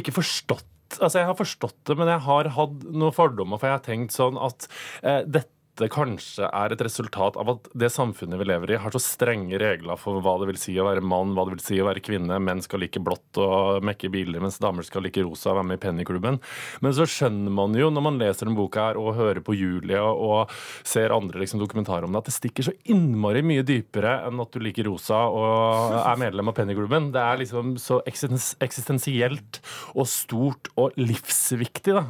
ikke 0.00 0.20
forstått 0.20 0.68
Altså, 0.98 1.20
jeg 1.20 1.28
har 1.28 1.36
forstått 1.38 1.76
det, 1.86 1.94
men 2.00 2.08
jeg 2.10 2.22
har 2.24 2.48
hatt 2.56 2.80
noen 2.82 3.14
fordommer, 3.14 3.60
for 3.60 3.70
jeg 3.70 3.76
har 3.76 3.84
tenkt 3.84 4.10
sånn 4.10 4.34
at 4.42 4.64
eh, 5.06 5.20
dette 5.22 5.59
dette 5.78 5.94
kanskje 5.94 6.44
er 6.44 6.74
et 6.74 6.82
resultat 6.84 7.36
av 7.40 7.48
at 7.54 7.68
det 7.78 7.88
samfunnet 7.92 8.40
vi 8.40 8.46
lever 8.50 8.74
i, 8.74 8.78
har 8.82 8.92
så 8.92 9.00
strenge 9.00 9.58
regler 9.60 9.96
for 10.00 10.20
hva 10.20 10.34
det 10.40 10.50
vil 10.50 10.58
si 10.60 10.74
å 10.76 10.84
være 10.84 11.04
mann, 11.04 11.32
hva 11.36 11.46
det 11.46 11.54
vil 11.54 11.62
si 11.64 11.78
å 11.80 11.86
være 11.86 12.02
kvinne. 12.04 12.36
Menn 12.42 12.60
skal 12.64 12.82
like 12.82 13.00
blått 13.00 13.40
og 13.40 13.84
mekke 13.86 14.10
biler, 14.12 14.42
mens 14.42 14.60
damer 14.60 14.84
skal 14.84 15.06
like 15.06 15.24
rosa 15.24 15.52
og 15.52 15.60
være 15.60 15.68
med 15.70 15.80
i 15.80 15.82
Pennyklubben. 15.86 16.40
Men 16.84 16.96
så 16.96 17.06
skjønner 17.08 17.54
man 17.54 17.76
jo 17.78 17.88
når 17.92 18.06
man 18.06 18.20
leser 18.20 18.44
denne 18.44 18.60
boka 18.60 18.90
her 18.90 19.00
og 19.00 19.16
hører 19.16 19.40
på 19.46 19.56
Julie 19.56 20.00
og 20.00 20.52
ser 20.84 21.14
andre 21.16 21.40
liksom, 21.44 21.62
dokumentarer 21.62 22.04
om 22.04 22.12
det, 22.12 22.24
at 22.24 22.30
det 22.30 22.36
stikker 22.36 22.68
så 22.68 22.76
innmari 22.92 23.44
mye 23.46 23.64
dypere 23.66 24.18
enn 24.28 24.42
at 24.42 24.52
du 24.52 24.60
liker 24.60 24.88
rosa 24.90 25.22
og 25.32 25.96
er 26.02 26.20
medlem 26.20 26.52
av 26.52 26.58
Pennyklubben. 26.60 27.12
Det 27.14 27.24
er 27.24 27.40
liksom 27.40 27.76
så 27.80 28.02
eksistensielt 28.10 29.62
og 29.94 30.08
stort 30.10 30.72
og 30.76 30.98
livsviktig, 31.00 31.96
da. 31.96 32.04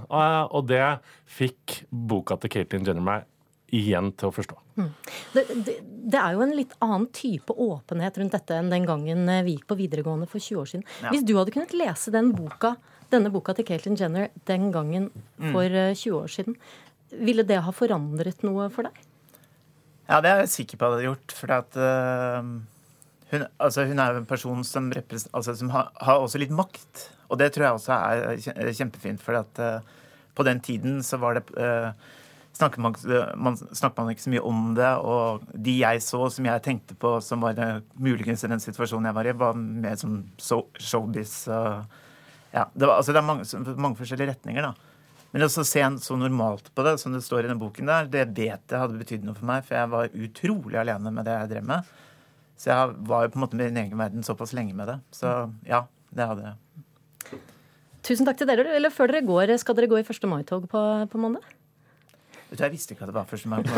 Og 0.51 0.67
det 0.71 0.85
fikk 1.31 1.85
boka 1.91 2.41
til 2.41 2.51
Caitlyn 2.57 2.89
Jenner 2.89 3.07
meg 3.07 3.29
igjen 3.77 4.11
til 4.19 4.31
å 4.31 4.35
forstå. 4.35 4.57
Mm. 4.81 4.91
Det, 5.35 5.45
det, 5.67 5.75
det, 5.85 6.21
er 6.21 6.37
jo 6.37 6.45
en 6.45 6.55
litt 6.57 6.73
annen 6.83 7.09
type 7.15 7.55
åpenhet 7.55 8.21
rundt 8.21 8.37
dette 8.37 8.57
enn 8.57 8.71
den 8.73 8.87
gangen 8.89 9.29
eh, 9.31 9.43
vi 9.47 9.57
gikk 9.57 9.69
på 9.71 9.79
videregående 9.81 10.29
for 10.31 10.43
20 10.43 10.63
år 10.63 10.71
siden. 10.73 10.87
Ja. 11.03 11.13
Hvis 11.15 11.27
du 11.29 11.35
hadde 11.39 11.55
kunnet 11.55 11.75
lese 11.77 12.15
den 12.15 12.33
boka, 12.37 12.75
denne 13.11 13.33
boka 13.35 13.55
til 13.59 13.67
Caitlyn 13.69 13.99
Jenner 13.99 14.31
den 14.51 14.71
gangen 14.75 15.11
mm. 15.13 15.53
for 15.53 15.67
20 15.67 15.95
mm. 15.99 16.19
år 16.21 16.35
siden, 16.35 16.59
ville 17.19 17.47
det 17.47 17.63
ha 17.65 17.73
forandret 17.75 18.45
noe 18.47 18.69
for 18.75 18.87
deg? 18.87 19.07
Ja, 20.11 20.19
det 20.23 20.31
er 20.31 20.43
jeg 20.43 20.53
sikker 20.57 20.79
på 20.79 20.87
at 20.87 20.93
det 20.93 20.99
hadde 20.99 21.09
gjort. 21.09 21.35
For 21.39 21.55
at, 21.55 21.77
uh, 21.79 22.47
hun, 23.31 23.47
altså, 23.63 23.87
hun, 23.87 24.01
er 24.03 24.15
jo 24.15 24.23
en 24.23 24.31
person 24.31 24.65
som, 24.67 24.91
altså, 24.91 25.55
som 25.55 25.71
har, 25.71 25.93
har, 26.03 26.23
også 26.23 26.41
litt 26.43 26.55
makt. 26.55 27.05
Og 27.31 27.39
det 27.39 27.53
tror 27.55 27.67
jeg 27.67 27.79
også 27.79 27.99
er 27.99 28.73
kjempefint. 28.75 29.23
For 29.23 29.39
at, 29.39 29.63
uh, 29.63 30.09
på 30.35 30.47
den 30.47 30.63
tiden 30.67 30.99
så 31.07 31.21
var 31.23 31.39
det 31.39 31.47
uh, 31.55 31.93
snakker 32.57 32.83
man, 32.83 32.97
man, 33.37 33.57
snakker 33.57 34.03
man 34.03 34.13
ikke 34.13 34.25
så 34.27 34.33
mye 34.35 34.45
om 34.47 34.75
det. 34.77 34.91
Og 35.07 35.47
de 35.55 35.77
jeg 35.81 36.03
så, 36.05 36.23
som 36.33 36.49
jeg 36.49 36.65
tenkte 36.65 36.97
på 36.99 37.17
som 37.25 37.45
var 37.45 37.59
muligens 37.95 38.45
i 38.45 38.53
den 38.53 38.63
situasjonen 38.63 39.11
jeg 39.11 39.19
var 39.19 39.31
i, 39.31 39.37
var 39.45 39.59
mer 39.59 39.97
som 40.01 40.21
showbiz. 40.41 41.35
ja, 41.49 42.67
det, 42.75 42.87
var, 42.87 42.97
altså 42.97 43.15
det 43.15 43.23
er 43.23 43.29
mange, 43.29 43.49
mange, 43.77 43.99
forskjellige 44.01 44.35
retninger, 44.35 44.71
da. 44.71 44.75
Men 45.31 45.47
å 45.47 45.51
se 45.53 45.83
en 45.87 45.99
så 46.03 46.17
normalt 46.19 46.73
på 46.75 46.83
det, 46.83 46.97
som 46.99 47.15
det 47.15 47.23
står 47.23 47.47
i 47.47 47.51
den 47.53 47.61
boken 47.61 47.87
der, 47.87 48.09
det 48.11 48.25
vet 48.35 48.73
jeg 48.73 48.81
hadde 48.83 48.99
betydd 48.99 49.27
noe 49.27 49.39
for 49.39 49.47
meg. 49.47 49.63
For 49.67 49.79
jeg 49.79 49.93
var 49.93 50.17
utrolig 50.27 50.81
alene 50.81 51.13
med 51.15 51.29
det 51.29 51.37
jeg 51.37 51.53
drev 51.53 51.69
med. 51.71 51.93
Så 52.59 52.73
jeg 52.73 52.97
var 53.09 53.25
jo 53.25 53.31
på 53.33 53.39
en 53.39 53.45
måte 53.47 53.57
i 53.57 53.63
min 53.63 53.79
egen 53.85 54.01
verden 54.01 54.27
såpass 54.27 54.53
lenge 54.57 54.75
med 54.77 54.91
det. 54.91 54.99
Så 55.15 55.31
ja, 55.69 55.85
det 56.11 56.27
hadde 56.33 56.51
jeg. 56.51 57.39
Tusen 58.05 58.27
takk 58.27 58.41
til 58.41 58.51
dere. 58.51 58.67
Eller 58.75 58.93
før 58.93 59.13
dere 59.13 59.23
går, 59.25 59.55
skal 59.63 59.79
dere 59.79 59.89
gå 59.93 60.01
i 60.01 60.05
1. 60.05 60.27
mai-tog 60.29 60.67
på, 60.69 60.83
på 61.13 61.23
mandag? 61.23 61.47
Jeg 62.59 62.73
visste 62.73 62.95
ikke 62.95 63.07
at 63.07 63.13
det 63.13 63.15
var 63.15 63.27
1. 63.31 63.47
mai. 63.47 63.63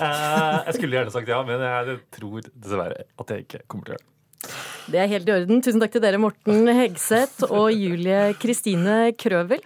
Eh, 0.00 0.58
jeg 0.64 0.74
skulle 0.78 0.96
gjerne 0.96 1.12
sagt 1.12 1.28
ja, 1.28 1.42
men 1.44 1.60
jeg 1.60 1.98
tror 2.14 2.46
dessverre 2.54 3.02
at 3.20 3.32
jeg 3.34 3.44
ikke 3.44 3.58
kommer 3.68 3.84
til 3.84 3.92
å 3.92 3.98
gjøre 3.98 4.04
det. 4.06 4.54
Det 4.90 5.00
er 5.02 5.10
helt 5.10 5.28
i 5.28 5.34
orden. 5.34 5.60
Tusen 5.60 5.82
takk 5.82 5.92
til 5.92 6.02
dere, 6.02 6.20
Morten 6.22 6.70
Hegseth 6.72 7.44
og 7.50 7.68
Julie 7.74 8.32
Kristine 8.40 9.12
Krøvel. 9.20 9.60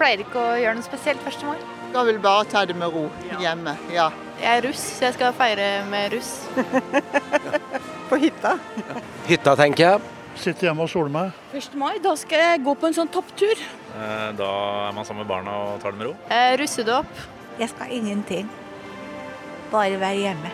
Pleier 0.00 0.24
ikke 0.24 0.40
å 0.40 0.56
gjøre 0.60 0.78
noe 0.80 0.88
spesielt 0.88 1.24
første 1.24 1.52
mai. 1.52 1.75
Skal 1.96 2.10
vel 2.10 2.18
bare 2.20 2.44
ta 2.44 2.60
det 2.68 2.74
med 2.76 2.92
ro 2.92 3.06
hjemme. 3.40 3.72
ja. 3.88 4.10
Jeg 4.36 4.58
er 4.58 4.66
russ, 4.66 4.80
så 4.98 5.06
jeg 5.06 5.14
skal 5.14 5.30
feire 5.32 5.68
med 5.88 6.12
russ. 6.12 6.32
på 8.10 8.18
hytta? 8.20 8.50
Hytta, 9.24 9.54
tenker 9.56 9.84
jeg. 9.86 10.10
Sitte 10.36 10.68
hjemme 10.68 10.84
og 10.84 10.90
sole 10.92 11.08
meg. 11.14 11.32
1. 11.56 11.70
mai, 11.80 11.94
da 12.04 12.12
skal 12.20 12.42
jeg 12.42 12.60
gå 12.66 12.74
på 12.76 12.90
en 12.90 12.98
sånn 12.98 13.08
topptur. 13.08 13.64
Eh, 13.96 14.28
da 14.36 14.50
er 14.90 14.92
man 14.92 15.08
sammen 15.08 15.24
med 15.24 15.30
barna 15.32 15.56
og 15.70 15.80
tar 15.80 15.96
det 15.96 16.02
med 16.02 16.10
ro? 16.10 16.14
Eh, 16.28 16.52
russedåp. 16.60 17.24
Jeg 17.62 17.72
skal 17.72 17.96
ingenting. 17.96 18.52
Bare 19.72 19.96
være 19.96 20.20
hjemme. 20.26 20.52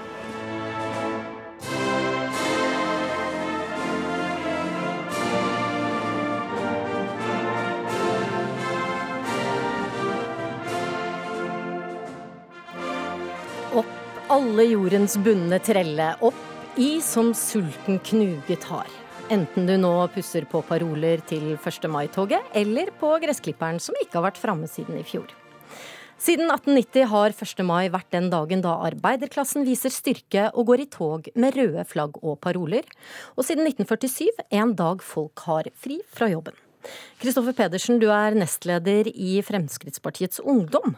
Alle 14.43 14.65
jordens 14.73 15.15
bundne 15.23 15.59
trelle 15.63 16.09
opp 16.27 16.79
i 16.81 16.97
som 17.05 17.29
sulten 17.37 18.01
knuge 18.03 18.57
tar. 18.59 18.89
Enten 19.31 19.69
du 19.69 19.77
nå 19.79 19.93
pusser 20.11 20.49
på 20.51 20.65
paroler 20.67 21.23
til 21.29 21.53
1. 21.55 21.87
mai-toget, 21.93 22.49
eller 22.59 22.91
på 22.99 23.13
gressklipperen 23.23 23.79
som 23.81 23.95
ikke 24.01 24.19
har 24.19 24.27
vært 24.27 24.41
framme 24.43 24.67
siden 24.71 24.99
i 24.99 25.05
fjor. 25.07 25.31
Siden 26.23 26.51
1890 26.51 27.07
har 27.13 27.37
1. 27.37 27.63
mai 27.69 27.87
vært 27.95 28.11
den 28.15 28.29
dagen 28.35 28.65
da 28.67 28.75
arbeiderklassen 28.89 29.67
viser 29.69 29.95
styrke 29.95 30.49
og 30.51 30.73
går 30.73 30.85
i 30.85 30.91
tog 30.91 31.31
med 31.39 31.55
røde 31.59 31.87
flagg 31.93 32.19
og 32.19 32.41
paroler, 32.43 32.89
og 33.37 33.47
siden 33.47 33.71
1947 33.71 34.43
en 34.59 34.75
dag 34.79 35.07
folk 35.07 35.47
har 35.47 35.71
fri 35.79 36.03
fra 36.11 36.31
jobben. 36.35 36.59
Kristoffer 37.23 37.55
Pedersen, 37.55 38.01
du 38.03 38.09
er 38.11 38.35
nestleder 38.35 39.07
i 39.13 39.37
Fremskrittspartiets 39.47 40.43
Ungdom. 40.43 40.97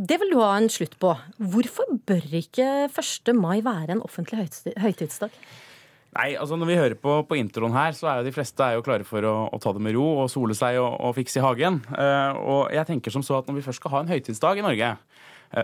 Det 0.00 0.16
vil 0.16 0.30
du 0.32 0.38
ha 0.40 0.54
en 0.56 0.70
slutt 0.72 0.94
på. 1.00 1.10
Hvorfor 1.52 1.90
bør 2.08 2.38
ikke 2.38 2.66
1. 2.88 3.34
mai 3.36 3.58
være 3.60 3.98
en 3.98 4.00
offentlig 4.00 4.46
høytidsdag? 4.80 5.34
Nei, 6.16 6.30
altså 6.40 6.56
Når 6.56 6.70
vi 6.70 6.78
hører 6.78 6.96
på, 6.96 7.18
på 7.28 7.36
introen 7.36 7.76
her, 7.76 7.92
så 7.94 8.08
er 8.08 8.20
jo 8.20 8.30
de 8.30 8.32
fleste 8.34 8.70
jo 8.74 8.84
klare 8.86 9.04
for 9.04 9.26
å, 9.28 9.34
å 9.52 9.60
ta 9.60 9.74
det 9.76 9.82
med 9.84 9.94
ro 9.94 10.06
og 10.22 10.30
sole 10.32 10.56
seg 10.56 10.80
og, 10.80 10.88
og 11.04 11.12
fikse 11.18 11.38
i 11.38 11.44
hagen. 11.44 11.82
Uh, 11.92 12.32
og 12.40 12.62
jeg 12.74 12.88
tenker 12.88 13.12
som 13.12 13.22
så 13.26 13.38
at 13.38 13.50
Når 13.50 13.60
vi 13.60 13.66
først 13.68 13.82
skal 13.82 13.92
ha 13.92 14.00
en 14.02 14.10
høytidsdag 14.10 14.62
i 14.62 14.64
Norge, 14.64 14.88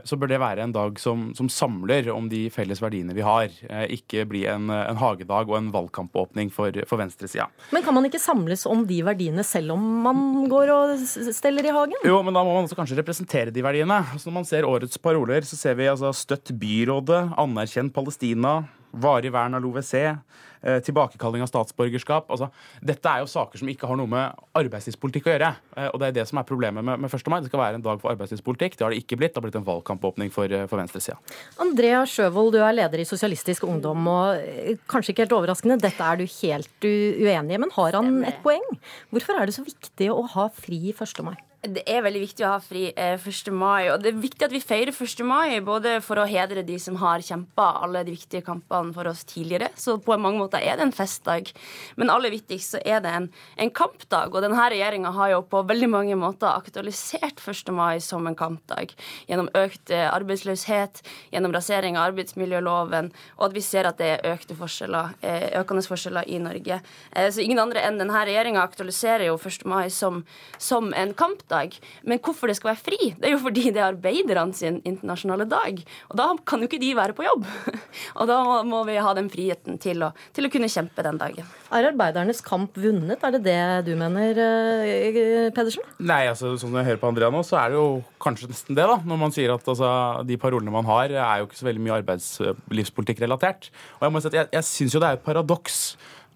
så 0.05 0.17
bør 0.19 0.31
det 0.33 0.41
være 0.43 0.65
en 0.65 0.75
dag 0.75 0.99
som, 0.99 1.29
som 1.39 1.49
samler 1.53 2.09
om 2.11 2.27
de 2.31 2.47
felles 2.51 2.81
verdiene 2.83 3.15
vi 3.15 3.23
har. 3.23 3.53
Eh, 3.71 3.85
ikke 3.99 4.25
bli 4.29 4.43
en, 4.51 4.71
en 4.71 4.99
hagedag 4.99 5.51
og 5.51 5.59
en 5.61 5.71
valgkampåpning 5.75 6.51
for, 6.55 6.75
for 6.91 7.01
venstresida. 7.01 7.47
Men 7.75 7.85
kan 7.87 7.95
man 7.95 8.09
ikke 8.09 8.23
samles 8.23 8.67
om 8.67 8.83
de 8.89 8.99
verdiene 9.07 9.45
selv 9.47 9.77
om 9.77 9.85
man 10.07 10.49
går 10.51 10.73
og 10.75 10.97
steller 11.07 11.69
i 11.69 11.75
hagen? 11.75 11.99
Jo, 12.07 12.19
men 12.27 12.35
da 12.35 12.43
må 12.43 12.57
man 12.57 12.67
også 12.67 12.79
kanskje 12.79 12.99
representere 12.99 13.55
de 13.55 13.65
verdiene. 13.65 14.01
Altså 14.13 14.31
når 14.31 14.39
man 14.41 14.49
ser 14.49 14.69
årets 14.69 14.99
paroler, 15.03 15.47
så 15.47 15.59
ser 15.59 15.79
vi 15.79 15.91
altså 15.91 16.11
støtt 16.17 16.55
byrådet, 16.59 17.23
anerkjenn 17.39 17.93
Palestina, 17.95 18.59
varig 18.93 19.33
vern 19.33 19.55
av 19.55 19.63
LoVC, 19.65 19.95
eh, 20.63 20.79
tilbakekalling 20.85 21.43
av 21.43 21.51
statsborgerskap. 21.51 22.31
Altså, 22.31 22.49
dette 22.85 23.11
er 23.11 23.23
jo 23.23 23.31
saker 23.31 23.61
som 23.61 23.71
ikke 23.71 23.89
har 23.89 23.99
noe 24.01 24.11
med 24.11 24.47
arbeidslivspolitikk 24.57 25.29
å 25.29 25.35
gjøre. 25.35 25.51
Eh, 25.77 25.89
og 25.93 26.01
det 26.01 26.09
er 26.09 26.17
det 26.21 26.27
som 26.31 26.41
er 26.41 26.49
problemet 26.49 26.85
med, 26.85 27.01
med 27.03 27.13
1. 27.13 27.31
mai. 27.33 27.41
Det 27.41 27.51
skal 27.51 27.63
være 27.63 27.81
en 27.81 27.87
dag 27.87 28.01
for 28.03 28.13
arbeidslivspolitikk. 28.15 28.77
Det 28.77 28.87
har 28.87 28.95
det 28.95 29.03
ikke 29.05 29.19
blitt. 29.21 29.35
Det 29.35 29.43
har 29.43 29.47
blitt 29.49 29.61
en 29.61 29.69
valgkampåpning 29.69 30.33
for, 30.35 30.51
eh, 30.51 30.67
for 30.71 30.81
venstresida. 30.81 31.19
Andrea 31.63 32.05
Sjøvold, 32.09 32.53
du 32.57 32.61
er 32.63 32.77
leder 32.77 33.03
i 33.03 33.09
Sosialistisk 33.09 33.67
Ungdom, 33.69 34.07
og 34.09 34.79
kanskje 34.91 35.15
ikke 35.15 35.27
helt 35.27 35.37
overraskende, 35.37 35.81
dette 35.81 36.01
er 36.01 36.23
du 36.23 36.27
helt 36.27 36.87
uenig 36.87 37.57
i, 37.57 37.61
men 37.61 37.73
har 37.75 37.99
han 37.99 38.25
et 38.25 38.41
poeng? 38.45 38.65
Hvorfor 39.13 39.41
er 39.41 39.47
det 39.47 39.57
så 39.57 39.65
viktig 39.67 40.11
å 40.13 40.23
ha 40.37 40.49
fri 40.49 40.93
1. 40.93 41.23
mai? 41.27 41.37
Det 41.67 41.83
er 41.91 42.03
veldig 42.05 42.21
viktig 42.23 42.45
å 42.47 42.51
ha 42.53 42.59
fri 42.63 42.85
eh, 42.95 43.17
1. 43.19 43.49
mai, 43.51 43.89
og 43.91 44.03
det 44.03 44.13
er 44.13 44.19
viktig 44.23 44.45
at 44.47 44.53
vi 44.55 44.61
feirer 44.63 44.95
1. 44.95 45.23
mai 45.27 45.59
både 45.65 45.97
for 46.05 46.21
å 46.21 46.27
hedre 46.29 46.63
de 46.67 46.77
som 46.79 46.95
har 47.01 47.25
kjempa 47.25 47.65
alle 47.83 48.05
de 48.07 48.13
viktige 48.15 48.45
kampene 48.47 48.95
for 48.95 49.09
oss 49.11 49.25
tidligere, 49.27 49.73
så 49.75 49.97
på 49.99 50.15
mange 50.21 50.39
måter 50.39 50.63
er 50.63 50.79
det 50.79 50.85
en 50.87 50.95
festdag. 50.95 51.51
Men 51.99 52.13
aller 52.13 52.31
viktigst 52.31 52.77
så 52.77 52.83
er 52.87 53.01
det 53.03 53.11
en, 53.19 53.27
en 53.59 53.73
kampdag, 53.75 54.31
og 54.37 54.45
denne 54.45 54.69
regjeringa 54.71 55.11
har 55.17 55.33
jo 55.33 55.41
på 55.51 55.65
veldig 55.67 55.89
mange 55.91 56.19
måter 56.21 56.53
aktualisert 56.53 57.43
1. 57.43 57.73
mai 57.75 57.99
som 58.05 58.29
en 58.31 58.39
kampdag. 58.39 58.95
Gjennom 59.27 59.51
økt 59.59 59.91
eh, 59.91 60.07
arbeidsløshet, 60.07 61.03
gjennom 61.35 61.57
rasering 61.57 61.99
av 61.99 62.13
arbeidsmiljøloven, 62.13 63.11
og 63.41 63.49
at 63.49 63.59
vi 63.59 63.65
ser 63.65 63.91
at 63.91 63.99
det 63.99 64.13
er 64.21 64.37
økte 64.37 64.59
forskjeller, 64.61 65.17
eh, 65.27 65.49
økende 65.63 65.83
forskjeller 65.89 66.31
i 66.31 66.39
Norge. 66.47 66.79
Eh, 67.11 67.31
Så 67.35 67.43
ingen 67.43 67.59
andre 67.65 67.83
enn 67.89 67.99
denne 67.99 68.23
regjeringa 68.29 68.63
aktualiserer 68.63 69.27
jo 69.33 69.41
1. 69.41 69.67
mai 69.67 69.89
som, 69.91 70.23
som 70.63 70.93
en 70.95 71.17
kampdag. 71.17 71.56
Men 72.07 72.21
hvorfor 72.25 72.51
det 72.51 72.57
skal 72.59 72.73
være 72.75 72.83
fri, 72.87 72.99
det 73.17 73.29
er 73.31 73.35
jo 73.37 73.43
fordi 73.43 73.65
det 73.73 73.81
er 73.83 73.89
arbeiderne 73.93 74.55
sin 74.57 74.81
internasjonale 74.87 75.47
dag. 75.51 75.81
Og 76.11 76.17
da 76.21 76.29
kan 76.47 76.63
jo 76.63 76.69
ikke 76.71 76.81
de 76.83 76.93
være 76.99 77.17
på 77.17 77.25
jobb. 77.27 77.47
Og 78.21 78.29
da 78.31 78.39
må- 78.67 78.85
vi 78.87 78.95
ha 79.03 79.13
den 79.17 79.27
friheten 79.33 79.81
til 79.83 80.05
å, 80.07 80.13
til 80.37 80.47
å 80.47 80.51
kunne 80.53 80.69
kjempe 80.71 81.03
den 81.03 81.17
dagen. 81.19 81.47
Er 81.75 81.89
arbeidernes 81.89 82.43
kamp 82.45 82.77
vunnet? 82.79 83.25
Er 83.27 83.35
det 83.35 83.43
det 83.49 83.61
du 83.89 83.95
mener, 83.99 84.39
eh, 84.39 85.51
Pedersen? 85.57 85.83
Nei, 85.99 86.23
altså, 86.31 86.53
som 86.61 86.75
jeg 86.77 86.87
hører 86.87 87.01
på 87.03 87.09
Andrea 87.11 87.33
nå, 87.35 87.41
så 87.47 87.59
er 87.59 87.73
det 87.73 87.81
jo 87.81 87.89
kanskje 88.23 88.51
nesten 88.53 88.77
det, 88.79 88.87
da. 88.87 89.01
Når 89.03 89.19
man 89.25 89.35
sier 89.35 89.55
at 89.57 89.67
altså, 89.73 89.91
de 90.29 90.39
parolene 90.39 90.71
man 90.75 90.87
har, 90.87 91.11
er 91.11 91.41
jo 91.43 91.49
ikke 91.49 91.59
så 91.59 91.67
veldig 91.71 91.83
mye 91.87 91.99
arbeidslivspolitikk 92.03 93.25
relatert. 93.25 93.71
Og 93.99 94.07
jeg 94.07 94.15
må 94.15 94.23
si 94.23 94.31
at 94.31 94.39
jeg, 94.41 94.51
jeg 94.55 94.69
syns 94.71 94.95
jo 94.97 95.03
det 95.03 95.11
er 95.11 95.19
et 95.19 95.27
paradoks 95.27 95.81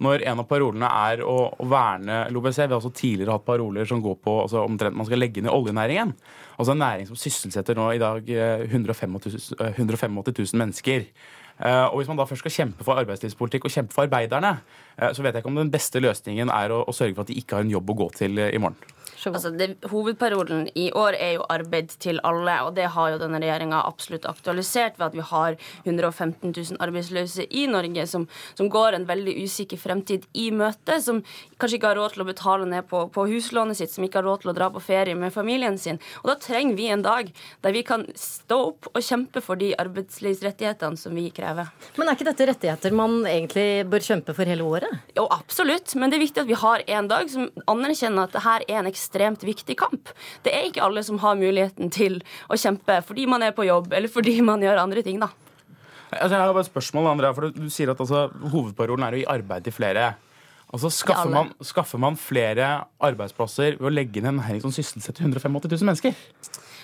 når 0.01 0.24
en 0.30 0.40
av 0.40 0.46
parolene 0.48 0.88
er 1.11 1.20
å, 1.26 1.34
å 1.61 1.66
verne 1.68 2.22
LoBC. 2.32 2.62
Vi 2.62 2.72
har 2.72 2.78
også 2.78 2.92
tidligere 2.96 3.36
hatt 3.36 3.44
paroler 3.44 3.88
som 3.88 4.01
går 4.05 4.16
på 4.24 4.36
altså, 4.46 4.62
omtrent 4.64 4.96
man 4.96 5.09
skal 5.09 5.20
legge 5.20 5.42
ned 5.44 5.53
oljenæringen. 5.53 6.14
Altså 6.57 6.72
en 6.74 6.80
næring 6.80 7.09
som 7.11 7.18
sysselsetter 7.20 7.76
nå 7.76 7.90
i 7.94 8.01
dag 8.01 8.30
eh, 8.32 8.64
185 8.70 9.18
000, 9.18 9.61
eh, 9.61 9.74
185 9.76 10.20
000 10.32 10.61
mennesker. 10.62 11.05
Eh, 11.61 11.84
Og 11.90 11.98
Hvis 12.01 12.09
man 12.09 12.16
da 12.20 12.24
først 12.28 12.44
skal 12.46 12.57
kjempe 12.57 12.86
for 12.86 13.01
arbeidslivspolitikk 13.03 13.68
og 13.68 13.74
kjempe 13.74 13.92
for 13.96 14.09
arbeiderne, 14.09 14.55
eh, 14.96 15.12
så 15.12 15.22
vet 15.22 15.34
jeg 15.36 15.44
ikke 15.44 15.53
om 15.53 15.61
den 15.61 15.72
beste 15.72 16.01
løsningen 16.01 16.48
er 16.48 16.72
å, 16.72 16.82
å 16.88 16.96
sørge 16.96 17.14
for 17.18 17.26
at 17.26 17.32
de 17.32 17.36
ikke 17.40 17.59
har 17.59 17.68
en 17.68 17.74
jobb 17.76 17.92
å 17.92 17.98
gå 18.05 18.09
til 18.22 18.40
eh, 18.40 18.55
i 18.57 18.62
morgen. 18.62 18.80
Altså, 19.28 19.50
det, 19.52 19.74
hovedparolen 19.90 20.68
i 20.78 20.88
år 20.96 21.16
er 21.18 21.34
jo 21.36 21.44
arbeid 21.52 21.92
til 22.00 22.20
alle, 22.24 22.54
og 22.64 22.74
det 22.78 22.88
har 22.94 23.12
jo 23.12 23.20
denne 23.20 23.40
regjeringa 23.42 23.82
absolutt 23.84 24.24
aktualisert 24.28 24.96
ved 24.98 25.10
at 25.10 25.18
vi 25.18 25.26
har 25.30 25.56
115 25.84 26.54
000 26.54 26.80
arbeidsløse 26.80 27.44
i 27.50 27.66
Norge 27.70 28.06
som, 28.08 28.26
som 28.56 28.70
går 28.72 28.96
en 28.96 29.06
veldig 29.08 29.36
usikker 29.44 29.80
fremtid 29.80 30.24
i 30.32 30.48
møte, 30.54 31.00
som 31.04 31.22
kanskje 31.60 31.78
ikke 31.78 31.90
har 31.92 32.00
råd 32.00 32.16
til 32.16 32.24
å 32.24 32.28
betale 32.30 32.68
ned 32.70 32.88
på, 32.90 33.02
på 33.12 33.26
huslånet 33.30 33.80
sitt, 33.80 33.92
som 33.92 34.06
ikke 34.06 34.20
har 34.20 34.28
råd 34.28 34.44
til 34.44 34.52
å 34.54 34.56
dra 34.56 34.70
på 34.72 34.82
ferie 34.84 35.18
med 35.18 35.34
familien 35.34 35.78
sin. 35.80 36.00
Og 36.22 36.32
da 36.32 36.38
trenger 36.40 36.78
vi 36.78 36.88
en 36.92 37.04
dag 37.04 37.30
der 37.64 37.76
vi 37.76 37.84
kan 37.86 38.06
stå 38.16 38.60
opp 38.70 38.90
og 38.94 39.02
kjempe 39.04 39.42
for 39.44 39.60
de 39.60 39.72
arbeidslivsrettighetene 39.80 41.00
som 41.00 41.16
vi 41.16 41.28
krever. 41.34 41.70
Men 41.98 42.08
er 42.08 42.18
ikke 42.18 42.30
dette 42.30 42.48
rettigheter 42.50 42.96
man 42.96 43.20
egentlig 43.28 43.84
bør 43.90 44.04
kjempe 44.04 44.34
for 44.36 44.48
hele 44.48 44.66
året? 44.66 45.00
Jo, 45.16 45.26
absolutt, 45.30 45.94
men 45.98 46.10
det 46.10 46.18
er 46.18 46.24
viktig 46.24 46.44
at 46.44 46.50
vi 46.50 46.58
har 46.58 46.84
en 46.98 47.10
dag 47.10 47.30
som 47.32 47.48
anerkjenner 47.70 48.28
at 48.28 48.36
det 48.36 48.44
her 48.44 48.66
er 48.68 48.80
en 48.80 48.90
ekstremt 49.11 49.42
viktig 49.42 49.76
kamp. 49.78 50.11
Det 50.44 50.52
er 50.54 50.68
ikke 50.68 50.82
alle 50.82 51.02
som 51.02 51.18
har 51.18 51.36
muligheten 51.38 51.90
til 51.90 52.20
å 52.48 52.56
kjempe 52.56 53.02
fordi 53.06 53.26
man 53.26 53.42
er 53.42 53.52
på 53.52 53.66
jobb, 53.66 53.92
eller 53.92 54.08
fordi 54.08 54.40
man 54.42 54.62
gjør 54.62 54.82
andre 54.84 55.02
ting, 55.02 55.20
da. 55.20 55.30
Altså, 56.11 56.34
jeg 56.34 56.42
har 56.42 56.52
bare 56.52 56.64
et 56.64 56.70
spørsmål, 56.70 57.06
Andrea, 57.06 57.32
for 57.32 57.50
Du 57.54 57.68
sier 57.70 57.90
at 57.90 58.00
altså, 58.00 58.30
hovedparolen 58.50 59.04
er 59.06 59.14
å 59.14 59.20
gi 59.20 59.28
arbeid 59.30 59.64
til 59.64 59.72
flere. 59.72 60.14
Altså, 60.72 60.90
skaffer, 60.90 61.30
man, 61.30 61.52
skaffer 61.62 61.98
man 61.98 62.16
flere 62.18 62.84
arbeidsplasser 63.02 63.78
ved 63.78 63.86
å 63.90 63.94
legge 63.94 64.22
ned 64.22 64.34
en 64.34 64.42
næring 64.42 64.62
som 64.62 64.74
sysselsetter 64.74 65.22
185 65.22 65.70
000 65.70 65.86
mennesker? 65.86 66.18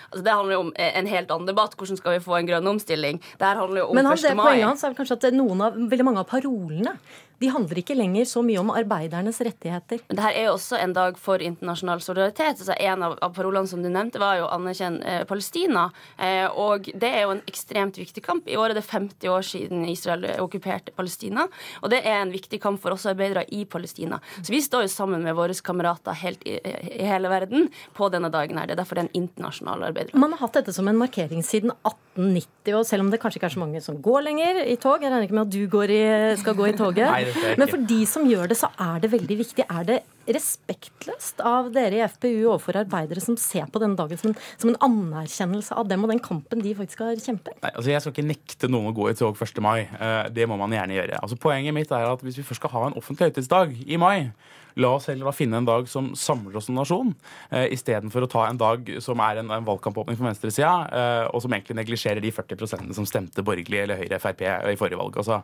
Altså, 0.07 0.23
det 0.23 0.33
handler 0.33 0.55
jo 0.55 0.61
om 0.69 0.73
eh, 0.79 0.93
en 1.01 1.11
helt 1.11 1.31
annen 1.35 1.51
debatt. 1.51 1.75
Hvordan 1.79 1.99
skal 1.99 2.17
vi 2.17 2.23
få 2.23 2.39
en 2.39 2.47
grønn 2.47 2.71
omstilling? 2.71 3.19
Det 3.39 3.47
her 3.47 3.59
handler 3.59 3.83
jo 3.83 3.89
om 3.91 3.99
Men 3.99 4.07
han, 4.07 4.19
1. 4.19 4.29
det 4.29 4.35
mai. 4.39 4.45
poenget 4.47 4.69
hans 4.71 4.85
er 4.87 4.99
kanskje 4.99 5.19
at 5.19 5.29
noen 5.35 5.65
av, 5.67 5.79
veldig 5.91 6.07
mange 6.07 6.23
av 6.23 6.31
parolene 6.31 6.95
de 7.39 7.51
handler 7.53 7.81
ikke 7.83 7.97
lenger 7.97 8.25
så 8.29 8.43
mye 8.45 8.61
om 8.61 8.73
arbeidernes 8.73 9.41
rettigheter. 9.45 10.01
Men 10.09 10.19
det 10.19 10.25
her 10.25 10.39
er 10.39 10.47
jo 10.49 10.55
også 10.57 10.79
en 10.81 10.95
dag 10.97 11.19
for 11.21 11.43
internasjonal 11.43 12.01
solidaritet. 12.05 12.63
Altså 12.63 12.77
En 12.81 13.03
av, 13.03 13.17
av 13.23 13.35
parolene 13.37 13.69
som 13.69 13.83
du 13.83 13.89
nevnte, 13.89 14.21
var 14.23 14.39
jo 14.41 14.49
'anerkjenn 14.49 15.03
eh, 15.03 15.25
Palestina'. 15.29 15.91
Eh, 16.19 16.47
og 16.49 16.89
det 16.95 17.11
er 17.11 17.27
jo 17.27 17.35
en 17.37 17.43
ekstremt 17.47 17.99
viktig 17.99 18.23
kamp. 18.25 18.49
I 18.49 18.57
år 18.57 18.71
er 18.71 18.81
det 18.81 18.87
50 18.87 19.29
år 19.29 19.45
siden 19.45 19.85
Israel 19.89 20.25
okkuperte 20.41 20.95
Palestina. 20.97 21.49
Og 21.83 21.91
det 21.91 22.03
er 22.05 22.23
en 22.23 22.33
viktig 22.33 22.61
kamp 22.61 22.81
for 22.81 22.93
oss 22.93 23.07
arbeidere 23.07 23.45
i 23.53 23.65
Palestina. 23.65 24.21
Så 24.43 24.53
vi 24.53 24.61
står 24.61 24.87
jo 24.87 24.95
sammen 24.95 25.23
med 25.23 25.37
våre 25.37 25.55
kamerater 25.55 26.13
helt 26.13 26.43
i, 26.47 26.59
i 26.63 27.05
hele 27.05 27.29
verden 27.29 27.69
på 27.95 28.09
denne 28.13 28.31
dagen 28.33 28.59
her. 28.59 28.67
Det 28.67 28.77
er 28.77 28.83
derfor 28.83 28.97
det 28.97 29.07
er 29.07 29.11
en 29.11 29.23
internasjonal 29.23 29.85
arbeider. 29.91 30.17
Man 30.17 30.33
har 30.33 30.47
hatt 30.47 30.61
dette 30.61 30.73
som 30.73 30.89
en 30.89 30.99
markering 30.99 31.45
siden 31.45 31.73
1890, 31.85 32.75
og 32.77 32.87
selv 32.89 33.05
om 33.05 33.11
det 33.13 33.21
kanskje 33.21 33.41
ikke 33.41 33.51
er 33.51 33.57
så 33.57 33.63
mange 33.63 33.83
som 33.85 33.99
går 34.03 34.25
lenger 34.27 34.63
i 34.65 34.77
tog 34.81 35.03
Jeg 35.03 35.13
regner 35.13 35.27
ikke 35.27 35.37
med 35.37 35.47
at 35.47 35.53
du 35.53 35.67
går 35.71 35.93
i, 35.93 36.03
skal 36.41 36.57
gå 36.57 36.71
i 36.71 36.77
toget. 36.77 37.07
Nei, 37.07 37.26
Men 37.59 37.71
for 37.71 37.83
de 37.89 37.99
som 38.09 38.27
gjør 38.29 38.51
det, 38.53 38.59
så 38.61 38.71
er 38.81 39.01
det 39.03 39.11
veldig 39.13 39.37
viktig. 39.41 39.67
Er 39.67 39.87
det 39.89 39.99
respektløst 40.27 41.41
av 41.47 41.69
dere 41.75 42.01
i 42.01 42.05
FpU 42.11 42.49
overfor 42.51 42.81
arbeidere 42.83 43.23
som 43.23 43.37
ser 43.41 43.69
på 43.71 43.83
denne 43.83 43.99
dagen 43.99 44.19
som 44.21 44.33
en, 44.33 44.39
som 44.59 44.73
en 44.73 44.79
anerkjennelse 44.89 45.77
av 45.79 45.89
dem 45.91 46.05
og 46.07 46.13
den 46.13 46.23
kampen 46.25 46.63
de 46.65 46.75
faktisk 46.79 47.05
har 47.05 47.15
kjempet? 47.23 47.57
Nei, 47.63 47.73
altså 47.73 47.93
Jeg 47.93 48.03
skal 48.05 48.15
ikke 48.17 48.29
nekte 48.33 48.71
noen 48.73 48.91
å 48.91 48.97
gå 48.97 49.09
i 49.11 49.17
tog 49.19 49.39
1. 49.39 49.63
mai. 49.65 49.87
Eh, 49.87 50.29
Det 50.37 50.49
må 50.51 50.59
man 50.61 50.75
gjerne 50.75 50.99
gjøre. 50.99 51.21
Altså 51.23 51.39
Poenget 51.41 51.75
mitt 51.77 51.93
er 51.95 52.09
at 52.11 52.23
hvis 52.25 52.39
vi 52.41 52.47
først 52.47 52.63
skal 52.63 52.75
ha 52.75 52.87
en 52.89 52.99
offentlig 52.99 53.31
høytidsdag 53.31 53.77
i 53.87 53.99
mai, 54.01 54.31
la 54.77 54.91
oss 54.97 55.09
heller 55.09 55.29
da 55.29 55.33
finne 55.33 55.61
en 55.61 55.69
dag 55.69 55.89
som 55.89 56.11
samler 56.19 56.59
oss 56.59 56.69
som 56.69 56.77
nasjon, 56.77 57.15
eh, 57.51 57.67
istedenfor 57.73 58.27
å 58.27 58.31
ta 58.31 58.45
en 58.49 58.59
dag 58.61 58.91
som 59.03 59.21
er 59.25 59.41
en, 59.41 59.51
en 59.57 59.65
valgkampåpning 59.65 60.19
for 60.19 60.29
venstresida, 60.29 60.73
eh, 60.93 61.25
og 61.31 61.41
som 61.45 61.55
egentlig 61.57 61.79
neglisjerer 61.79 62.21
de 62.21 62.33
40% 62.35 62.93
som 62.97 63.09
stemte 63.09 63.45
borgerlig 63.47 63.83
eller 63.83 64.01
Høyre 64.03 64.21
Frp 64.21 64.45
i 64.45 64.77
forrige 64.77 65.01
valg. 65.01 65.17
Altså, 65.17 65.41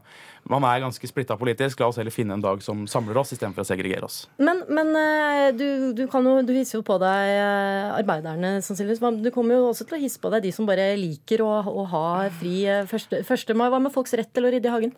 Man 0.49 0.64
er 0.66 0.83
ganske 0.83 1.07
splitta 1.07 1.37
politisk. 1.39 1.80
La 1.80 1.89
oss 1.89 2.01
heller 2.01 2.12
finne 2.14 2.35
en 2.35 2.43
dag 2.45 2.62
som 2.64 2.85
samler 2.91 3.20
oss, 3.20 3.33
istedenfor 3.33 3.62
å 3.64 3.68
segregere 3.68 4.09
oss. 4.09 4.24
Men, 4.43 4.64
men 4.68 4.93
eh, 4.99 5.49
du, 5.57 5.93
du, 5.97 6.05
kan 6.12 6.26
jo, 6.26 6.35
du 6.47 6.53
hisser 6.57 6.80
jo 6.80 6.85
på 6.87 6.99
deg 7.03 7.33
eh, 7.37 7.93
arbeiderne, 7.95 8.57
sannsynligvis. 8.66 9.03
Men 9.05 9.22
Du 9.24 9.30
kommer 9.35 9.57
jo 9.57 9.70
også 9.70 9.87
til 9.89 9.97
å 9.97 10.03
hisse 10.03 10.20
på 10.22 10.33
deg 10.35 10.45
de 10.45 10.53
som 10.55 10.68
bare 10.68 10.93
liker 10.99 11.45
å, 11.47 11.55
å 11.70 11.87
ha 11.95 12.05
fri 12.41 12.62
eh, 12.68 12.85
første, 12.91 13.22
første 13.28 13.57
mai. 13.57 13.68
Hva 13.72 13.80
med 13.83 13.95
folks 13.95 14.14
rett 14.18 14.33
til 14.35 14.49
å 14.49 14.53
rydde 14.53 14.68
i 14.68 14.76
hagen? 14.76 14.95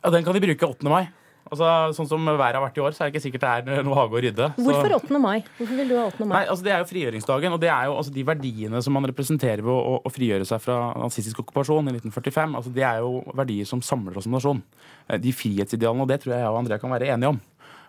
Ja, 0.00 0.10
Den 0.10 0.24
kan 0.24 0.34
de 0.34 0.42
bruke 0.42 0.72
8. 0.74 0.88
mai. 0.90 1.04
Altså, 1.50 1.66
sånn 1.96 2.06
som 2.06 2.28
været 2.30 2.54
har 2.54 2.62
vært 2.62 2.78
i 2.78 2.82
år, 2.84 2.94
så 2.94 3.02
er 3.02 3.10
det 3.10 3.16
ikke 3.16 3.24
sikkert 3.24 3.42
det 3.66 3.78
er 3.80 3.82
noe 3.86 3.96
hage 3.98 4.14
å 4.14 4.22
rydde. 4.22 4.46
Så- 4.54 4.64
Hvorfor 4.68 4.94
8. 5.00 5.18
mai? 5.18 5.42
Hvorfor 5.58 5.76
vil 5.80 5.88
du 5.88 5.96
ha 5.98 6.04
8. 6.06 6.24
mai? 6.24 6.34
Nei, 6.38 6.44
altså 6.46 6.62
Det 6.62 6.72
er 6.72 6.78
jo 6.78 6.88
frigjøringsdagen, 6.92 7.52
og 7.52 7.60
det 7.60 7.70
er 7.74 7.84
jo 7.90 7.96
altså 7.96 8.14
de 8.14 8.22
verdiene 8.24 8.82
som 8.82 8.92
man 8.94 9.04
representerer 9.10 9.62
ved 9.66 9.74
å, 9.74 9.98
å, 10.06 10.10
frigjøre 10.14 10.46
seg 10.46 10.60
fra 10.62 10.94
nazistisk 10.94 11.42
okkupasjon 11.42 11.90
i 11.90 11.96
1945. 11.98 12.54
altså 12.54 12.72
Det 12.72 12.86
er 12.86 12.98
jo 13.02 13.24
verdier 13.34 13.66
som 13.66 13.82
samler 13.82 14.16
oss 14.16 14.24
som 14.24 14.32
nasjon. 14.32 14.62
Eh, 15.08 15.18
De 15.18 15.32
frihetsidealene, 15.32 16.02
og 16.02 16.08
det 16.08 16.20
tror 16.22 16.34
jeg 16.34 16.40
jeg 16.44 16.52
og 16.54 16.58
Andrea 16.62 16.78
kan 16.78 16.90
være 16.90 17.10
enige 17.10 17.34
om. 17.34 17.40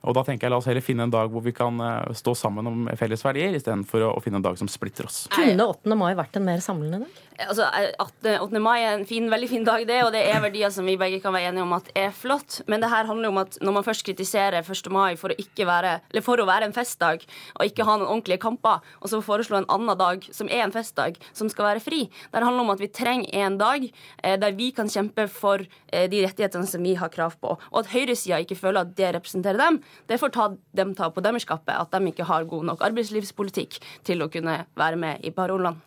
Og 0.01 0.15
da 0.17 0.23
tenker 0.25 0.47
jeg 0.47 0.53
La 0.53 0.57
oss 0.57 0.65
heller 0.65 0.81
finne 0.81 1.05
en 1.05 1.13
dag 1.13 1.29
hvor 1.29 1.43
vi 1.45 1.53
kan 1.53 1.77
eh, 1.85 2.13
stå 2.17 2.33
sammen 2.37 2.65
om 2.65 2.87
felles 2.97 3.21
verdier, 3.21 3.53
istedenfor 3.53 4.07
å, 4.07 4.13
å 4.17 4.23
finne 4.23 4.39
en 4.41 4.45
dag 4.47 4.57
som 4.57 4.69
splitter 4.71 5.05
oss. 5.05 5.27
Kunne 5.35 5.67
8. 5.69 5.93
mai 5.99 6.15
vært 6.17 6.39
en 6.39 6.47
mer 6.47 6.63
samlende 6.65 7.03
dag? 7.03 7.19
Altså, 7.47 7.65
8. 8.01 8.35
8. 8.43 8.59
mai 8.61 8.81
er 8.83 8.95
en 8.95 9.05
fin, 9.07 9.25
veldig 9.31 9.49
fin 9.49 9.65
dag, 9.65 9.83
det, 9.87 9.97
og 10.05 10.11
det 10.13 10.21
er 10.29 10.41
verdier 10.43 10.71
som 10.73 10.87
vi 10.87 10.97
begge 10.99 11.21
kan 11.23 11.33
være 11.33 11.49
enige 11.51 11.65
om 11.65 11.73
at 11.75 11.89
er 11.97 12.13
flott. 12.15 12.59
Men 12.69 12.83
det 12.83 12.91
her 12.91 13.07
handler 13.09 13.31
om 13.31 13.39
at 13.41 13.57
når 13.63 13.75
man 13.77 13.85
først 13.85 14.05
kritiserer 14.07 14.61
1. 14.61 14.91
mai 14.93 15.15
for 15.19 15.33
å, 15.33 15.67
være, 15.67 15.95
for 16.25 16.41
å 16.41 16.47
være 16.49 16.69
en 16.69 16.75
festdag 16.75 17.25
og 17.55 17.65
ikke 17.67 17.85
ha 17.87 17.97
noen 17.97 18.09
ordentlige 18.09 18.41
kamper, 18.43 18.81
og 19.01 19.11
så 19.11 19.21
foreslå 19.25 19.61
en 19.61 19.69
annen 19.73 19.97
dag 19.99 20.25
som 20.33 20.49
er 20.51 20.65
en 20.65 20.75
festdag, 20.75 21.19
som 21.37 21.49
skal 21.51 21.69
være 21.69 21.83
fri 21.83 22.01
Det 22.07 22.43
handler 22.43 22.65
om 22.65 22.73
at 22.73 22.81
vi 22.81 22.89
trenger 22.91 23.29
en 23.45 23.57
dag 23.59 23.85
eh, 23.87 24.37
der 24.41 24.57
vi 24.57 24.71
kan 24.75 24.89
kjempe 24.91 25.27
for 25.31 25.63
eh, 25.63 26.07
de 26.11 26.23
rettighetene 26.25 26.67
som 26.67 26.83
vi 26.83 26.95
har 26.99 27.13
krav 27.13 27.37
på. 27.41 27.55
Og 27.71 27.83
at 27.83 27.91
høyresida 27.93 28.41
ikke 28.43 28.59
føler 28.59 28.85
at 28.85 28.95
det 28.97 29.13
representerer 29.17 29.61
dem, 29.61 29.81
det 30.09 30.19
får 30.21 30.35
ta 30.35 30.49
dem 30.77 30.95
ta 30.97 31.11
på 31.11 31.23
deres. 31.23 31.47
At 31.51 31.93
de 31.93 32.11
ikke 32.11 32.27
har 32.29 32.47
god 32.49 32.67
nok 32.69 32.83
arbeidslivspolitikk 32.85 33.79
til 34.07 34.23
å 34.23 34.29
kunne 34.31 34.63
være 34.77 34.99
med 34.99 35.25
i 35.25 35.33
parolene. 35.35 35.79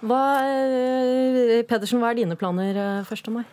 Hva, 0.00 0.20
eh, 0.48 1.62
Pedersen, 1.68 2.00
hva 2.00 2.10
er 2.12 2.20
dine 2.22 2.36
planer 2.40 2.76
eh, 2.76 3.12
1. 3.14 3.30
mai? 3.34 3.44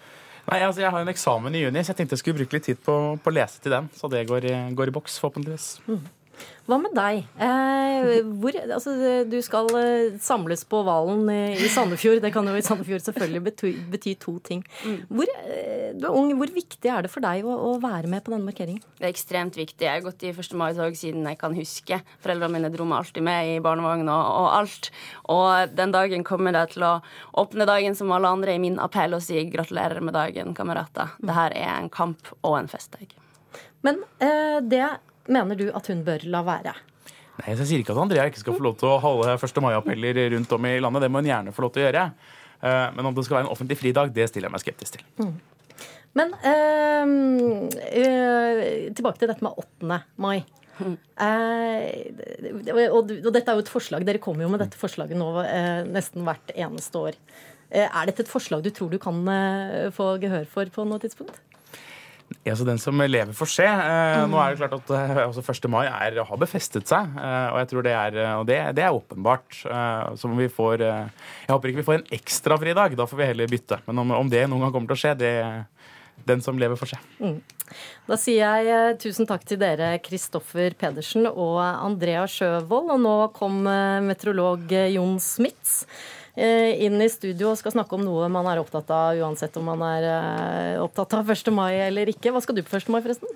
Nei, 0.48 0.62
altså 0.64 0.80
Jeg 0.80 0.92
har 0.94 1.02
en 1.04 1.12
eksamen 1.12 1.56
i 1.60 1.66
juni, 1.66 1.82
så 1.84 1.92
jeg 1.92 1.98
tenkte 2.02 2.16
jeg 2.16 2.22
skulle 2.24 2.38
bruke 2.40 2.56
litt 2.56 2.64
tid 2.70 2.78
på, 2.86 2.94
på 3.20 3.32
å 3.32 3.36
lese 3.36 3.60
til 3.62 3.74
den. 3.74 3.90
Så 3.98 4.08
det 4.10 4.26
går, 4.30 4.46
i- 4.48 4.74
går 4.80 4.88
i 4.88 4.96
boks, 4.96 5.18
forhåpentligvis. 5.20 5.66
Hva 6.68 6.76
med 6.82 6.92
deg? 6.98 7.22
Eh, 7.40 8.26
hvor, 8.42 8.56
altså, 8.60 8.92
du 9.24 9.38
skal 9.46 9.70
eh, 9.80 10.18
samles 10.20 10.66
på 10.68 10.82
Valen 10.84 11.24
i, 11.32 11.56
i 11.64 11.70
Sandefjord. 11.72 12.20
Det 12.24 12.32
kan 12.36 12.48
jo 12.50 12.56
i 12.60 12.64
Sandefjord 12.66 13.06
selvfølgelig 13.06 13.42
bety, 13.46 13.72
bety 13.94 14.16
to 14.20 14.34
ting. 14.44 14.66
Hvor, 15.08 15.32
eh, 15.48 15.94
du 15.96 16.10
er 16.10 16.18
ung, 16.18 16.34
hvor 16.36 16.52
viktig 16.52 16.92
er 16.92 17.08
det 17.08 17.12
for 17.14 17.24
deg 17.24 17.48
å, 17.48 17.56
å 17.70 17.72
være 17.84 18.12
med 18.12 18.26
på 18.26 18.34
denne 18.34 18.50
markeringen? 18.50 18.84
Det 19.00 19.08
er 19.08 19.14
ekstremt 19.14 19.56
viktig. 19.56 19.88
Jeg 19.88 19.94
har 19.94 20.04
gått 20.04 20.28
i 20.28 20.34
1. 20.34 20.58
mai-tog 20.60 21.00
siden 21.00 21.24
jeg 21.32 21.40
kan 21.40 21.56
huske. 21.56 22.02
Foreldrene 22.26 22.58
mine 22.58 22.74
dro 22.74 22.90
meg 22.90 23.06
alltid 23.06 23.28
med 23.30 23.54
i 23.54 23.58
barnevogn 23.64 24.12
og, 24.12 24.34
og 24.44 24.50
alt. 24.60 24.92
Og 25.32 25.78
den 25.78 25.96
dagen 25.96 26.28
kommer 26.28 26.58
jeg 26.60 26.76
til 26.76 26.88
å 26.90 26.94
åpne 27.40 27.70
dagen 27.70 27.96
som 27.96 28.12
alle 28.12 28.34
andre 28.36 28.58
i 28.58 28.64
min 28.64 28.76
appell 28.84 29.16
og 29.16 29.24
si 29.24 29.48
gratulerer 29.54 30.04
med 30.04 30.20
dagen, 30.20 30.52
kamerater. 30.58 31.16
Dette 31.24 31.48
er 31.56 31.78
en 31.78 31.88
kamp 31.94 32.36
og 32.42 32.60
en 32.60 32.68
festdag. 32.72 33.16
Men 33.86 34.04
eh, 34.20 34.60
det 34.68 34.88
mener 35.28 35.60
du 35.60 35.68
at 35.76 35.88
hun 35.92 36.04
bør 36.08 36.24
la 36.32 36.42
være? 36.48 36.74
Nei, 37.38 37.52
jeg 37.54 37.68
sier 37.70 37.84
ikke 37.84 37.94
at 37.94 38.02
Andrea 38.02 38.26
ikke 38.30 38.42
skal 38.42 38.56
få 38.58 38.66
lov 38.66 38.78
til 38.82 38.90
å 38.90 38.98
holde 39.04 39.36
1. 39.38 39.62
mai-appeller 39.62 40.24
rundt 40.34 40.54
om 40.58 40.66
i 40.66 40.80
landet. 40.82 41.06
Det 41.06 41.12
må 41.14 41.22
hun 41.22 41.30
gjerne 41.30 41.54
få 41.54 41.68
lov 41.68 41.74
til 41.76 41.84
å 41.84 41.88
gjøre. 41.88 42.06
Eh, 42.66 42.88
Men 42.98 43.06
om 43.06 43.14
det 43.18 43.26
skal 43.28 43.38
være 43.38 43.46
en 43.46 43.54
offentlig 43.54 43.78
fridag, 43.78 44.14
det 44.16 44.26
stiller 44.32 44.50
jeg 44.50 44.56
meg 44.56 44.64
skeptisk 44.66 44.98
til. 44.98 45.06
Mm. 45.22 45.36
Men 46.18 46.32
øh, 46.50 47.08
øh, 48.02 48.62
tilbake 48.98 49.22
til 49.22 49.30
dette 49.30 49.46
med 49.46 49.54
8. 49.62 50.00
mai. 50.18 50.40
Eh, 50.78 51.90
og, 52.94 53.12
og 53.12 53.34
dette 53.34 53.50
er 53.50 53.58
jo 53.58 53.64
et 53.66 53.72
forslag, 53.72 54.06
Dere 54.06 54.22
kommer 54.22 54.46
jo 54.46 54.52
med 54.54 54.62
dette 54.62 54.78
forslaget 54.78 55.18
nå 55.18 55.30
eh, 55.44 55.84
nesten 55.90 56.26
hvert 56.28 56.54
eneste 56.54 57.02
år. 57.02 57.18
Eh, 57.70 57.86
er 57.88 58.10
dette 58.10 58.24
et 58.26 58.32
forslag 58.32 58.64
du 58.66 58.70
tror 58.74 58.90
du 58.94 59.00
kan 59.02 59.22
få 59.96 60.16
gehør 60.22 60.46
for 60.50 60.70
på 60.74 60.86
noe 60.88 61.02
tidspunkt? 61.04 61.38
Ja, 62.48 62.56
så 62.56 62.64
Den 62.64 62.80
som 62.80 63.02
lever, 63.02 63.34
får 63.36 63.50
se. 63.52 63.66
Eh, 63.68 64.22
Nå 64.32 64.40
er 64.40 64.54
det 64.54 64.62
klart 64.62 64.76
at 64.78 64.92
eh, 64.96 65.18
altså 65.26 65.44
1. 65.44 65.68
mai 65.72 65.84
er, 65.90 66.22
har 66.24 66.40
befestet 66.40 66.88
seg, 66.88 67.18
eh, 67.20 67.48
og 67.52 67.60
jeg 67.60 67.70
tror 67.74 67.84
det 67.84 67.96
er, 67.96 68.20
og 68.40 68.46
det, 68.48 68.60
det 68.78 68.86
er 68.86 68.96
åpenbart. 68.96 69.58
Så 70.18 70.32
vi 70.38 70.48
får 70.52 70.84
Jeg 70.86 71.52
håper 71.52 71.72
ikke 71.72 71.82
vi 71.82 71.88
får 71.90 71.98
en 71.98 72.14
ekstra 72.18 72.58
fridag, 72.62 72.96
da 72.96 73.08
får 73.10 73.20
vi 73.20 73.28
heller 73.32 73.52
bytte. 73.52 73.82
Men 73.88 74.00
om, 74.04 74.14
om 74.22 74.32
det 74.32 74.46
noen 74.48 74.64
gang 74.64 74.76
kommer 74.76 74.94
til 74.94 74.98
å 74.98 75.02
skje, 75.02 75.16
det 75.20 75.34
den 76.28 76.42
som 76.42 76.58
lever, 76.60 76.80
får 76.80 76.96
se. 76.96 76.98
Mm. 77.22 77.36
Da 78.08 78.16
sier 78.20 78.64
jeg 78.66 78.96
tusen 79.04 79.28
takk 79.30 79.44
til 79.48 79.60
dere, 79.62 79.92
Kristoffer 80.04 80.74
Pedersen 80.80 81.28
og 81.30 81.60
Andrea 81.62 82.24
Sjøvold. 82.32 82.94
Og 82.96 83.04
nå 83.04 83.16
kom 83.36 83.60
meteorolog 84.08 84.72
Jon 84.96 85.20
Smits 85.24 85.84
inn 86.38 87.02
i 87.02 87.10
studio 87.10 87.52
og 87.52 87.58
skal 87.58 87.74
snakke 87.74 87.98
om 87.98 88.04
noe 88.06 88.28
man 88.30 88.46
er 88.52 88.62
opptatt 88.62 88.90
av, 88.94 89.18
uansett 89.18 89.58
om 89.58 89.66
man 89.72 89.82
er 89.82 90.06
eh, 90.12 90.82
opptatt 90.84 91.18
av 91.18 91.30
1. 91.34 91.50
mai 91.56 91.74
eller 91.88 92.12
ikke. 92.14 92.32
Hva 92.34 92.44
skal 92.46 92.58
du 92.58 92.64
på 92.66 92.78
1. 92.78 92.90
mai, 92.94 93.02
forresten? 93.02 93.32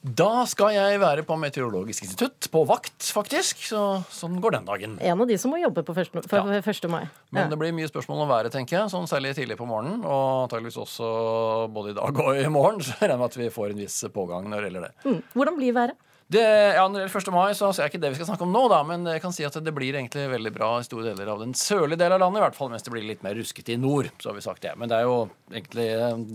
Da 0.00 0.46
skal 0.48 0.70
jeg 0.72 1.00
være 1.02 1.26
på 1.28 1.36
Meteorologisk 1.36 2.06
institutt, 2.06 2.46
på 2.48 2.62
vakt, 2.64 3.04
faktisk. 3.12 3.58
Så 3.68 3.80
sånn 4.08 4.38
går 4.40 4.54
den 4.54 4.68
dagen. 4.70 4.94
En 5.04 5.20
av 5.20 5.28
de 5.28 5.36
som 5.36 5.52
må 5.52 5.58
jobbe 5.60 5.82
på 5.84 5.92
1. 5.92 6.14
Ja. 6.32 6.88
mai. 6.88 7.02
Men 7.30 7.42
Ja. 7.42 7.48
det 7.50 7.58
blir 7.60 7.74
mye 7.76 7.90
spørsmål 7.90 8.22
om 8.24 8.30
været, 8.30 8.50
tenker 8.54 8.78
jeg. 8.78 8.88
Sånn 8.88 9.04
særlig 9.10 9.34
tidlig 9.36 9.58
på 9.58 9.66
morgenen. 9.68 10.00
Og 10.06 10.48
antageligvis 10.48 10.78
også 10.80 11.68
både 11.68 11.90
i 11.90 11.98
dag 12.00 12.16
og 12.16 12.32
i 12.34 12.48
morgen. 12.48 12.80
Så 12.80 12.96
jeg 12.96 13.10
regner 13.10 13.18
med 13.18 13.28
at 13.28 13.36
vi 13.36 13.50
får 13.50 13.70
en 13.74 13.82
viss 13.84 14.04
pågang 14.08 14.48
når 14.48 14.56
det 14.62 14.70
gjelder 14.72 14.86
det. 14.88 14.94
Mm. 15.04 15.22
Hvordan 15.34 15.56
blir 15.60 15.72
været? 15.76 15.96
Det, 16.30 16.42
ja, 16.76 16.84
når 16.86 17.00
det 17.00 17.06
gjelder 17.08 17.24
1. 17.26 17.34
mai, 17.34 17.48
så 17.58 17.72
er 17.74 17.88
ikke 17.90 17.98
det 18.04 18.12
vi 18.12 18.20
skal 18.20 18.28
snakke 18.28 18.46
om 18.46 18.52
nå, 18.54 18.62
da, 18.70 18.84
men 18.86 19.02
jeg 19.16 19.22
kan 19.24 19.32
si 19.34 19.42
at 19.42 19.56
det 19.66 19.72
blir 19.74 19.96
egentlig 19.98 20.28
veldig 20.30 20.52
bra 20.54 20.68
i 20.78 20.86
store 20.86 21.08
deler 21.08 21.32
av 21.32 21.42
den 21.42 21.56
sørlige 21.58 21.98
delen 21.98 22.14
av 22.14 22.22
landet, 22.22 22.38
i 22.38 22.44
hvert 22.44 22.58
fall 22.58 22.70
mens 22.70 22.86
det 22.86 22.92
blir 22.94 23.02
litt 23.08 23.24
mer 23.26 23.34
ruskete 23.34 23.74
i 23.74 23.80
nord. 23.80 24.12
så 24.22 24.30
har 24.30 24.38
vi 24.38 24.44
sagt 24.44 24.62
det. 24.62 24.76
Men 24.78 24.92
det 24.92 25.00
er 25.00 25.08
jo 25.08 25.16
egentlig 25.50 25.88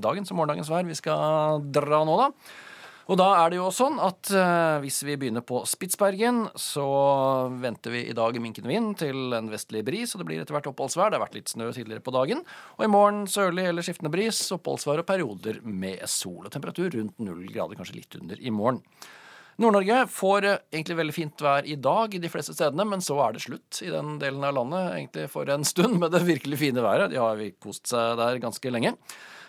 dagens 0.04 0.34
og 0.34 0.41
morgendagens 0.41 0.72
vær 0.74 0.84
vi 0.89 1.00
skal 1.00 1.64
dra 1.72 2.04
nå, 2.04 2.18
da. 2.26 2.32
Og 3.06 3.20
da 3.22 3.28
er 3.38 3.52
det 3.54 3.60
jo 3.62 3.70
sånn 3.72 4.00
at 4.02 4.32
eh, 4.34 4.78
hvis 4.82 4.98
vi 5.06 5.16
begynner 5.22 5.43
på 5.46 5.60
Spitsbergen, 5.70 6.48
så 6.58 6.86
venter 7.62 7.93
vi 7.93 8.02
i 8.10 8.16
dag 8.18 8.36
minkende 8.41 8.72
vind 8.72 8.96
til 9.00 9.36
en 9.38 9.52
vestlig 9.52 9.84
bris, 9.86 10.12
og 10.12 10.24
det 10.24 10.28
blir 10.28 10.41
etter 10.41 10.58
hvert 10.58 10.72
oppholdsvær. 10.72 11.14
Det 11.14 11.20
har 11.20 11.24
vært 11.28 11.38
litt 11.38 11.54
snø 11.54 11.70
tidligere 11.70 12.04
på 12.04 12.16
dagen. 12.16 12.41
Og 12.76 12.88
i 12.88 12.89
morgen 12.91 13.28
sørlig 13.32 13.70
eller 13.70 13.86
skiftende 13.86 14.12
bris, 14.12 14.41
oppholdsvær 14.58 15.06
og 15.06 15.08
perioder 15.08 15.62
med 15.64 16.02
sol. 16.10 16.41
Og 16.41 16.52
temperatur 16.52 16.89
rundt 16.98 17.22
null 17.22 17.46
grader, 17.48 17.78
kanskje 17.78 18.02
litt 18.02 18.18
under 18.20 18.41
i 18.41 18.52
morgen. 18.52 18.82
Nord-Norge 19.62 20.01
får 20.12 20.45
eh, 20.45 20.58
egentlig 20.74 20.97
veldig 20.99 21.16
fint 21.16 21.43
vær 21.45 21.68
i 21.68 21.78
dag 21.80 22.16
i 22.16 22.20
de 22.20 22.32
fleste 22.32 22.56
stedene, 22.56 22.84
men 22.91 23.03
så 23.03 23.16
er 23.24 23.36
det 23.36 23.45
slutt 23.45 23.80
i 23.86 23.91
den 23.93 24.18
delen 24.20 24.43
av 24.43 24.58
landet 24.58 24.89
egentlig 24.97 25.30
for 25.32 25.51
en 25.51 25.64
stund 25.68 25.95
med 26.01 26.12
det 26.16 26.26
virkelig 26.28 26.60
fine 26.60 26.84
været. 26.84 27.14
De 27.14 27.22
har 27.22 27.39
vi 27.39 27.53
kost 27.56 27.88
seg 27.91 28.20
der 28.20 28.41
ganske 28.43 28.74
lenge. 28.74 28.95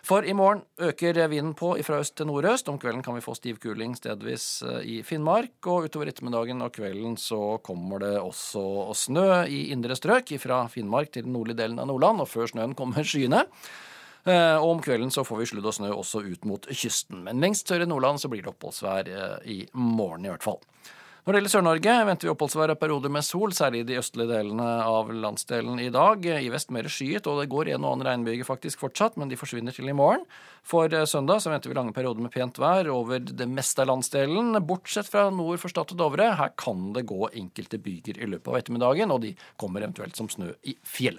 For 0.07 0.23
i 0.23 0.37
morgen 0.39 0.61
øker 0.79 1.19
vinden 1.27 1.57
på 1.59 1.73
fra 1.83 1.99
øst 1.99 2.15
til 2.15 2.29
nordøst. 2.29 2.69
Om 2.71 2.79
kvelden 2.79 3.03
kan 3.03 3.17
vi 3.17 3.25
få 3.25 3.35
stiv 3.35 3.59
kuling 3.59 3.97
stedvis 3.99 4.63
eh, 4.63 4.79
i 4.87 5.01
Finnmark. 5.03 5.59
Og 5.67 5.89
utover 5.89 6.13
ettermiddagen 6.13 6.63
og 6.63 6.71
kvelden 6.77 7.19
så 7.19 7.59
kommer 7.67 8.05
det 8.05 8.15
også 8.21 8.95
snø 8.95 9.43
i 9.51 9.65
indre 9.75 9.99
strøk 9.99 10.31
fra 10.39 10.63
Finnmark 10.71 11.11
til 11.11 11.27
den 11.27 11.35
nordlige 11.35 11.65
delen 11.65 11.83
av 11.83 11.91
Nordland. 11.91 12.23
Og 12.23 12.31
før 12.31 12.55
snøen 12.55 12.79
kommer 12.79 13.03
skyene. 13.03 13.43
Eh, 14.27 14.57
Og 14.59 14.71
om 14.77 14.83
kvelden 14.83 15.13
så 15.15 15.23
får 15.25 15.39
vi 15.39 15.51
sludd 15.53 15.69
og 15.71 15.75
snø 15.77 15.93
også 15.95 16.25
ut 16.27 16.45
mot 16.45 16.67
kysten. 16.67 17.23
Men 17.23 17.43
lengst 17.43 17.71
sør 17.71 17.85
i 17.85 17.91
Nordland 17.91 18.19
så 18.19 18.31
blir 18.33 18.43
det 18.43 18.51
oppholdsvær 18.51 19.11
eh, 19.13 19.37
i 19.47 19.59
morgen 19.73 20.27
i 20.27 20.33
hvert 20.33 20.47
fall. 20.47 20.59
Når 21.27 21.35
det 21.35 21.39
gjelder 21.41 21.51
Sør-Norge, 21.57 21.93
venter 22.07 22.29
vi 22.29 22.31
oppholdsvær 22.31 22.71
og 22.71 22.79
perioder 22.79 23.11
med 23.11 23.25
sol, 23.27 23.51
særlig 23.51 23.81
i 23.83 23.87
de 23.89 23.97
østlige 23.99 24.31
delene 24.31 24.67
av 24.87 25.09
landsdelen 25.11 25.81
i 25.83 25.89
dag. 25.91 26.23
I 26.23 26.53
vest 26.55 26.71
mer 26.71 26.87
skyet, 26.87 27.27
og 27.27 27.41
det 27.41 27.49
går 27.51 27.73
en 27.73 27.83
og 27.83 27.97
annen 27.97 28.07
regnbyge 28.07 28.47
faktisk 28.47 28.85
fortsatt, 28.85 29.17
men 29.19 29.27
de 29.31 29.39
forsvinner 29.39 29.75
til 29.75 29.91
i 29.91 29.97
morgen. 29.97 30.23
For 30.63 30.87
eh, 30.87 31.07
søndag 31.11 31.43
så 31.43 31.51
venter 31.51 31.71
vi 31.71 31.79
lange 31.79 31.95
perioder 31.95 32.23
med 32.23 32.35
pent 32.35 32.59
vær 32.63 32.91
over 32.95 33.23
det 33.27 33.49
meste 33.51 33.83
av 33.83 33.91
landsdelen, 33.91 34.55
bortsett 34.67 35.11
fra 35.11 35.29
nord 35.35 35.59
for 35.63 35.75
Stad 35.75 35.95
og 35.95 36.03
Dovre. 36.03 36.33
Her 36.39 36.55
kan 36.59 36.93
det 36.95 37.09
gå 37.11 37.31
enkelte 37.31 37.83
byger 37.83 38.23
i 38.23 38.31
løpet 38.31 38.51
av 38.51 38.61
ettermiddagen, 38.63 39.15
og 39.15 39.23
de 39.27 39.35
kommer 39.59 39.87
eventuelt 39.87 40.19
som 40.19 40.31
snø 40.31 40.53
i 40.67 40.79
fjell. 40.87 41.19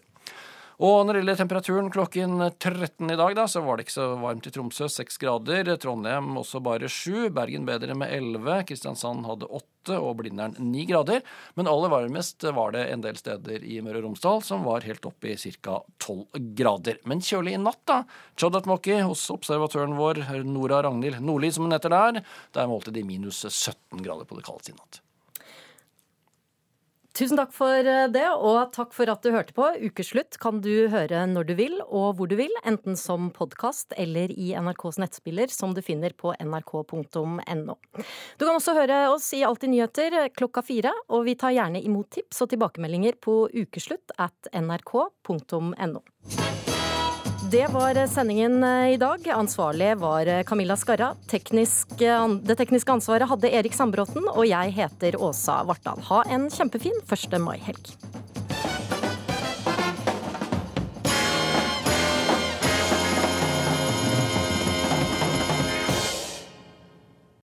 Og 0.77 1.07
når 1.07 1.15
det 1.15 1.21
gjelder 1.23 1.37
temperaturen 1.39 1.87
klokken 1.89 2.33
13 2.61 3.09
i 3.09 3.15
dag, 3.17 3.31
da, 3.33 3.47
så 3.49 3.63
var 3.65 3.79
det 3.79 3.87
ikke 3.87 3.95
så 3.95 4.11
varmt 4.21 4.45
i 4.45 4.51
Tromsø, 4.53 4.85
6 4.93 5.15
grader. 5.23 5.71
Trondheim 5.81 6.35
også 6.37 6.61
bare 6.61 6.85
7. 6.85 7.31
Bergen 7.33 7.65
bedre 7.65 7.95
med 7.97 8.13
11. 8.13 8.59
Kristiansand 8.69 9.25
hadde 9.25 9.49
8, 9.49 9.97
og 9.97 10.19
Blindern 10.19 10.53
9 10.61 10.83
grader. 10.91 11.23
Men 11.57 11.71
aller 11.71 11.89
varmest 11.89 12.45
var 12.53 12.75
det 12.77 12.85
en 12.91 13.01
del 13.01 13.17
steder 13.17 13.65
i 13.65 13.79
Møre 13.81 14.03
og 14.03 14.11
Romsdal 14.11 14.45
som 14.45 14.69
var 14.69 14.85
helt 14.85 15.09
oppe 15.09 15.33
i 15.33 15.55
ca. 15.57 15.79
12 16.05 16.45
grader. 16.61 17.01
Men 17.09 17.25
kjølig 17.25 17.57
i 17.57 17.63
natt, 17.63 17.81
da. 17.89 18.03
Chodat 18.37 18.69
Moki 18.69 18.99
hos 19.01 19.25
observatøren 19.33 19.97
vår 19.97 20.21
Nora 20.45 20.83
Ragnhild 20.85 21.25
Nordli, 21.25 21.49
som 21.57 21.65
hun 21.65 21.73
heter 21.73 21.95
der, 21.95 22.21
der 22.53 22.69
målte 22.69 22.93
de 22.93 23.01
minus 23.01 23.41
17 23.49 24.05
grader 24.05 24.29
på 24.29 24.37
det 24.37 24.45
kaldeste 24.45 24.77
i 24.77 24.77
natt. 24.77 25.01
Tusen 27.17 27.39
takk 27.39 27.53
for 27.55 27.87
eh, 27.89 28.03
det, 28.13 28.27
og 28.29 28.69
takk 28.75 28.91
for 28.93 29.09
at 29.09 29.23
du 29.25 29.31
hørte 29.33 29.55
på. 29.57 29.65
Ukeslutt 29.89 30.37
kan 30.41 30.59
du 30.61 30.85
høre 30.93 31.23
når 31.25 31.47
du 31.49 31.53
vil 31.57 31.79
og 31.87 32.19
hvor 32.19 32.29
du 32.29 32.35
vil, 32.37 32.53
enten 32.61 32.93
som 32.99 33.31
podkast 33.33 33.95
eller 33.97 34.29
i 34.29 34.51
NRKs 34.53 35.01
nettspiller, 35.01 35.49
som 35.49 35.73
du 35.73 35.81
finner 35.81 36.13
på 36.13 36.35
nrk.no. 36.37 37.77
Du 38.37 38.45
kan 38.45 38.53
også 38.53 38.77
høre 38.77 39.01
oss 39.09 39.31
i 39.33 39.41
Alltid 39.47 39.73
nyheter 39.73 40.19
klokka 40.37 40.61
fire, 40.61 40.93
og 41.09 41.25
vi 41.25 41.33
tar 41.39 41.57
gjerne 41.57 41.81
imot 41.81 42.11
tips 42.19 42.45
og 42.45 42.53
tilbakemeldinger 42.53 43.17
på 43.17 43.47
ukeslutt 43.65 44.13
at 44.21 44.53
nrk.no. 44.53 46.03
Det 47.51 47.67
var 47.67 48.07
sendingen 48.07 48.63
eh, 48.63 48.93
i 48.93 48.97
dag. 48.97 49.27
Ansvarlig 49.27 49.97
var 49.97 50.27
eh, 50.27 50.43
Camilla 50.43 50.75
Skarra. 50.77 51.13
Teknisk, 51.27 51.87
det 52.41 52.55
tekniske 52.59 52.91
ansvaret 52.91 53.29
hadde 53.29 53.51
Erik 53.55 53.77
Sandbråten, 53.77 54.27
og 54.27 54.43
jeg 54.49 54.73
heter 54.75 55.15
Åsa 55.23 55.61
Vartdal. 55.63 56.03
Ha 56.09 56.25
en 56.27 56.49
kjempefin 56.51 56.99
1. 57.07 57.39
mai-helg. 57.39 57.95